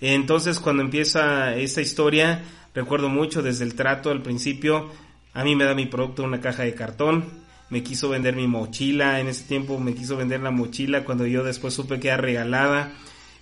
Entonces 0.00 0.60
cuando 0.60 0.82
empieza 0.82 1.56
esta 1.56 1.80
historia, 1.80 2.42
recuerdo 2.74 3.08
mucho 3.08 3.42
desde 3.42 3.64
el 3.64 3.74
trato 3.74 4.10
al 4.10 4.22
principio, 4.22 4.90
a 5.32 5.44
mí 5.44 5.54
me 5.54 5.64
da 5.64 5.74
mi 5.74 5.86
producto 5.86 6.22
una 6.22 6.40
caja 6.40 6.62
de 6.62 6.74
cartón, 6.74 7.24
me 7.68 7.82
quiso 7.82 8.08
vender 8.08 8.34
mi 8.34 8.46
mochila, 8.46 9.20
en 9.20 9.28
ese 9.28 9.44
tiempo 9.44 9.78
me 9.78 9.94
quiso 9.94 10.16
vender 10.16 10.40
la 10.40 10.50
mochila 10.50 11.04
cuando 11.04 11.26
yo 11.26 11.44
después 11.44 11.74
supe 11.74 12.00
que 12.00 12.08
era 12.08 12.16
regalada. 12.16 12.92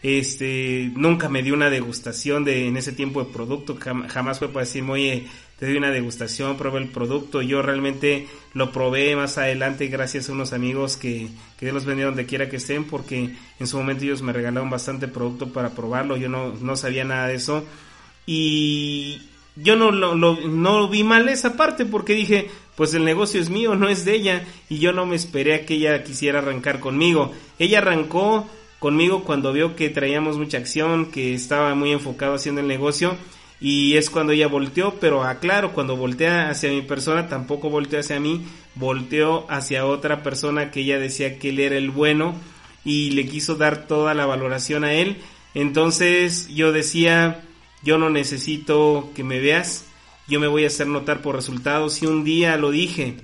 Este, 0.03 0.93
nunca 0.95 1.29
me 1.29 1.43
dio 1.43 1.55
una 1.55 1.71
degustación 1.71 2.45
de 2.45 2.69
en 2.69 2.77
ese 2.77 2.93
tiempo 2.93 3.25
de 3.25 3.33
producto, 3.33 3.77
jamás 3.77 4.39
fue 4.39 4.49
para 4.49 4.65
decirme, 4.65 4.93
oye, 4.93 5.27
te 5.59 5.67
doy 5.67 5.77
una 5.77 5.91
degustación, 5.91 6.57
probé 6.57 6.81
el 6.81 6.89
producto, 6.89 7.43
yo 7.43 7.63
realmente 7.63 8.29
lo 8.55 8.71
probé 8.71 9.17
más 9.17 9.39
adelante 9.39 9.89
gracias 9.89 10.29
a 10.29 10.33
unos 10.33 10.53
amigos 10.53 10.97
que, 10.97 11.29
que 11.59 11.67
Dios 11.67 11.75
los 11.75 11.85
bendiga 11.85 12.09
donde 12.09 12.27
quiera 12.27 12.49
que 12.49 12.57
estén, 12.57 12.85
porque 12.85 13.35
en 13.59 13.67
su 13.67 13.77
momento 13.77 14.05
ellos 14.05 14.23
me 14.23 14.33
regalaron 14.33 14.71
bastante 14.71 15.09
producto 15.09 15.53
para 15.53 15.71
probarlo, 15.71 16.17
yo 16.17 16.29
no, 16.29 16.55
no 16.55 16.77
sabía 16.77 17.05
nada 17.05 17.27
de 17.27 17.35
eso, 17.35 17.65
y 18.25 19.23
yo 19.57 19.75
no 19.75 19.91
lo, 19.91 20.15
no 20.15 20.89
vi 20.89 21.03
mal 21.03 21.29
esa 21.29 21.57
parte 21.57 21.85
porque 21.85 22.15
dije, 22.15 22.49
pues 22.77 22.95
el 22.95 23.05
negocio 23.05 23.41
es 23.41 23.51
mío, 23.51 23.75
no 23.75 23.89
es 23.89 24.05
de 24.05 24.15
ella, 24.15 24.45
y 24.69 24.79
yo 24.79 24.93
no 24.93 25.07
me 25.07 25.17
esperé 25.17 25.55
a 25.55 25.67
que 25.67 25.75
ella 25.75 26.05
quisiera 26.05 26.39
arrancar 26.39 26.79
conmigo. 26.79 27.33
Ella 27.59 27.79
arrancó 27.79 28.49
conmigo 28.79 29.25
cuando 29.25 29.53
vio 29.53 29.75
que 29.75 29.91
traíamos 29.91 30.39
mucha 30.39 30.59
acción, 30.59 31.07
que 31.11 31.35
estaba 31.35 31.75
muy 31.75 31.91
enfocado 31.91 32.35
haciendo 32.35 32.61
el 32.61 32.69
negocio, 32.69 33.17
y 33.61 33.97
es 33.97 34.09
cuando 34.09 34.33
ella 34.33 34.47
volteó, 34.47 34.95
pero 35.01 35.25
aclaro, 35.25 35.73
cuando 35.73 35.97
voltea 35.97 36.51
hacia 36.51 36.71
mi 36.71 36.83
persona, 36.83 37.29
tampoco 37.29 37.71
volteó 37.71 37.99
hacia 37.99 38.21
mí, 38.21 38.47
volteó 38.77 39.51
hacia 39.51 39.85
otra 39.85 40.23
persona 40.23 40.71
que 40.71 40.81
ella 40.81 40.99
decía 40.99 41.39
que 41.39 41.51
él 41.51 41.59
era 41.59 41.77
el 41.77 41.91
bueno 41.91 42.35
y 42.85 43.11
le 43.11 43.27
quiso 43.27 43.57
dar 43.57 43.87
toda 43.87 44.15
la 44.15 44.27
valoración 44.27 44.85
a 44.85 44.95
él. 44.95 45.17
Entonces 45.55 46.49
yo 46.49 46.71
decía, 46.71 47.43
yo 47.83 47.99
no 47.99 48.11
necesito 48.11 49.11
que 49.17 49.25
me 49.25 49.41
veas, 49.41 49.87
yo 50.29 50.39
me 50.39 50.47
voy 50.47 50.65
a 50.65 50.69
hacer 50.69 50.87
notar 50.87 51.21
por 51.21 51.35
resultados 51.35 52.01
y 52.03 52.07
un 52.07 52.23
día 52.23 52.57
lo 52.57 52.71
dije, 52.71 53.17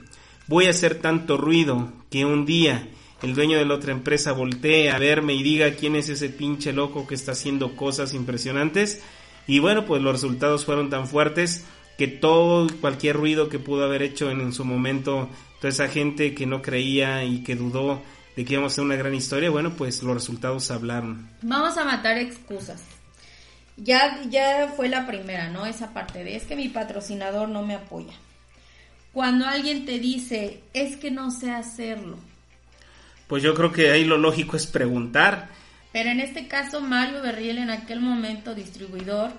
voy 0.48 0.66
a 0.66 0.70
hacer 0.70 0.96
tanto 0.96 1.36
ruido 1.36 1.92
que 2.10 2.24
un 2.24 2.44
día 2.44 2.88
el 3.22 3.34
dueño 3.34 3.56
de 3.56 3.64
la 3.64 3.74
otra 3.74 3.92
empresa 3.92 4.32
voltee 4.32 4.90
a 4.90 4.98
verme 4.98 5.34
y 5.34 5.42
diga 5.42 5.74
quién 5.74 5.94
es 5.96 6.08
ese 6.08 6.28
pinche 6.28 6.72
loco 6.72 7.06
que 7.06 7.14
está 7.14 7.32
haciendo 7.32 7.76
cosas 7.76 8.14
impresionantes 8.14 9.00
y 9.46 9.58
bueno, 9.58 9.84
pues 9.84 10.02
los 10.02 10.12
resultados 10.12 10.64
fueron 10.64 10.90
tan 10.90 11.06
fuertes 11.06 11.64
que 11.98 12.08
todo, 12.08 12.66
cualquier 12.80 13.16
ruido 13.16 13.48
que 13.48 13.58
pudo 13.58 13.84
haber 13.84 14.02
hecho 14.02 14.30
en, 14.30 14.52
su 14.52 14.64
momento, 14.64 15.28
toda 15.60 15.72
esa 15.72 15.88
gente 15.88 16.34
que 16.34 16.46
no 16.46 16.62
creía 16.62 17.24
y 17.24 17.42
que 17.42 17.54
dudó 17.54 18.02
de 18.36 18.44
que 18.44 18.54
íbamos 18.54 18.72
a 18.72 18.74
hacer 18.74 18.84
una 18.84 18.96
gran 18.96 19.14
historia, 19.14 19.50
bueno, 19.50 19.74
pues 19.74 20.02
los 20.02 20.14
resultados 20.14 20.70
hablaron. 20.70 21.28
Vamos 21.42 21.76
a 21.78 21.84
matar 21.84 22.18
excusas. 22.18 22.82
Ya, 23.76 24.22
ya 24.28 24.72
fue 24.76 24.88
la 24.88 25.06
primera, 25.06 25.50
¿no? 25.50 25.66
Esa 25.66 25.92
parte 25.92 26.24
de 26.24 26.36
es 26.36 26.44
que 26.44 26.56
mi 26.56 26.68
patrocinador 26.68 27.48
no 27.48 27.62
me 27.62 27.74
apoya. 27.74 28.14
Cuando 29.12 29.46
alguien 29.46 29.84
te 29.84 30.00
dice, 30.00 30.60
es 30.72 30.96
que 30.96 31.12
no 31.12 31.30
sé 31.30 31.52
hacerlo. 31.52 32.18
Pues 33.28 33.42
yo 33.42 33.54
creo 33.54 33.70
que 33.70 33.90
ahí 33.90 34.04
lo 34.04 34.18
lógico 34.18 34.56
es 34.56 34.66
preguntar 34.66 35.48
pero 35.94 36.10
en 36.10 36.18
este 36.18 36.48
caso, 36.48 36.80
Mario 36.80 37.22
Berriel, 37.22 37.58
en 37.58 37.70
aquel 37.70 38.00
momento 38.00 38.52
distribuidor 38.52 39.30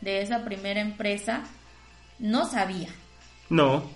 de 0.00 0.22
esa 0.22 0.44
primera 0.44 0.80
empresa, 0.80 1.42
no 2.20 2.48
sabía. 2.48 2.88
No, 3.50 3.90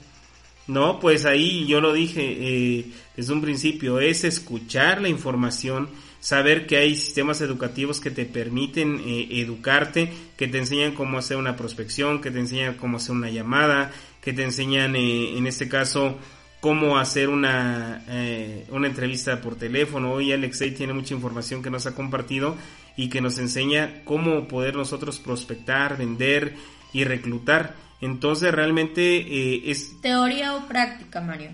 no, 0.66 0.98
pues 0.98 1.26
ahí 1.26 1.64
yo 1.68 1.80
lo 1.80 1.92
dije 1.92 2.22
eh, 2.26 2.86
desde 3.16 3.32
un 3.32 3.40
principio, 3.40 4.00
es 4.00 4.24
escuchar 4.24 5.00
la 5.00 5.08
información, 5.08 5.90
saber 6.18 6.66
que 6.66 6.78
hay 6.78 6.96
sistemas 6.96 7.40
educativos 7.40 8.00
que 8.00 8.10
te 8.10 8.24
permiten 8.24 9.00
eh, 9.06 9.28
educarte, 9.40 10.12
que 10.36 10.48
te 10.48 10.58
enseñan 10.58 10.94
cómo 10.94 11.18
hacer 11.18 11.36
una 11.36 11.54
prospección, 11.54 12.20
que 12.20 12.32
te 12.32 12.40
enseñan 12.40 12.74
cómo 12.74 12.96
hacer 12.96 13.12
una 13.12 13.30
llamada, 13.30 13.92
que 14.20 14.32
te 14.32 14.42
enseñan 14.42 14.96
eh, 14.96 15.38
en 15.38 15.46
este 15.46 15.68
caso 15.68 16.18
cómo 16.60 16.98
hacer 16.98 17.28
una, 17.28 18.04
eh, 18.08 18.66
una 18.70 18.88
entrevista 18.88 19.40
por 19.40 19.56
teléfono. 19.56 20.12
Hoy 20.12 20.32
Alexei 20.32 20.72
tiene 20.72 20.92
mucha 20.92 21.14
información 21.14 21.62
que 21.62 21.70
nos 21.70 21.86
ha 21.86 21.94
compartido 21.94 22.56
y 22.96 23.08
que 23.08 23.20
nos 23.20 23.38
enseña 23.38 24.02
cómo 24.04 24.48
poder 24.48 24.74
nosotros 24.74 25.18
prospectar, 25.18 25.96
vender 25.96 26.56
y 26.92 27.04
reclutar. 27.04 27.74
Entonces 28.00 28.52
realmente 28.52 29.18
eh, 29.18 29.70
es... 29.70 30.00
¿Teoría 30.00 30.56
o 30.56 30.66
práctica, 30.66 31.20
Mario? 31.20 31.50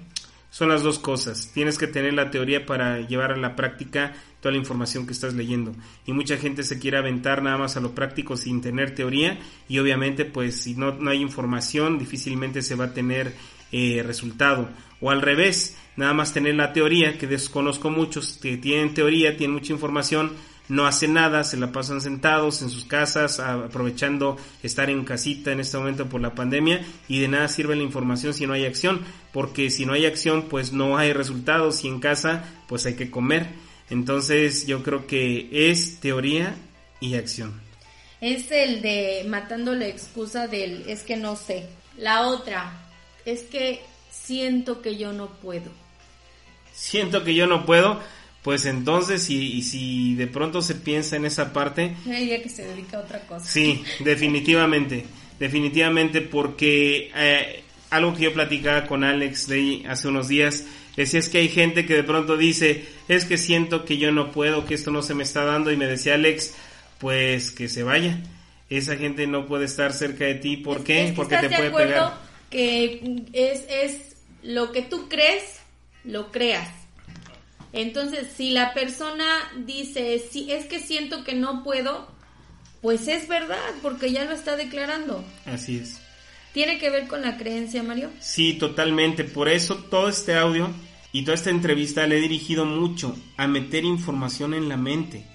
Son 0.50 0.68
las 0.68 0.82
dos 0.82 0.98
cosas. 0.98 1.50
Tienes 1.52 1.78
que 1.78 1.86
tener 1.88 2.14
la 2.14 2.30
teoría 2.30 2.64
para 2.64 3.00
llevar 3.00 3.32
a 3.32 3.36
la 3.36 3.56
práctica 3.56 4.14
toda 4.40 4.52
la 4.52 4.58
información 4.58 5.06
que 5.06 5.12
estás 5.12 5.34
leyendo. 5.34 5.74
Y 6.06 6.12
mucha 6.12 6.36
gente 6.36 6.62
se 6.62 6.78
quiere 6.78 6.96
aventar 6.96 7.42
nada 7.42 7.58
más 7.58 7.76
a 7.76 7.80
lo 7.80 7.94
práctico 7.94 8.36
sin 8.36 8.60
tener 8.60 8.94
teoría 8.94 9.38
y 9.68 9.78
obviamente 9.78 10.24
pues 10.24 10.60
si 10.60 10.74
no, 10.74 10.92
no 10.92 11.10
hay 11.10 11.20
información 11.20 11.98
difícilmente 11.98 12.62
se 12.62 12.74
va 12.74 12.84
a 12.84 12.94
tener 12.94 13.34
eh, 13.72 14.04
resultado. 14.06 14.68
O 15.04 15.10
al 15.10 15.20
revés, 15.20 15.76
nada 15.96 16.14
más 16.14 16.32
tener 16.32 16.54
la 16.54 16.72
teoría, 16.72 17.18
que 17.18 17.26
desconozco 17.26 17.90
muchos 17.90 18.38
que 18.40 18.56
tienen 18.56 18.94
teoría, 18.94 19.36
tienen 19.36 19.52
mucha 19.52 19.74
información, 19.74 20.32
no 20.70 20.86
hacen 20.86 21.12
nada, 21.12 21.44
se 21.44 21.58
la 21.58 21.72
pasan 21.72 22.00
sentados 22.00 22.62
en 22.62 22.70
sus 22.70 22.86
casas, 22.86 23.38
aprovechando 23.38 24.38
estar 24.62 24.88
en 24.88 25.04
casita 25.04 25.52
en 25.52 25.60
este 25.60 25.76
momento 25.76 26.08
por 26.08 26.22
la 26.22 26.34
pandemia 26.34 26.80
y 27.06 27.20
de 27.20 27.28
nada 27.28 27.48
sirve 27.48 27.76
la 27.76 27.82
información 27.82 28.32
si 28.32 28.46
no 28.46 28.54
hay 28.54 28.64
acción, 28.64 29.02
porque 29.30 29.68
si 29.68 29.84
no 29.84 29.92
hay 29.92 30.06
acción 30.06 30.46
pues 30.48 30.72
no 30.72 30.96
hay 30.96 31.12
resultados 31.12 31.84
y 31.84 31.88
en 31.88 32.00
casa 32.00 32.42
pues 32.66 32.86
hay 32.86 32.94
que 32.94 33.10
comer. 33.10 33.48
Entonces 33.90 34.66
yo 34.66 34.82
creo 34.82 35.06
que 35.06 35.70
es 35.70 36.00
teoría 36.00 36.54
y 37.00 37.16
acción. 37.16 37.60
Es 38.22 38.50
el 38.50 38.80
de 38.80 39.26
matando 39.28 39.74
la 39.74 39.86
excusa 39.86 40.48
del 40.48 40.88
es 40.88 41.02
que 41.02 41.18
no 41.18 41.36
sé. 41.36 41.66
La 41.98 42.26
otra 42.26 42.88
es 43.26 43.42
que 43.42 43.82
siento 44.24 44.80
que 44.80 44.96
yo 44.96 45.12
no 45.12 45.28
puedo. 45.28 45.70
Siento 46.72 47.24
que 47.24 47.34
yo 47.34 47.46
no 47.46 47.66
puedo, 47.66 48.00
pues 48.42 48.66
entonces, 48.66 49.22
si, 49.22 49.62
si 49.62 50.14
de 50.14 50.26
pronto 50.26 50.62
se 50.62 50.74
piensa 50.74 51.16
en 51.16 51.24
esa 51.24 51.52
parte... 51.52 51.94
Ella 52.06 52.42
que 52.42 52.48
se 52.48 52.66
dedica 52.66 52.98
a 52.98 53.00
otra 53.00 53.20
cosa. 53.26 53.44
Sí, 53.44 53.84
definitivamente, 54.00 55.04
definitivamente, 55.38 56.20
porque 56.20 57.10
eh, 57.14 57.62
algo 57.90 58.14
que 58.14 58.24
yo 58.24 58.32
platicaba 58.32 58.86
con 58.86 59.04
Alex 59.04 59.46
de 59.46 59.84
hace 59.88 60.08
unos 60.08 60.28
días, 60.28 60.64
decía 60.96 61.20
es 61.20 61.28
que 61.28 61.38
hay 61.38 61.48
gente 61.48 61.86
que 61.86 61.94
de 61.94 62.04
pronto 62.04 62.36
dice, 62.36 62.84
es 63.08 63.24
que 63.24 63.38
siento 63.38 63.84
que 63.84 63.98
yo 63.98 64.10
no 64.10 64.32
puedo, 64.32 64.64
que 64.66 64.74
esto 64.74 64.90
no 64.90 65.02
se 65.02 65.14
me 65.14 65.22
está 65.22 65.44
dando, 65.44 65.70
y 65.70 65.76
me 65.76 65.86
decía 65.86 66.14
Alex, 66.14 66.54
pues 66.98 67.50
que 67.50 67.68
se 67.68 67.82
vaya. 67.82 68.20
Esa 68.70 68.96
gente 68.96 69.26
no 69.26 69.46
puede 69.46 69.66
estar 69.66 69.92
cerca 69.92 70.24
de 70.24 70.34
ti, 70.34 70.56
¿por 70.56 70.82
qué? 70.82 71.12
Porque 71.14 71.36
te 71.36 71.50
puede 71.50 71.70
pegar. 71.70 72.33
Que 72.54 73.24
es, 73.32 73.64
es 73.68 74.16
lo 74.44 74.70
que 74.70 74.82
tú 74.82 75.08
crees, 75.08 75.42
lo 76.04 76.30
creas. 76.30 76.68
Entonces, 77.72 78.28
si 78.36 78.50
la 78.50 78.72
persona 78.72 79.26
dice, 79.66 80.20
si 80.30 80.52
es 80.52 80.66
que 80.66 80.78
siento 80.78 81.24
que 81.24 81.34
no 81.34 81.64
puedo, 81.64 82.06
pues 82.80 83.08
es 83.08 83.26
verdad, 83.26 83.58
porque 83.82 84.12
ya 84.12 84.24
lo 84.24 84.30
está 84.30 84.54
declarando. 84.56 85.24
Así 85.44 85.78
es. 85.78 85.98
¿Tiene 86.52 86.78
que 86.78 86.90
ver 86.90 87.08
con 87.08 87.22
la 87.22 87.36
creencia, 87.36 87.82
Mario? 87.82 88.10
Sí, 88.20 88.54
totalmente. 88.54 89.24
Por 89.24 89.48
eso 89.48 89.74
todo 89.74 90.08
este 90.08 90.34
audio 90.34 90.70
y 91.10 91.24
toda 91.24 91.34
esta 91.34 91.50
entrevista 91.50 92.06
le 92.06 92.18
he 92.18 92.20
dirigido 92.20 92.64
mucho 92.64 93.16
a 93.36 93.48
meter 93.48 93.84
información 93.84 94.54
en 94.54 94.68
la 94.68 94.76
mente. 94.76 95.26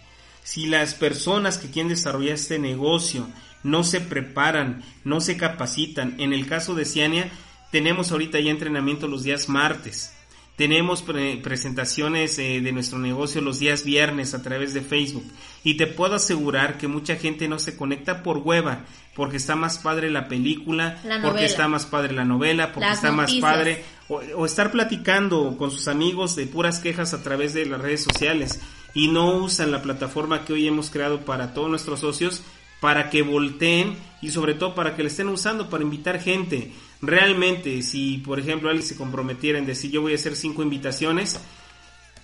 Si 0.43 0.67
las 0.67 0.93
personas 0.93 1.57
que 1.57 1.69
quieren 1.69 1.89
desarrollar 1.89 2.35
este 2.35 2.57
negocio 2.57 3.27
no 3.63 3.83
se 3.83 4.01
preparan, 4.01 4.83
no 5.03 5.21
se 5.21 5.37
capacitan, 5.37 6.15
en 6.19 6.33
el 6.33 6.47
caso 6.47 6.75
de 6.75 6.85
Ciania, 6.85 7.29
tenemos 7.71 8.11
ahorita 8.11 8.39
ya 8.39 8.51
entrenamiento 8.51 9.07
los 9.07 9.23
días 9.23 9.49
martes. 9.49 10.13
Tenemos 10.55 11.03
presentaciones 11.41 12.37
eh, 12.37 12.59
de 12.59 12.73
nuestro 12.73 12.99
negocio 12.99 13.39
los 13.39 13.59
días 13.59 13.85
viernes 13.85 14.33
a 14.33 14.41
través 14.41 14.73
de 14.73 14.81
Facebook. 14.81 15.23
Y 15.63 15.75
te 15.75 15.87
puedo 15.87 16.15
asegurar 16.15 16.77
que 16.77 16.89
mucha 16.89 17.15
gente 17.15 17.47
no 17.47 17.59
se 17.59 17.77
conecta 17.77 18.23
por 18.23 18.39
hueva, 18.39 18.81
porque 19.15 19.37
está 19.37 19.55
más 19.55 19.77
padre 19.77 20.09
la 20.09 20.27
película, 20.27 21.01
porque 21.21 21.45
está 21.45 21.69
más 21.69 21.85
padre 21.85 22.13
la 22.13 22.25
novela, 22.25 22.73
porque 22.73 22.91
está 22.91 23.13
más 23.13 23.33
padre, 23.35 23.85
o, 24.09 24.45
estar 24.45 24.69
platicando 24.71 25.55
con 25.57 25.71
sus 25.71 25.87
amigos 25.87 26.35
de 26.35 26.45
puras 26.45 26.79
quejas 26.79 27.13
a 27.13 27.23
través 27.23 27.53
de 27.53 27.65
las 27.65 27.79
redes 27.79 28.03
sociales. 28.03 28.59
Y 28.93 29.07
no 29.07 29.37
usan 29.37 29.71
la 29.71 29.81
plataforma 29.81 30.43
que 30.43 30.51
hoy 30.51 30.67
hemos 30.67 30.89
creado 30.89 31.21
para 31.21 31.53
todos 31.53 31.69
nuestros 31.69 32.01
socios 32.01 32.43
para 32.79 33.09
que 33.09 33.21
volteen 33.21 33.97
y 34.21 34.31
sobre 34.31 34.53
todo 34.53 34.75
para 34.75 34.95
que 34.95 35.03
le 35.03 35.09
estén 35.09 35.29
usando 35.29 35.69
para 35.69 35.83
invitar 35.83 36.21
gente. 36.21 36.71
Realmente, 37.01 37.81
si 37.81 38.17
por 38.19 38.39
ejemplo 38.39 38.69
alguien 38.69 38.87
se 38.87 38.95
comprometiera 38.95 39.57
en 39.57 39.65
decir 39.65 39.91
yo 39.91 40.01
voy 40.01 40.13
a 40.13 40.15
hacer 40.15 40.35
cinco 40.35 40.63
invitaciones, 40.63 41.39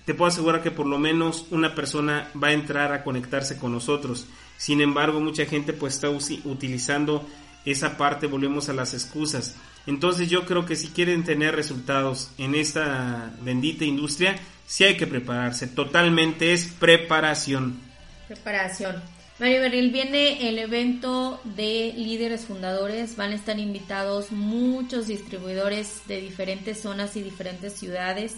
te 0.04 0.14
puedo 0.14 0.28
asegurar 0.28 0.62
que 0.62 0.70
por 0.70 0.86
lo 0.86 0.98
menos 0.98 1.46
una 1.50 1.74
persona 1.74 2.30
va 2.40 2.48
a 2.48 2.52
entrar 2.52 2.92
a 2.92 3.02
conectarse 3.02 3.58
con 3.58 3.72
nosotros. 3.72 4.26
Sin 4.56 4.80
embargo, 4.80 5.20
mucha 5.20 5.44
gente 5.46 5.72
pues 5.72 5.94
está 5.94 6.08
utilizando 6.10 7.26
esa 7.64 7.96
parte, 7.98 8.26
volvemos 8.26 8.68
a 8.68 8.72
las 8.72 8.94
excusas. 8.94 9.56
Entonces 9.86 10.30
yo 10.30 10.46
creo 10.46 10.64
que 10.64 10.76
si 10.76 10.88
quieren 10.88 11.24
tener 11.24 11.54
resultados 11.54 12.30
en 12.38 12.54
esta 12.54 13.32
bendita 13.40 13.84
industria, 13.84 14.36
sí 14.66 14.84
hay 14.84 14.96
que 14.96 15.06
prepararse. 15.06 15.66
Totalmente 15.66 16.52
es 16.52 16.66
preparación. 16.66 17.80
Preparación. 18.28 19.02
Mario 19.38 19.60
Berril, 19.60 19.90
viene 19.90 20.48
el 20.48 20.58
evento 20.58 21.38
de 21.44 21.92
líderes 21.94 22.46
fundadores. 22.46 23.16
Van 23.16 23.32
a 23.32 23.34
estar 23.34 23.58
invitados 23.58 24.32
muchos 24.32 25.08
distribuidores 25.08 26.00
de 26.06 26.22
diferentes 26.22 26.80
zonas 26.80 27.16
y 27.16 27.22
diferentes 27.22 27.74
ciudades. 27.74 28.36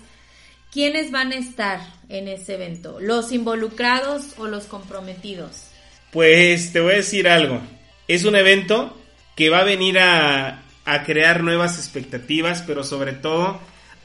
¿Quiénes 0.72 1.12
van 1.12 1.30
a 1.30 1.36
estar 1.36 1.78
en 2.08 2.26
ese 2.26 2.54
evento? 2.54 2.98
¿Los 2.98 3.30
involucrados 3.30 4.34
o 4.38 4.48
los 4.48 4.64
comprometidos? 4.64 5.68
Pues 6.10 6.72
te 6.72 6.80
voy 6.80 6.94
a 6.94 6.96
decir 6.96 7.28
algo. 7.28 7.60
Es 8.08 8.24
un 8.24 8.34
evento 8.34 8.98
que 9.36 9.50
va 9.50 9.60
a 9.60 9.64
venir 9.64 10.00
a, 10.00 10.64
a 10.84 11.04
crear 11.04 11.44
nuevas 11.44 11.78
expectativas, 11.78 12.64
pero 12.66 12.82
sobre 12.82 13.12
todo 13.12 13.60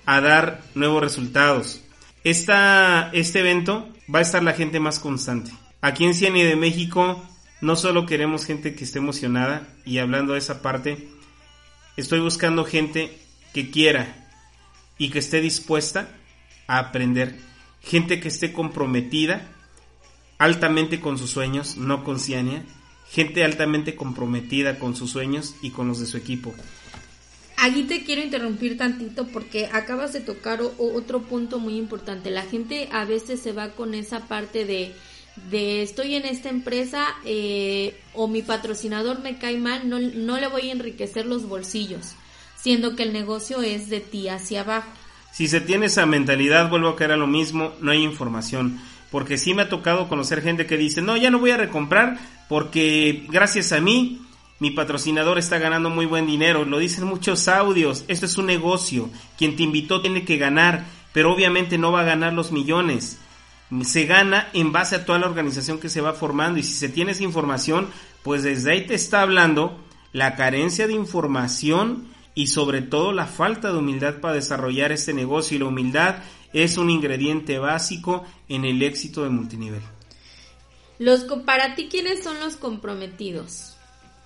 a 0.05 0.21
dar 0.21 0.61
nuevos 0.75 1.01
resultados. 1.01 1.81
Esta, 2.23 3.09
este 3.13 3.39
evento 3.39 3.89
va 4.13 4.19
a 4.19 4.21
estar 4.21 4.43
la 4.43 4.53
gente 4.53 4.79
más 4.79 4.99
constante 4.99 5.51
Aquí 5.83 6.05
en 6.05 6.13
Ciene 6.13 6.45
de 6.45 6.55
México 6.55 7.21
no 7.59 7.75
solo 7.75 8.05
queremos 8.05 8.45
gente 8.45 8.73
que 8.73 8.85
esté 8.85 8.99
emocionada 8.99 9.67
y 9.83 9.97
hablando 9.97 10.31
de 10.31 10.39
esa 10.39 10.61
parte, 10.61 11.09
estoy 11.97 12.21
buscando 12.21 12.63
gente 12.63 13.19
que 13.53 13.69
quiera 13.69 14.31
y 14.97 15.09
que 15.09 15.19
esté 15.19 15.41
dispuesta 15.41 16.07
a 16.67 16.79
aprender, 16.79 17.37
gente 17.81 18.21
que 18.21 18.29
esté 18.29 18.53
comprometida 18.53 19.45
altamente 20.37 21.01
con 21.01 21.17
sus 21.17 21.31
sueños, 21.31 21.75
no 21.75 22.05
con 22.05 22.17
Ciania, 22.17 22.63
gente 23.11 23.43
altamente 23.43 23.95
comprometida 23.95 24.79
con 24.79 24.95
sus 24.95 25.11
sueños 25.11 25.53
y 25.61 25.71
con 25.71 25.89
los 25.89 25.99
de 25.99 26.05
su 26.05 26.15
equipo. 26.15 26.55
Aquí 27.57 27.83
te 27.83 28.05
quiero 28.05 28.21
interrumpir 28.21 28.77
tantito 28.77 29.27
porque 29.27 29.67
acabas 29.69 30.13
de 30.13 30.21
tocar 30.21 30.61
otro 30.77 31.23
punto 31.23 31.59
muy 31.59 31.75
importante. 31.75 32.31
La 32.31 32.43
gente 32.43 32.87
a 32.93 33.03
veces 33.03 33.41
se 33.41 33.51
va 33.51 33.71
con 33.71 33.93
esa 33.93 34.27
parte 34.27 34.63
de, 34.63 34.93
de 35.35 35.81
estoy 35.81 36.15
en 36.15 36.25
esta 36.25 36.49
empresa 36.49 37.07
eh, 37.25 37.99
o 38.13 38.27
mi 38.27 38.41
patrocinador 38.41 39.21
me 39.21 39.37
cae 39.37 39.57
mal, 39.57 39.89
no, 39.89 39.99
no 39.99 40.39
le 40.39 40.47
voy 40.47 40.69
a 40.69 40.73
enriquecer 40.73 41.25
los 41.25 41.47
bolsillos, 41.47 42.15
siendo 42.55 42.95
que 42.95 43.03
el 43.03 43.13
negocio 43.13 43.61
es 43.61 43.89
de 43.89 43.99
ti 43.99 44.29
hacia 44.29 44.61
abajo. 44.61 44.89
Si 45.31 45.47
se 45.47 45.61
tiene 45.61 45.87
esa 45.87 46.05
mentalidad, 46.05 46.69
vuelvo 46.69 46.89
a 46.89 46.95
caer 46.95 47.13
a 47.13 47.17
lo 47.17 47.25
mismo, 47.25 47.73
no 47.81 47.91
hay 47.91 48.03
información. 48.03 48.79
Porque 49.09 49.37
sí 49.37 49.53
me 49.53 49.63
ha 49.63 49.69
tocado 49.69 50.07
conocer 50.07 50.41
gente 50.41 50.65
que 50.65 50.77
dice, 50.77 51.01
no, 51.01 51.17
ya 51.17 51.29
no 51.29 51.39
voy 51.39 51.51
a 51.51 51.57
recomprar 51.57 52.17
porque 52.49 53.25
gracias 53.29 53.71
a 53.71 53.81
mí 53.81 54.21
mi 54.59 54.71
patrocinador 54.71 55.37
está 55.37 55.57
ganando 55.57 55.89
muy 55.89 56.05
buen 56.05 56.25
dinero. 56.25 56.65
Lo 56.65 56.79
dicen 56.79 57.05
muchos 57.05 57.47
audios. 57.47 58.05
Esto 58.07 58.25
es 58.25 58.37
un 58.37 58.45
negocio. 58.45 59.09
Quien 59.37 59.55
te 59.55 59.63
invitó 59.63 60.01
tiene 60.01 60.23
que 60.23 60.37
ganar, 60.37 60.85
pero 61.13 61.33
obviamente 61.33 61.77
no 61.77 61.91
va 61.91 62.01
a 62.01 62.05
ganar 62.05 62.33
los 62.33 62.51
millones. 62.51 63.19
Se 63.83 64.05
gana 64.05 64.49
en 64.53 64.71
base 64.71 64.95
a 64.95 65.05
toda 65.05 65.19
la 65.19 65.27
organización 65.27 65.79
que 65.79 65.89
se 65.89 66.01
va 66.01 66.13
formando 66.13 66.59
y 66.59 66.63
si 66.63 66.73
se 66.73 66.89
tiene 66.89 67.11
esa 67.11 67.23
información, 67.23 67.89
pues 68.21 68.43
desde 68.43 68.71
ahí 68.71 68.85
te 68.85 68.93
está 68.93 69.21
hablando 69.21 69.79
la 70.11 70.35
carencia 70.35 70.87
de 70.87 70.93
información 70.93 72.07
y 72.35 72.47
sobre 72.47 72.81
todo 72.81 73.11
la 73.11 73.25
falta 73.25 73.71
de 73.71 73.77
humildad 73.77 74.19
para 74.19 74.35
desarrollar 74.35 74.91
este 74.91 75.13
negocio 75.13 75.55
y 75.55 75.59
la 75.59 75.65
humildad 75.65 76.15
es 76.53 76.77
un 76.77 76.89
ingrediente 76.89 77.57
básico 77.57 78.23
en 78.47 78.65
el 78.65 78.81
éxito 78.83 79.23
de 79.23 79.29
multinivel. 79.29 79.81
Los 80.99 81.23
para 81.45 81.75
ti 81.75 81.87
quiénes 81.89 82.23
son 82.23 82.39
los 82.39 82.55
comprometidos? 82.55 83.75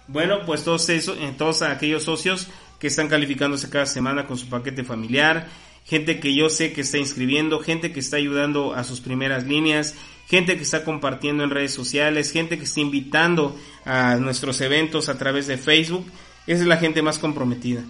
Bueno, 0.08 0.46
pues 0.46 0.64
todos, 0.64 0.88
eso, 0.90 1.16
eh, 1.16 1.34
todos 1.38 1.62
aquellos 1.62 2.04
socios 2.04 2.48
que 2.80 2.88
están 2.88 3.08
calificándose 3.08 3.70
cada 3.70 3.86
semana 3.86 4.28
con 4.28 4.38
su 4.38 4.48
paquete 4.48 4.84
familiar, 4.84 5.48
gente 5.88 6.20
que 6.20 6.36
yo 6.36 6.50
sé 6.50 6.74
que 6.74 6.82
está 6.82 6.98
inscribiendo, 6.98 7.60
gente 7.60 7.94
que 7.94 8.00
está 8.00 8.18
ayudando 8.18 8.74
a 8.74 8.84
sus 8.84 9.00
primeras 9.00 9.46
líneas, 9.46 9.96
gente 10.28 10.58
que 10.58 10.64
está 10.64 10.84
compartiendo 10.84 11.44
en 11.44 11.50
redes 11.50 11.74
sociales, 11.74 12.32
gente 12.32 12.58
que 12.58 12.66
está 12.66 12.82
invitando 12.82 13.58
a 13.86 14.18
nuestros 14.18 14.60
eventos 14.62 15.08
a 15.08 15.18
través 15.18 15.48
de 15.48 15.58
Facebook. 15.58 16.06
Esa 16.46 16.62
es 16.62 16.68
la 16.68 16.78
gente 16.78 17.02
más 17.02 17.20
comprometida. 17.20 17.84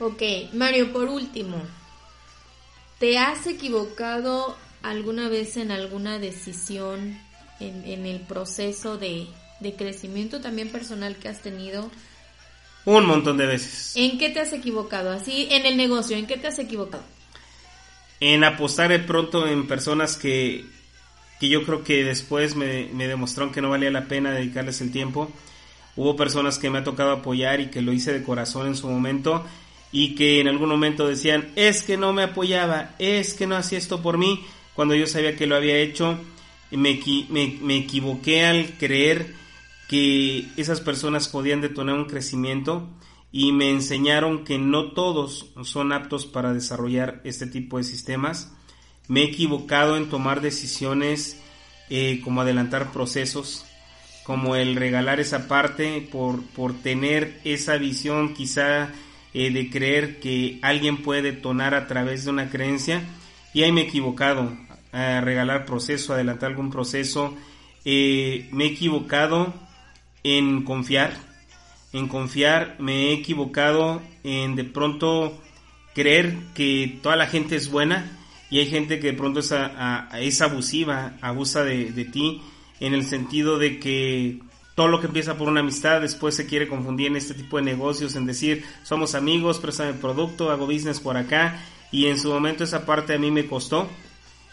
Ok, 0.00 0.22
Mario, 0.52 0.92
por 0.92 1.08
último, 1.08 1.62
¿te 2.98 3.18
has 3.18 3.46
equivocado 3.46 4.56
alguna 4.82 5.28
vez 5.28 5.56
en 5.56 5.70
alguna 5.70 6.18
decisión 6.18 7.18
en 7.60 8.06
el 8.06 8.20
proceso 8.20 8.98
de, 8.98 9.26
de 9.60 9.74
crecimiento 9.74 10.40
también 10.40 10.70
personal 10.70 11.16
que 11.16 11.28
has 11.28 11.42
tenido? 11.42 11.90
Un 12.84 13.06
montón 13.06 13.36
de 13.36 13.46
veces. 13.46 13.92
¿En 13.96 14.18
qué 14.18 14.30
te 14.30 14.40
has 14.40 14.52
equivocado? 14.52 15.10
Así, 15.10 15.48
en 15.50 15.66
el 15.66 15.76
negocio, 15.76 16.16
¿en 16.16 16.26
qué 16.26 16.36
te 16.36 16.46
has 16.46 16.58
equivocado? 16.58 17.02
En 18.20 18.44
apostar 18.44 18.90
de 18.90 18.98
pronto 18.98 19.46
en 19.46 19.66
personas 19.66 20.16
que, 20.16 20.64
que 21.38 21.48
yo 21.48 21.64
creo 21.64 21.84
que 21.84 22.02
después 22.04 22.56
me, 22.56 22.88
me 22.92 23.06
demostraron 23.06 23.52
que 23.52 23.60
no 23.60 23.70
valía 23.70 23.90
la 23.90 24.06
pena 24.06 24.30
dedicarles 24.32 24.80
el 24.80 24.90
tiempo. 24.90 25.30
Hubo 25.96 26.16
personas 26.16 26.58
que 26.58 26.70
me 26.70 26.78
ha 26.78 26.84
tocado 26.84 27.12
apoyar 27.12 27.60
y 27.60 27.66
que 27.66 27.82
lo 27.82 27.92
hice 27.92 28.12
de 28.12 28.22
corazón 28.22 28.68
en 28.68 28.76
su 28.76 28.88
momento 28.88 29.44
y 29.92 30.14
que 30.14 30.40
en 30.40 30.48
algún 30.48 30.68
momento 30.68 31.08
decían, 31.08 31.48
es 31.56 31.82
que 31.82 31.96
no 31.96 32.12
me 32.12 32.22
apoyaba, 32.22 32.94
es 32.98 33.34
que 33.34 33.46
no 33.46 33.56
hacía 33.56 33.78
esto 33.78 34.02
por 34.02 34.18
mí, 34.18 34.44
cuando 34.74 34.94
yo 34.94 35.06
sabía 35.06 35.36
que 35.36 35.46
lo 35.46 35.56
había 35.56 35.76
hecho. 35.76 36.18
Me, 36.70 37.00
me, 37.30 37.58
me 37.62 37.78
equivoqué 37.78 38.44
al 38.44 38.76
creer 38.78 39.34
que 39.88 40.46
esas 40.56 40.80
personas 40.80 41.28
podían 41.28 41.62
detonar 41.62 41.96
un 41.96 42.04
crecimiento 42.04 42.88
y 43.32 43.52
me 43.52 43.70
enseñaron 43.70 44.44
que 44.44 44.58
no 44.58 44.92
todos 44.92 45.50
son 45.64 45.92
aptos 45.92 46.26
para 46.26 46.52
desarrollar 46.52 47.20
este 47.24 47.46
tipo 47.46 47.78
de 47.78 47.84
sistemas. 47.84 48.52
Me 49.08 49.22
he 49.22 49.24
equivocado 49.24 49.96
en 49.96 50.10
tomar 50.10 50.42
decisiones 50.42 51.40
eh, 51.88 52.20
como 52.22 52.42
adelantar 52.42 52.92
procesos, 52.92 53.64
como 54.24 54.56
el 54.56 54.76
regalar 54.76 55.20
esa 55.20 55.48
parte 55.48 56.06
por, 56.12 56.42
por 56.42 56.74
tener 56.74 57.40
esa 57.44 57.76
visión 57.78 58.34
quizá 58.34 58.92
eh, 59.32 59.50
de 59.50 59.70
creer 59.70 60.20
que 60.20 60.58
alguien 60.60 61.02
puede 61.02 61.22
detonar 61.22 61.74
a 61.74 61.86
través 61.86 62.24
de 62.24 62.30
una 62.30 62.50
creencia. 62.50 63.02
Y 63.54 63.62
ahí 63.62 63.72
me 63.72 63.82
he 63.82 63.84
equivocado, 63.84 64.54
a 64.92 65.22
regalar 65.22 65.64
proceso, 65.64 66.12
adelantar 66.12 66.50
algún 66.50 66.70
proceso. 66.70 67.34
Eh, 67.86 68.48
me 68.52 68.64
he 68.64 68.68
equivocado 68.68 69.54
en 70.36 70.62
confiar, 70.62 71.16
en 71.94 72.06
confiar, 72.06 72.76
me 72.78 73.08
he 73.08 73.12
equivocado 73.14 74.02
en 74.24 74.56
de 74.56 74.64
pronto 74.64 75.40
creer 75.94 76.36
que 76.54 76.98
toda 77.02 77.16
la 77.16 77.26
gente 77.26 77.56
es 77.56 77.70
buena 77.70 78.12
y 78.50 78.58
hay 78.58 78.66
gente 78.66 79.00
que 79.00 79.08
de 79.08 79.16
pronto 79.16 79.40
es, 79.40 80.40
abusiva, 80.42 81.14
abusa 81.22 81.64
de, 81.64 81.92
de, 81.92 82.04
ti 82.04 82.42
en 82.78 82.92
el 82.92 83.04
sentido 83.04 83.58
de 83.58 83.78
que 83.78 84.40
todo 84.74 84.88
lo 84.88 85.00
que 85.00 85.06
empieza 85.06 85.38
por 85.38 85.48
una 85.48 85.60
amistad 85.60 86.02
después 86.02 86.34
se 86.34 86.46
quiere 86.46 86.68
confundir 86.68 87.06
en 87.06 87.16
este 87.16 87.32
tipo 87.32 87.56
de 87.56 87.62
negocios, 87.62 88.14
en 88.14 88.26
decir 88.26 88.64
somos 88.82 89.14
amigos, 89.14 89.58
préstame 89.58 89.94
producto, 89.94 90.50
hago 90.50 90.66
business 90.66 91.00
por 91.00 91.16
acá 91.16 91.58
y 91.90 92.06
en 92.06 92.20
su 92.20 92.28
momento 92.28 92.64
esa 92.64 92.84
parte 92.84 93.14
a 93.14 93.18
mí 93.18 93.30
me 93.30 93.46
costó 93.46 93.88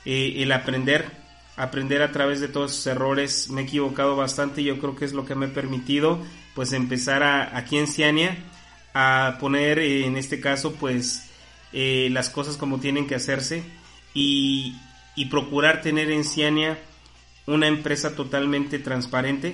eh, 0.06 0.36
el 0.38 0.54
aprender 0.54 1.25
aprender 1.58 2.02
a 2.02 2.12
través 2.12 2.40
de 2.40 2.48
todos 2.48 2.72
esos 2.72 2.88
errores. 2.88 3.50
Me 3.50 3.62
he 3.62 3.64
equivocado 3.66 4.16
bastante 4.16 4.62
y 4.62 4.66
yo 4.66 4.80
creo 4.80 4.96
que 4.96 5.06
es 5.06 5.14
lo 5.14 5.26
que 5.26 5.36
me 5.36 5.48
ha 5.48 5.54
permitido 5.54 6.20
pues 6.54 6.72
empezar 6.74 7.22
a, 7.22 7.58
aquí 7.58 7.78
en 7.78 7.88
Ciania 7.88 8.38
a 8.94 9.38
poner 9.40 9.78
eh, 9.78 10.06
en 10.06 10.18
este 10.18 10.40
caso 10.40 10.74
pues 10.74 11.30
eh, 11.74 12.08
las 12.12 12.30
cosas 12.30 12.56
como 12.56 12.80
tienen 12.80 13.08
que 13.08 13.16
hacerse 13.16 13.64
y, 14.14 14.78
y 15.16 15.26
procurar 15.26 15.82
tener 15.82 16.10
en 16.10 16.24
Ciania 16.24 16.80
una 17.46 17.68
empresa 17.68 18.16
totalmente 18.16 18.80
transparente 18.80 19.54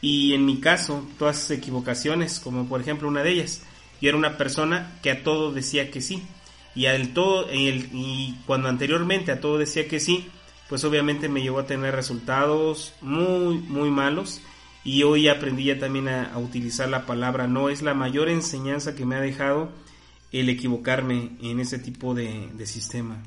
y 0.00 0.34
en 0.34 0.46
mi 0.46 0.60
caso 0.60 1.04
todas 1.18 1.38
esas 1.38 1.58
equivocaciones 1.58 2.38
como 2.38 2.68
por 2.68 2.80
ejemplo 2.80 3.08
una 3.08 3.24
de 3.24 3.32
ellas 3.32 3.62
yo 4.00 4.08
era 4.08 4.16
una 4.16 4.38
persona 4.38 4.98
que 5.02 5.10
a 5.10 5.24
todo 5.24 5.52
decía 5.52 5.90
que 5.90 6.00
sí 6.00 6.22
y 6.76 6.86
al 6.86 7.08
todo 7.08 7.52
y 7.52 8.36
cuando 8.46 8.68
anteriormente 8.68 9.32
a 9.32 9.40
todo 9.40 9.58
decía 9.58 9.88
que 9.88 9.98
sí 9.98 10.30
pues 10.70 10.84
obviamente 10.84 11.28
me 11.28 11.42
llevó 11.42 11.58
a 11.58 11.66
tener 11.66 11.96
resultados 11.96 12.94
muy, 13.00 13.58
muy 13.58 13.90
malos. 13.90 14.40
Y 14.84 15.02
hoy 15.02 15.28
aprendí 15.28 15.64
ya 15.64 15.80
también 15.80 16.08
a, 16.08 16.38
utilizar 16.38 16.88
la 16.88 17.06
palabra 17.06 17.48
no. 17.48 17.68
Es 17.68 17.82
la 17.82 17.92
mayor 17.92 18.28
enseñanza 18.28 18.94
que 18.94 19.04
me 19.04 19.16
ha 19.16 19.20
dejado 19.20 19.68
el 20.30 20.48
equivocarme 20.48 21.32
en 21.42 21.58
ese 21.58 21.80
tipo 21.80 22.14
de, 22.14 22.48
sistema. 22.64 23.18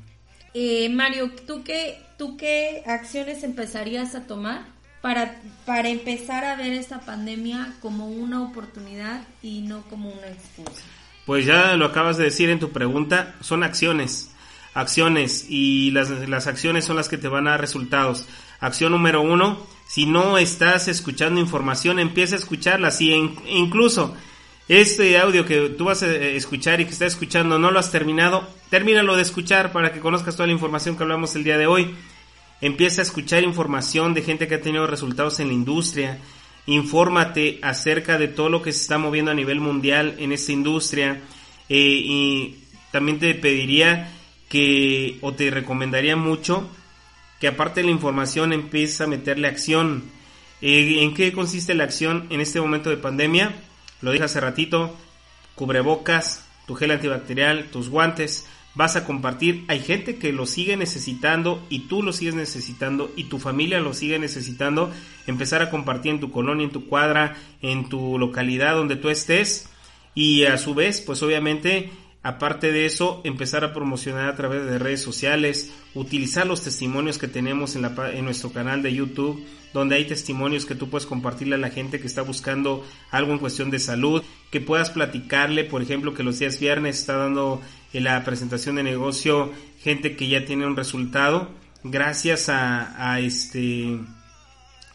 Eh, 0.54 0.88
Mario, 0.88 1.30
¿tú 1.46 1.62
qué, 1.62 1.98
¿tú 2.16 2.38
qué 2.38 2.82
acciones 2.86 3.44
empezarías 3.44 4.14
a 4.14 4.26
tomar 4.26 4.64
para, 5.02 5.38
para 5.66 5.90
empezar 5.90 6.44
a 6.44 6.56
ver 6.56 6.72
esta 6.72 7.00
pandemia 7.00 7.74
como 7.80 8.08
una 8.08 8.42
oportunidad 8.42 9.22
y 9.42 9.60
no 9.60 9.82
como 9.82 10.08
una 10.08 10.28
excusa? 10.28 10.82
Pues 11.26 11.44
ya 11.44 11.76
lo 11.76 11.84
acabas 11.84 12.16
de 12.16 12.24
decir 12.24 12.48
en 12.48 12.58
tu 12.58 12.70
pregunta, 12.70 13.34
son 13.42 13.62
acciones 13.62 14.33
acciones 14.74 15.46
y 15.48 15.90
las, 15.92 16.10
las 16.28 16.46
acciones 16.46 16.84
son 16.84 16.96
las 16.96 17.08
que 17.08 17.18
te 17.18 17.28
van 17.28 17.46
a 17.46 17.52
dar 17.52 17.60
resultados. 17.60 18.26
Acción 18.60 18.92
número 18.92 19.22
uno, 19.22 19.66
si 19.86 20.06
no 20.06 20.38
estás 20.38 20.88
escuchando 20.88 21.40
información, 21.40 21.98
empieza 21.98 22.34
a 22.34 22.38
escucharla. 22.38 22.90
Si 22.90 23.12
incluso 23.48 24.14
este 24.68 25.18
audio 25.18 25.44
que 25.44 25.68
tú 25.70 25.84
vas 25.84 26.02
a 26.02 26.12
escuchar 26.12 26.80
y 26.80 26.86
que 26.86 26.92
estás 26.92 27.12
escuchando 27.12 27.58
no 27.58 27.70
lo 27.70 27.78
has 27.78 27.92
terminado, 27.92 28.48
termínalo 28.70 29.16
de 29.16 29.22
escuchar 29.22 29.72
para 29.72 29.92
que 29.92 30.00
conozcas 30.00 30.36
toda 30.36 30.46
la 30.46 30.54
información 30.54 30.96
que 30.96 31.02
hablamos 31.02 31.36
el 31.36 31.44
día 31.44 31.58
de 31.58 31.66
hoy. 31.66 31.94
Empieza 32.60 33.02
a 33.02 33.04
escuchar 33.04 33.44
información 33.44 34.14
de 34.14 34.22
gente 34.22 34.48
que 34.48 34.54
ha 34.54 34.60
tenido 34.60 34.86
resultados 34.86 35.38
en 35.40 35.48
la 35.48 35.54
industria. 35.54 36.18
Infórmate 36.66 37.58
acerca 37.62 38.16
de 38.16 38.28
todo 38.28 38.48
lo 38.48 38.62
que 38.62 38.72
se 38.72 38.80
está 38.80 38.96
moviendo 38.96 39.30
a 39.30 39.34
nivel 39.34 39.60
mundial 39.60 40.14
en 40.18 40.32
esta 40.32 40.52
industria. 40.52 41.20
Eh, 41.68 41.76
y 41.76 42.64
también 42.90 43.18
te 43.18 43.34
pediría 43.34 44.10
que 44.54 45.18
o 45.20 45.34
te 45.34 45.50
recomendaría 45.50 46.14
mucho 46.14 46.70
que 47.40 47.48
aparte 47.48 47.80
de 47.80 47.86
la 47.86 47.92
información 47.92 48.52
empieces 48.52 49.00
a 49.00 49.08
meterle 49.08 49.48
acción. 49.48 50.04
Eh, 50.62 51.02
¿En 51.02 51.12
qué 51.12 51.32
consiste 51.32 51.74
la 51.74 51.82
acción 51.82 52.28
en 52.30 52.40
este 52.40 52.60
momento 52.60 52.88
de 52.88 52.96
pandemia? 52.96 53.52
Lo 54.00 54.12
dije 54.12 54.22
hace 54.22 54.38
ratito, 54.38 54.96
cubrebocas, 55.56 56.46
tu 56.68 56.76
gel 56.76 56.92
antibacterial, 56.92 57.64
tus 57.72 57.88
guantes, 57.88 58.46
vas 58.76 58.94
a 58.94 59.04
compartir. 59.04 59.64
Hay 59.66 59.80
gente 59.80 60.18
que 60.18 60.32
lo 60.32 60.46
sigue 60.46 60.76
necesitando 60.76 61.60
y 61.68 61.88
tú 61.88 62.04
lo 62.04 62.12
sigues 62.12 62.36
necesitando 62.36 63.10
y 63.16 63.24
tu 63.24 63.40
familia 63.40 63.80
lo 63.80 63.92
sigue 63.92 64.20
necesitando. 64.20 64.92
Empezar 65.26 65.62
a 65.62 65.70
compartir 65.70 66.12
en 66.12 66.20
tu 66.20 66.30
colonia, 66.30 66.64
en 66.64 66.70
tu 66.70 66.86
cuadra, 66.86 67.34
en 67.60 67.88
tu 67.88 68.20
localidad 68.20 68.76
donde 68.76 68.94
tú 68.94 69.08
estés. 69.08 69.68
Y 70.14 70.44
a 70.44 70.58
su 70.58 70.76
vez, 70.76 71.00
pues 71.00 71.24
obviamente 71.24 71.90
Aparte 72.24 72.72
de 72.72 72.86
eso, 72.86 73.20
empezar 73.22 73.64
a 73.64 73.74
promocionar 73.74 74.30
a 74.30 74.34
través 74.34 74.64
de 74.64 74.78
redes 74.78 75.02
sociales, 75.02 75.74
utilizar 75.92 76.46
los 76.46 76.62
testimonios 76.62 77.18
que 77.18 77.28
tenemos 77.28 77.76
en, 77.76 77.82
nuestro 78.24 78.50
canal 78.50 78.82
de 78.82 78.94
YouTube, 78.94 79.44
donde 79.74 79.96
hay 79.96 80.06
testimonios 80.06 80.64
que 80.64 80.74
tú 80.74 80.88
puedes 80.88 81.04
compartirle 81.04 81.56
a 81.56 81.58
la 81.58 81.68
gente 81.68 82.00
que 82.00 82.06
está 82.06 82.22
buscando 82.22 82.82
algo 83.10 83.34
en 83.34 83.38
cuestión 83.40 83.70
de 83.70 83.78
salud, 83.78 84.22
que 84.50 84.62
puedas 84.62 84.88
platicarle, 84.88 85.64
por 85.64 85.82
ejemplo, 85.82 86.14
que 86.14 86.22
los 86.22 86.38
días 86.38 86.58
viernes 86.58 86.98
está 86.98 87.14
dando 87.18 87.60
en 87.92 88.04
la 88.04 88.24
presentación 88.24 88.76
de 88.76 88.84
negocio 88.84 89.52
gente 89.82 90.16
que 90.16 90.26
ya 90.26 90.46
tiene 90.46 90.66
un 90.66 90.76
resultado 90.76 91.50
gracias 91.82 92.48
a, 92.48 93.12
a 93.12 93.20
este 93.20 93.98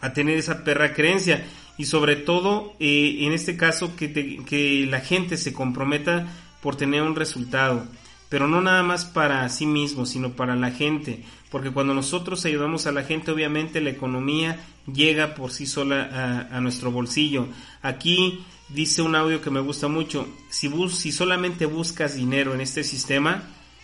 a 0.01 0.13
tener 0.13 0.35
esa 0.35 0.63
perra 0.63 0.95
creencia. 0.95 1.45
Y 1.77 1.85
sobre 1.85 2.15
todo 2.15 2.73
eh, 2.79 3.17
en 3.21 3.33
este 3.33 3.55
caso 3.55 3.95
que 3.95 4.87
la 4.89 4.99
gente 4.99 5.37
se 5.37 5.53
comprometa 5.53 6.27
por 6.61 6.75
tener 6.75 7.01
un 7.01 7.15
resultado, 7.15 7.85
pero 8.29 8.47
no 8.47 8.61
nada 8.61 8.83
más 8.83 9.05
para 9.05 9.47
sí 9.49 9.65
mismo, 9.65 10.05
sino 10.05 10.31
para 10.33 10.55
la 10.55 10.71
gente, 10.71 11.23
porque 11.49 11.71
cuando 11.71 11.93
nosotros 11.93 12.45
ayudamos 12.45 12.85
a 12.85 12.91
la 12.91 13.03
gente, 13.03 13.31
obviamente 13.31 13.81
la 13.81 13.89
economía 13.89 14.59
llega 14.85 15.33
por 15.35 15.51
sí 15.51 15.65
sola 15.65 16.47
a, 16.51 16.61
nuestro 16.61 16.91
bolsillo. 16.91 17.47
Aquí 17.81 18.43
dice 18.69 19.01
un 19.01 19.15
audio 19.15 19.41
que 19.41 19.49
me 19.49 19.59
gusta 19.59 19.87
mucho, 19.87 20.27
si, 20.49 20.67
bus, 20.67 20.95
si 20.95 21.11
solamente 21.11 21.65
buscas 21.65 22.15
dinero 22.15 22.53
en 22.53 22.61
este 22.61 22.83
sistema, 22.83 23.43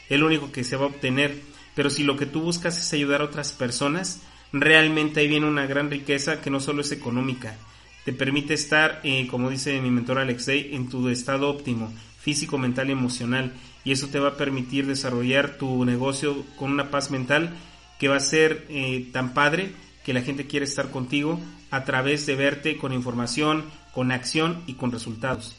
es 0.09 0.19
lo 0.19 0.27
único 0.27 0.51
que 0.51 0.63
se 0.63 0.75
va 0.75 0.83
a 0.83 0.89
obtener, 0.89 1.41
pero 1.73 1.89
si 1.89 2.03
lo 2.03 2.15
que 2.15 2.27
tú 2.27 2.41
buscas 2.41 2.77
es 2.77 2.93
ayudar 2.93 3.21
a 3.21 3.25
otras 3.25 3.51
personas, 3.51 4.21
realmente 4.51 5.19
ahí 5.19 5.27
viene 5.27 5.47
una 5.47 5.65
gran 5.65 5.89
riqueza 5.89 6.41
que 6.41 6.51
no 6.51 6.59
solo 6.59 6.81
es 6.81 6.91
económica, 6.91 7.57
te 8.05 8.13
permite 8.13 8.53
estar, 8.53 9.01
eh, 9.03 9.25
como 9.25 9.49
dice 9.49 9.81
mi 9.81 9.89
mentor 9.89 10.19
Alexei, 10.19 10.75
en 10.75 10.87
tu 10.87 11.09
estado 11.09 11.49
óptimo, 11.49 11.91
físico, 12.25 12.57
mental 12.57 12.89
y 12.89 12.93
emocional. 12.93 13.53
Y 13.83 13.91
eso 13.91 14.07
te 14.07 14.17
va 14.17 14.29
a 14.29 14.37
permitir 14.37 14.87
desarrollar 14.87 15.59
tu 15.59 15.85
negocio 15.85 16.43
con 16.57 16.71
una 16.71 16.89
paz 16.89 17.11
mental 17.11 17.51
que 17.99 18.07
va 18.07 18.17
a 18.17 18.19
ser 18.19 18.65
eh, 18.69 19.07
tan 19.13 19.35
padre 19.35 19.73
que 20.03 20.11
la 20.11 20.21
gente 20.21 20.47
quiere 20.47 20.65
estar 20.65 20.89
contigo 20.89 21.39
a 21.69 21.85
través 21.85 22.25
de 22.25 22.35
verte 22.35 22.77
con 22.77 22.93
información, 22.93 23.63
con 23.93 24.11
acción 24.11 24.63
y 24.65 24.73
con 24.73 24.91
resultados. 24.91 25.55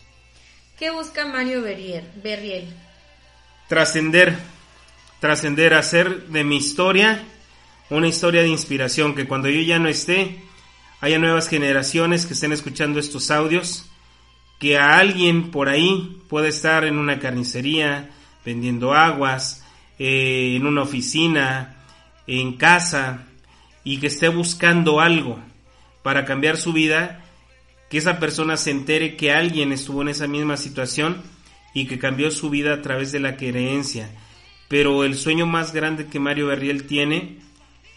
¿Qué 0.77 0.91
busca 0.91 1.25
Mario 1.25 1.63
Berriel? 1.63 2.75
Trascender, 3.69 4.37
trascender, 5.21 5.73
hacer 5.73 6.27
de 6.27 6.43
mi 6.43 6.57
historia 6.57 7.23
una 7.91 8.09
historia 8.09 8.43
de 8.43 8.49
inspiración, 8.49 9.15
que 9.15 9.29
cuando 9.29 9.49
yo 9.49 9.61
ya 9.61 9.79
no 9.79 9.89
esté, 9.89 10.43
haya 11.01 11.21
nuevas 11.21 11.49
generaciones 11.49 12.27
que 12.27 12.35
estén 12.35 12.53
escuchando 12.53 12.99
estos 12.99 13.31
audios 13.31 13.89
que 14.59 14.79
a 14.79 14.99
alguien 14.99 15.51
por 15.51 15.69
ahí 15.69 16.23
puede 16.29 16.49
estar 16.49 16.85
en 16.85 16.99
una 16.99 17.19
carnicería, 17.19 18.11
vendiendo 18.45 18.95
aguas, 18.95 19.65
eh, 19.99 20.55
en 20.57 20.67
una 20.67 20.83
oficina, 20.83 21.77
en 22.27 22.55
casa, 22.55 23.27
y 23.85 23.99
que 23.99 24.09
esté 24.09 24.29
buscando 24.29 25.01
algo 25.01 25.39
para 26.03 26.25
cambiar 26.25 26.57
su 26.57 26.73
vida, 26.73 27.25
que 27.91 27.99
esa 27.99 28.19
persona 28.19 28.57
se 28.57 28.71
entere 28.71 29.17
que 29.17 29.33
alguien 29.33 29.73
estuvo 29.73 30.03
en 30.03 30.09
esa 30.09 30.27
misma 30.27 30.57
situación 30.57 31.23
y 31.73 31.87
que 31.87 31.99
cambió 31.99 32.31
su 32.31 32.51
vida 32.51 32.75
a 32.75 32.83
través 32.83 33.13
de 33.13 33.21
la 33.21 33.37
creencia. 33.37 34.11
Pero 34.69 35.05
el 35.05 35.15
sueño 35.15 35.47
más 35.47 35.73
grande 35.73 36.07
que 36.07 36.19
Mario 36.19 36.49
Berriel 36.49 36.87
tiene 36.87 37.39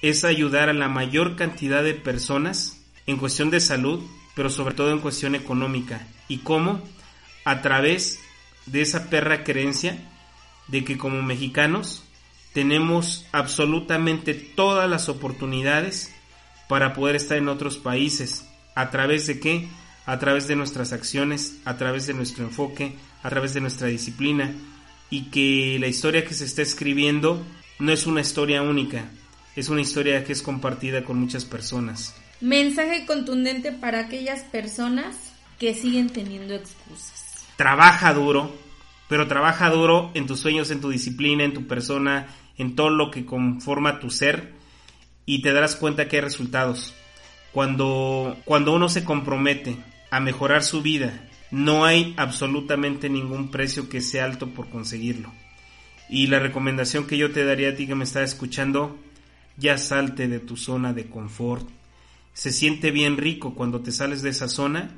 es 0.02 0.24
ayudar 0.24 0.70
a 0.70 0.74
la 0.74 0.88
mayor 0.88 1.36
cantidad 1.36 1.84
de 1.84 1.94
personas 1.94 2.86
en 3.08 3.18
cuestión 3.18 3.50
de 3.50 3.60
salud, 3.60 4.04
pero 4.40 4.50
sobre 4.50 4.74
todo 4.74 4.92
en 4.92 5.00
cuestión 5.00 5.36
económica. 5.36 6.08
¿Y 6.30 6.38
cómo? 6.38 6.82
A 7.44 7.62
través 7.62 8.20
de 8.68 8.80
esa 8.80 9.10
perra 9.10 9.44
creencia 9.44 10.00
de 10.70 10.86
que 10.86 10.98
como 10.98 11.22
mexicanos 11.22 12.06
tenemos 12.54 13.26
absolutamente 13.34 14.34
todas 14.34 14.90
las 14.90 15.10
oportunidades 15.10 16.16
para 16.70 16.94
poder 16.94 17.18
estar 17.18 17.38
en 17.38 17.50
otros 17.50 17.80
países. 17.80 18.48
¿A 18.76 18.92
través 18.92 19.28
de 19.28 19.42
qué? 19.42 19.68
A 20.06 20.20
través 20.20 20.48
de 20.48 20.56
nuestras 20.56 20.94
acciones, 20.94 21.58
a 21.66 21.76
través 21.76 22.08
de 22.08 22.14
nuestro 22.14 22.46
enfoque, 22.46 22.96
a 23.22 23.30
través 23.30 23.54
de 23.54 23.60
nuestra 23.60 23.90
disciplina. 23.90 24.54
Y 25.10 25.32
que 25.32 25.80
la 25.82 25.88
historia 25.88 26.24
que 26.24 26.34
se 26.34 26.46
está 26.46 26.62
escribiendo 26.62 27.46
no 27.78 27.92
es 27.92 28.08
una 28.08 28.22
historia 28.22 28.62
única, 28.62 29.12
es 29.58 29.68
una 29.68 29.82
historia 29.82 30.24
que 30.24 30.32
es 30.32 30.42
compartida 30.42 31.04
con 31.04 31.20
muchas 31.20 31.44
personas. 31.44 32.16
Mensaje 32.42 33.06
contundente 33.06 33.72
para 33.74 34.00
aquellas 34.00 34.44
personas 34.44 35.34
que 35.60 35.74
siguen 35.74 36.10
teniendo 36.10 36.54
excusas. 36.56 37.46
Trabaja 37.58 38.14
duro, 38.14 38.56
pero 39.10 39.28
trabaja 39.28 39.70
duro 39.70 40.12
en 40.14 40.26
tus 40.26 40.40
sueños, 40.40 40.72
en 40.72 40.80
tu 40.80 40.90
disciplina, 40.90 41.44
en 41.44 41.54
tu 41.54 41.68
persona, 41.68 42.28
en 42.58 42.76
todo 42.76 42.92
lo 42.92 43.12
que 43.12 43.26
conforma 43.26 44.00
tu 44.00 44.10
ser 44.10 44.54
y 45.26 45.42
te 45.42 45.52
darás 45.52 45.76
cuenta 45.76 46.08
que 46.08 46.16
hay 46.16 46.22
resultados. 46.22 46.94
Cuando, 47.52 48.38
cuando 48.46 48.74
uno 48.74 48.88
se 48.88 49.04
compromete 49.04 49.78
a 50.10 50.20
mejorar 50.20 50.64
su 50.64 50.82
vida, 50.82 51.28
no 51.52 51.84
hay 51.84 52.14
absolutamente 52.18 53.10
ningún 53.10 53.52
precio 53.52 53.90
que 53.90 54.02
sea 54.02 54.26
alto 54.26 54.48
por 54.48 54.70
conseguirlo. 54.70 55.32
Y 56.10 56.28
la 56.28 56.40
recomendación 56.40 57.06
que 57.06 57.18
yo 57.18 57.32
te 57.32 57.44
daría 57.44 57.70
a 57.70 57.76
ti 57.76 57.86
que 57.86 57.96
me 57.96 58.06
estás 58.06 58.30
escuchando, 58.30 58.98
ya 59.58 59.78
salte 59.78 60.28
de 60.28 60.40
tu 60.40 60.58
zona 60.58 60.94
de 60.94 61.08
confort, 61.10 61.68
se 62.40 62.54
siente 62.54 62.92
bien 62.92 63.18
rico 63.18 63.54
cuando 63.54 63.82
te 63.82 63.92
sales 63.92 64.22
de 64.22 64.30
esa 64.30 64.48
zona 64.48 64.92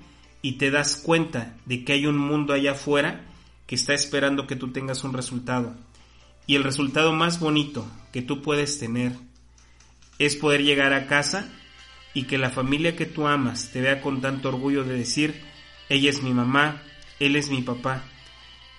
y 0.43 0.59
te 0.59 0.69
das 0.69 0.95
cuenta 0.95 1.55
de 1.65 1.83
que 1.83 1.93
hay 1.93 2.05
un 2.05 2.15
mundo 2.15 2.53
allá 2.53 2.73
afuera 2.73 3.25
que 3.65 3.73
está 3.73 3.95
esperando 3.95 4.45
que 4.45 4.55
tú 4.55 4.71
tengas 4.71 5.03
un 5.03 5.13
resultado. 5.13 5.75
Y 6.45 6.55
el 6.55 6.63
resultado 6.63 7.13
más 7.13 7.39
bonito 7.39 7.83
que 8.13 8.21
tú 8.21 8.43
puedes 8.43 8.77
tener 8.77 9.13
es 10.19 10.35
poder 10.35 10.61
llegar 10.61 10.93
a 10.93 11.07
casa 11.07 11.51
y 12.13 12.25
que 12.25 12.37
la 12.37 12.51
familia 12.51 12.95
que 12.95 13.07
tú 13.07 13.25
amas 13.25 13.71
te 13.71 13.81
vea 13.81 14.01
con 14.01 14.21
tanto 14.21 14.49
orgullo 14.49 14.83
de 14.83 14.93
decir, 14.93 15.41
ella 15.89 16.11
es 16.11 16.21
mi 16.21 16.35
mamá, 16.35 16.83
él 17.19 17.35
es 17.35 17.49
mi 17.49 17.63
papá. 17.63 18.03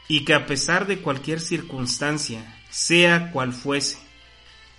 Y 0.07 0.25
que 0.25 0.35
a 0.35 0.47
pesar 0.47 0.87
de 0.87 0.99
cualquier 0.99 1.41
circunstancia, 1.41 2.63
sea 2.71 3.33
cual 3.33 3.55
fuese, 3.55 3.99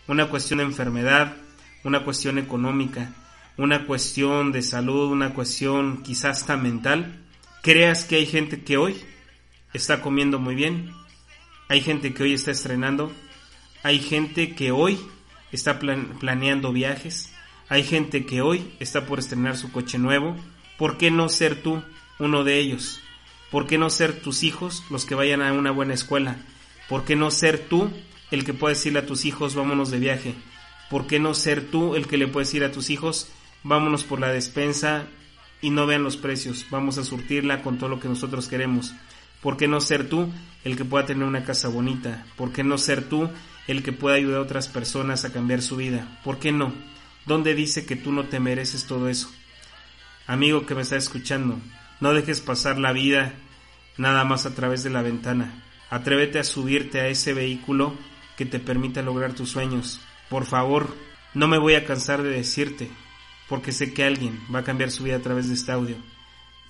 una 0.07 0.29
cuestión 0.29 0.59
de 0.59 0.63
enfermedad, 0.63 1.35
una 1.83 2.05
cuestión 2.05 2.37
económica, 2.37 3.13
una 3.57 3.85
cuestión 3.85 4.51
de 4.51 4.61
salud, 4.61 5.11
una 5.11 5.33
cuestión 5.33 6.03
quizás 6.03 6.41
hasta 6.41 6.57
mental, 6.57 7.23
creas 7.61 8.05
que 8.05 8.15
hay 8.15 8.25
gente 8.25 8.63
que 8.63 8.77
hoy 8.77 8.95
está 9.73 10.01
comiendo 10.01 10.39
muy 10.39 10.55
bien, 10.55 10.91
hay 11.69 11.81
gente 11.81 12.13
que 12.13 12.23
hoy 12.23 12.33
está 12.33 12.51
estrenando, 12.51 13.11
hay 13.83 13.99
gente 13.99 14.55
que 14.55 14.71
hoy 14.71 14.99
está 15.51 15.79
planeando 15.79 16.73
viajes, 16.73 17.33
hay 17.69 17.83
gente 17.83 18.25
que 18.25 18.41
hoy 18.41 18.73
está 18.79 19.05
por 19.05 19.19
estrenar 19.19 19.57
su 19.57 19.71
coche 19.71 19.97
nuevo, 19.97 20.35
¿por 20.77 20.97
qué 20.97 21.11
no 21.11 21.29
ser 21.29 21.61
tú 21.61 21.83
uno 22.19 22.43
de 22.43 22.59
ellos? 22.59 22.99
¿Por 23.51 23.67
qué 23.67 23.77
no 23.77 23.91
ser 23.91 24.19
tus 24.19 24.41
hijos 24.43 24.83
los 24.89 25.05
que 25.05 25.13
vayan 25.13 25.41
a 25.43 25.53
una 25.53 25.69
buena 25.69 25.93
escuela? 25.93 26.37
¿Por 26.89 27.05
qué 27.05 27.15
no 27.15 27.29
ser 27.29 27.59
tú 27.59 27.91
el 28.31 28.45
que 28.45 28.53
pueda 28.53 28.73
decirle 28.73 28.99
a 28.99 29.05
tus 29.05 29.25
hijos 29.25 29.53
vámonos 29.53 29.91
de 29.91 29.99
viaje? 29.99 30.33
¿Por 30.89 31.05
qué 31.05 31.19
no 31.19 31.35
ser 31.35 31.69
tú 31.69 31.95
el 31.95 32.07
que 32.07 32.17
le 32.17 32.27
puede 32.27 32.45
decir 32.45 32.63
a 32.63 32.71
tus 32.71 32.89
hijos 32.89 33.29
vámonos 33.63 34.03
por 34.03 34.19
la 34.19 34.29
despensa 34.29 35.07
y 35.61 35.69
no 35.69 35.85
vean 35.85 36.03
los 36.03 36.17
precios, 36.17 36.65
vamos 36.69 36.97
a 36.97 37.03
surtirla 37.03 37.61
con 37.61 37.77
todo 37.77 37.89
lo 37.89 37.99
que 37.99 38.09
nosotros 38.09 38.47
queremos. 38.47 38.93
¿Por 39.41 39.57
qué 39.57 39.67
no 39.67 39.81
ser 39.81 40.07
tú 40.07 40.31
el 40.63 40.77
que 40.77 40.85
pueda 40.85 41.05
tener 41.05 41.25
una 41.25 41.43
casa 41.43 41.67
bonita? 41.67 42.25
¿Por 42.37 42.51
qué 42.51 42.63
no 42.63 42.77
ser 42.77 43.03
tú 43.09 43.29
el 43.67 43.83
que 43.83 43.91
pueda 43.91 44.15
ayudar 44.15 44.39
a 44.39 44.43
otras 44.43 44.67
personas 44.67 45.25
a 45.25 45.33
cambiar 45.33 45.61
su 45.61 45.75
vida? 45.75 46.19
¿Por 46.23 46.39
qué 46.39 46.51
no? 46.51 46.73
¿Dónde 47.25 47.55
dice 47.55 47.85
que 47.85 47.95
tú 47.95 48.11
no 48.11 48.25
te 48.25 48.39
mereces 48.39 48.85
todo 48.85 49.09
eso? 49.09 49.31
Amigo 50.27 50.65
que 50.65 50.75
me 50.75 50.81
está 50.81 50.95
escuchando, 50.95 51.59
no 51.99 52.13
dejes 52.13 52.41
pasar 52.41 52.77
la 52.77 52.93
vida 52.93 53.33
nada 53.97 54.23
más 54.23 54.45
a 54.45 54.55
través 54.55 54.83
de 54.83 54.89
la 54.89 55.01
ventana. 55.01 55.63
Atrévete 55.89 56.39
a 56.39 56.43
subirte 56.43 56.99
a 56.99 57.07
ese 57.07 57.33
vehículo 57.33 57.93
que 58.37 58.45
te 58.45 58.59
permita 58.59 59.01
lograr 59.01 59.33
tus 59.33 59.51
sueños. 59.51 60.01
Por 60.29 60.45
favor, 60.45 60.95
no 61.33 61.47
me 61.47 61.57
voy 61.57 61.75
a 61.75 61.85
cansar 61.85 62.23
de 62.23 62.29
decirte, 62.29 62.89
porque 63.53 63.71
sé 63.71 63.93
que 63.93 64.03
alguien 64.03 64.39
va 64.51 64.61
a 64.61 64.63
cambiar 64.63 64.89
su 64.89 65.03
vida 65.03 65.17
a 65.17 65.21
través 65.21 65.47
de 65.47 65.53
este 65.53 65.71
audio. 65.71 65.95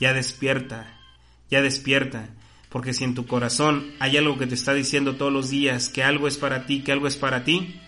Ya 0.01 0.11
despierta, 0.11 0.99
ya 1.49 1.61
despierta, 1.61 2.27
porque 2.67 2.93
si 2.93 3.05
en 3.05 3.15
tu 3.15 3.25
corazón 3.25 3.93
hay 4.01 4.17
algo 4.17 4.37
que 4.37 4.47
te 4.47 4.55
está 4.55 4.73
diciendo 4.73 5.15
todos 5.15 5.31
los 5.31 5.49
días 5.49 5.87
que 5.87 6.03
algo 6.03 6.27
es 6.27 6.37
para 6.37 6.65
ti, 6.65 6.81
que 6.81 6.91
algo 6.91 7.07
es 7.07 7.15
para 7.15 7.45
ti, 7.45 7.79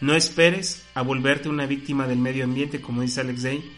no 0.00 0.14
esperes 0.14 0.86
a 0.94 1.02
volverte 1.02 1.48
una 1.48 1.66
víctima 1.66 2.06
del 2.06 2.20
medio 2.20 2.44
ambiente, 2.44 2.80
como 2.80 3.02
dice 3.02 3.22
Alex 3.22 3.42
Day, 3.42 3.72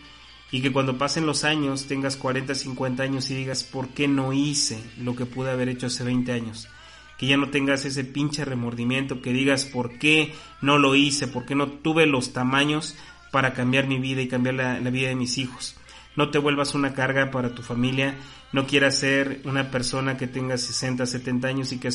y 0.52 0.60
que 0.60 0.70
cuando 0.70 0.98
pasen 0.98 1.24
los 1.24 1.44
años, 1.44 1.86
tengas 1.86 2.18
40, 2.18 2.54
50 2.54 3.02
años 3.02 3.30
y 3.30 3.34
digas, 3.34 3.64
¿por 3.64 3.88
qué 3.88 4.08
no 4.08 4.34
hice 4.34 4.78
lo 4.98 5.16
que 5.16 5.24
pude 5.24 5.52
haber 5.52 5.70
hecho 5.70 5.86
hace 5.86 6.04
20 6.04 6.32
años? 6.32 6.68
Que 7.16 7.26
ya 7.26 7.38
no 7.38 7.48
tengas 7.48 7.86
ese 7.86 8.04
pinche 8.04 8.44
remordimiento, 8.44 9.22
que 9.22 9.32
digas, 9.32 9.64
¿por 9.64 9.96
qué 9.98 10.34
no 10.60 10.76
lo 10.76 10.94
hice? 10.94 11.28
¿Por 11.28 11.46
qué 11.46 11.54
no 11.54 11.66
tuve 11.68 12.04
los 12.04 12.34
tamaños 12.34 12.94
para 13.30 13.52
cambiar 13.52 13.86
mi 13.86 13.98
vida 13.98 14.22
y 14.22 14.28
cambiar 14.28 14.54
la, 14.54 14.78
vida 14.90 15.08
de 15.08 15.16
mis 15.16 15.38
hijos. 15.38 15.76
no 16.16 16.30
te 16.30 16.38
vuelvas 16.38 16.74
una 16.74 16.94
carga 16.94 17.30
para 17.30 17.54
tu 17.54 17.62
familia, 17.62 18.16
no 18.52 18.66
quieras 18.66 18.98
ser 18.98 19.42
una 19.44 19.70
persona 19.70 20.16
que 20.16 20.26
tenga 20.26 20.56
60, 20.56 21.04
70 21.04 21.48
años 21.48 21.72
y 21.72 21.78
que, 21.78 21.90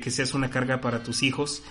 que, 0.00 0.10
seas 0.10 0.34
una 0.34 0.50
carga 0.50 0.80
para 0.80 1.02
tus 1.02 1.22
hijos, 1.22 1.62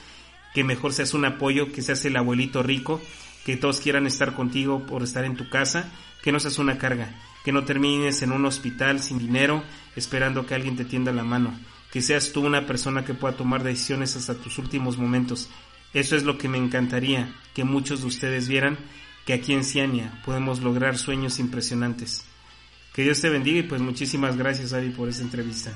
que 0.53 0.63
mejor 0.63 0.93
seas 0.93 1.13
un 1.13 1.25
apoyo, 1.25 1.71
que 1.71 1.81
seas 1.81 2.03
el 2.05 2.17
abuelito 2.17 2.63
rico, 2.63 3.01
que 3.45 3.55
todos 3.55 3.79
quieran 3.79 4.07
estar 4.07 4.33
contigo 4.33 4.85
por 4.85 5.03
estar 5.03 5.23
en 5.23 5.37
tu 5.37 5.49
casa, 5.49 5.91
que 6.23 6.31
no 6.31 6.39
seas 6.39 6.57
una 6.57 6.77
carga, 6.77 7.15
que 7.45 7.51
no 7.51 7.63
termines 7.63 8.23
en 8.23 8.31
un 8.31 8.45
hospital 8.45 8.99
sin 8.99 9.19
dinero 9.19 9.63
esperando 9.95 10.45
que 10.45 10.55
alguien 10.55 10.75
te 10.75 10.83
tienda 10.83 11.11
la 11.11 11.23
mano, 11.23 11.53
que 11.91 12.01
seas 12.01 12.31
tú 12.33 12.45
una 12.45 12.65
persona 12.65 13.05
que 13.05 13.13
pueda 13.13 13.37
tomar 13.37 13.63
decisiones 13.63 14.15
hasta 14.15 14.33
tus 14.33 14.57
últimos 14.57 14.97
momentos. 14.97 15.49
Eso 15.95 16.17
es 16.17 16.23
lo 16.23 16.37
que 16.37 16.49
me 16.49 16.57
encantaría 16.57 17.33
que 17.53 17.63
muchos 17.63 18.01
de 18.01 18.07
ustedes 18.07 18.49
vieran 18.49 18.77
que 19.25 19.31
aquí 19.31 19.53
en 19.53 19.63
Ciania 19.63 20.21
podemos 20.25 20.59
lograr 20.59 20.97
sueños 20.97 21.39
impresionantes. 21.39 22.25
Que 22.93 23.03
Dios 23.03 23.21
te 23.21 23.29
bendiga 23.29 23.59
y 23.59 23.63
pues 23.63 23.79
muchísimas 23.79 24.35
gracias 24.35 24.73
Ari 24.73 24.89
por 24.89 25.07
esta 25.07 25.23
entrevista. 25.23 25.71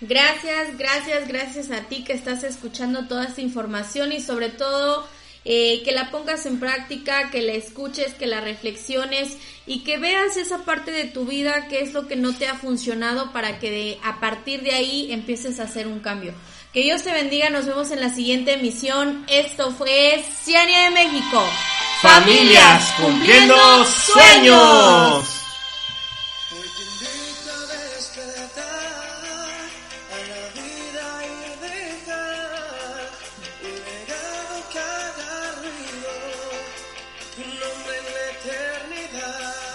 Gracias, 0.00 0.78
gracias, 0.78 1.28
gracias 1.28 1.70
a 1.70 1.82
ti 1.82 2.02
que 2.02 2.14
estás 2.14 2.44
escuchando 2.44 3.08
toda 3.08 3.26
esta 3.26 3.42
información 3.42 4.10
y 4.10 4.20
sobre 4.20 4.48
todo 4.48 5.06
eh, 5.44 5.82
que 5.84 5.92
la 5.92 6.10
pongas 6.10 6.46
en 6.46 6.60
práctica, 6.60 7.30
que 7.30 7.42
la 7.42 7.52
escuches, 7.52 8.14
que 8.14 8.26
la 8.26 8.40
reflexiones 8.40 9.36
y 9.66 9.84
que 9.84 9.98
veas 9.98 10.38
esa 10.38 10.64
parte 10.64 10.92
de 10.92 11.04
tu 11.04 11.26
vida, 11.26 11.68
qué 11.68 11.80
es 11.80 11.92
lo 11.92 12.08
que 12.08 12.16
no 12.16 12.34
te 12.34 12.46
ha 12.46 12.54
funcionado 12.54 13.34
para 13.34 13.58
que 13.58 13.98
a 14.02 14.18
partir 14.18 14.62
de 14.62 14.72
ahí 14.72 15.12
empieces 15.12 15.60
a 15.60 15.64
hacer 15.64 15.86
un 15.86 16.00
cambio. 16.00 16.32
Que 16.78 16.84
Dios 16.84 17.02
te 17.02 17.10
bendiga, 17.10 17.50
nos 17.50 17.66
vemos 17.66 17.90
en 17.90 18.00
la 18.00 18.08
siguiente 18.08 18.52
emisión. 18.52 19.24
Esto 19.26 19.72
fue 19.72 20.24
Ciania 20.44 20.84
de 20.84 20.90
México. 20.90 21.42
Familias 22.00 22.94
cumpliendo 23.00 23.56
sueños. 23.84 25.47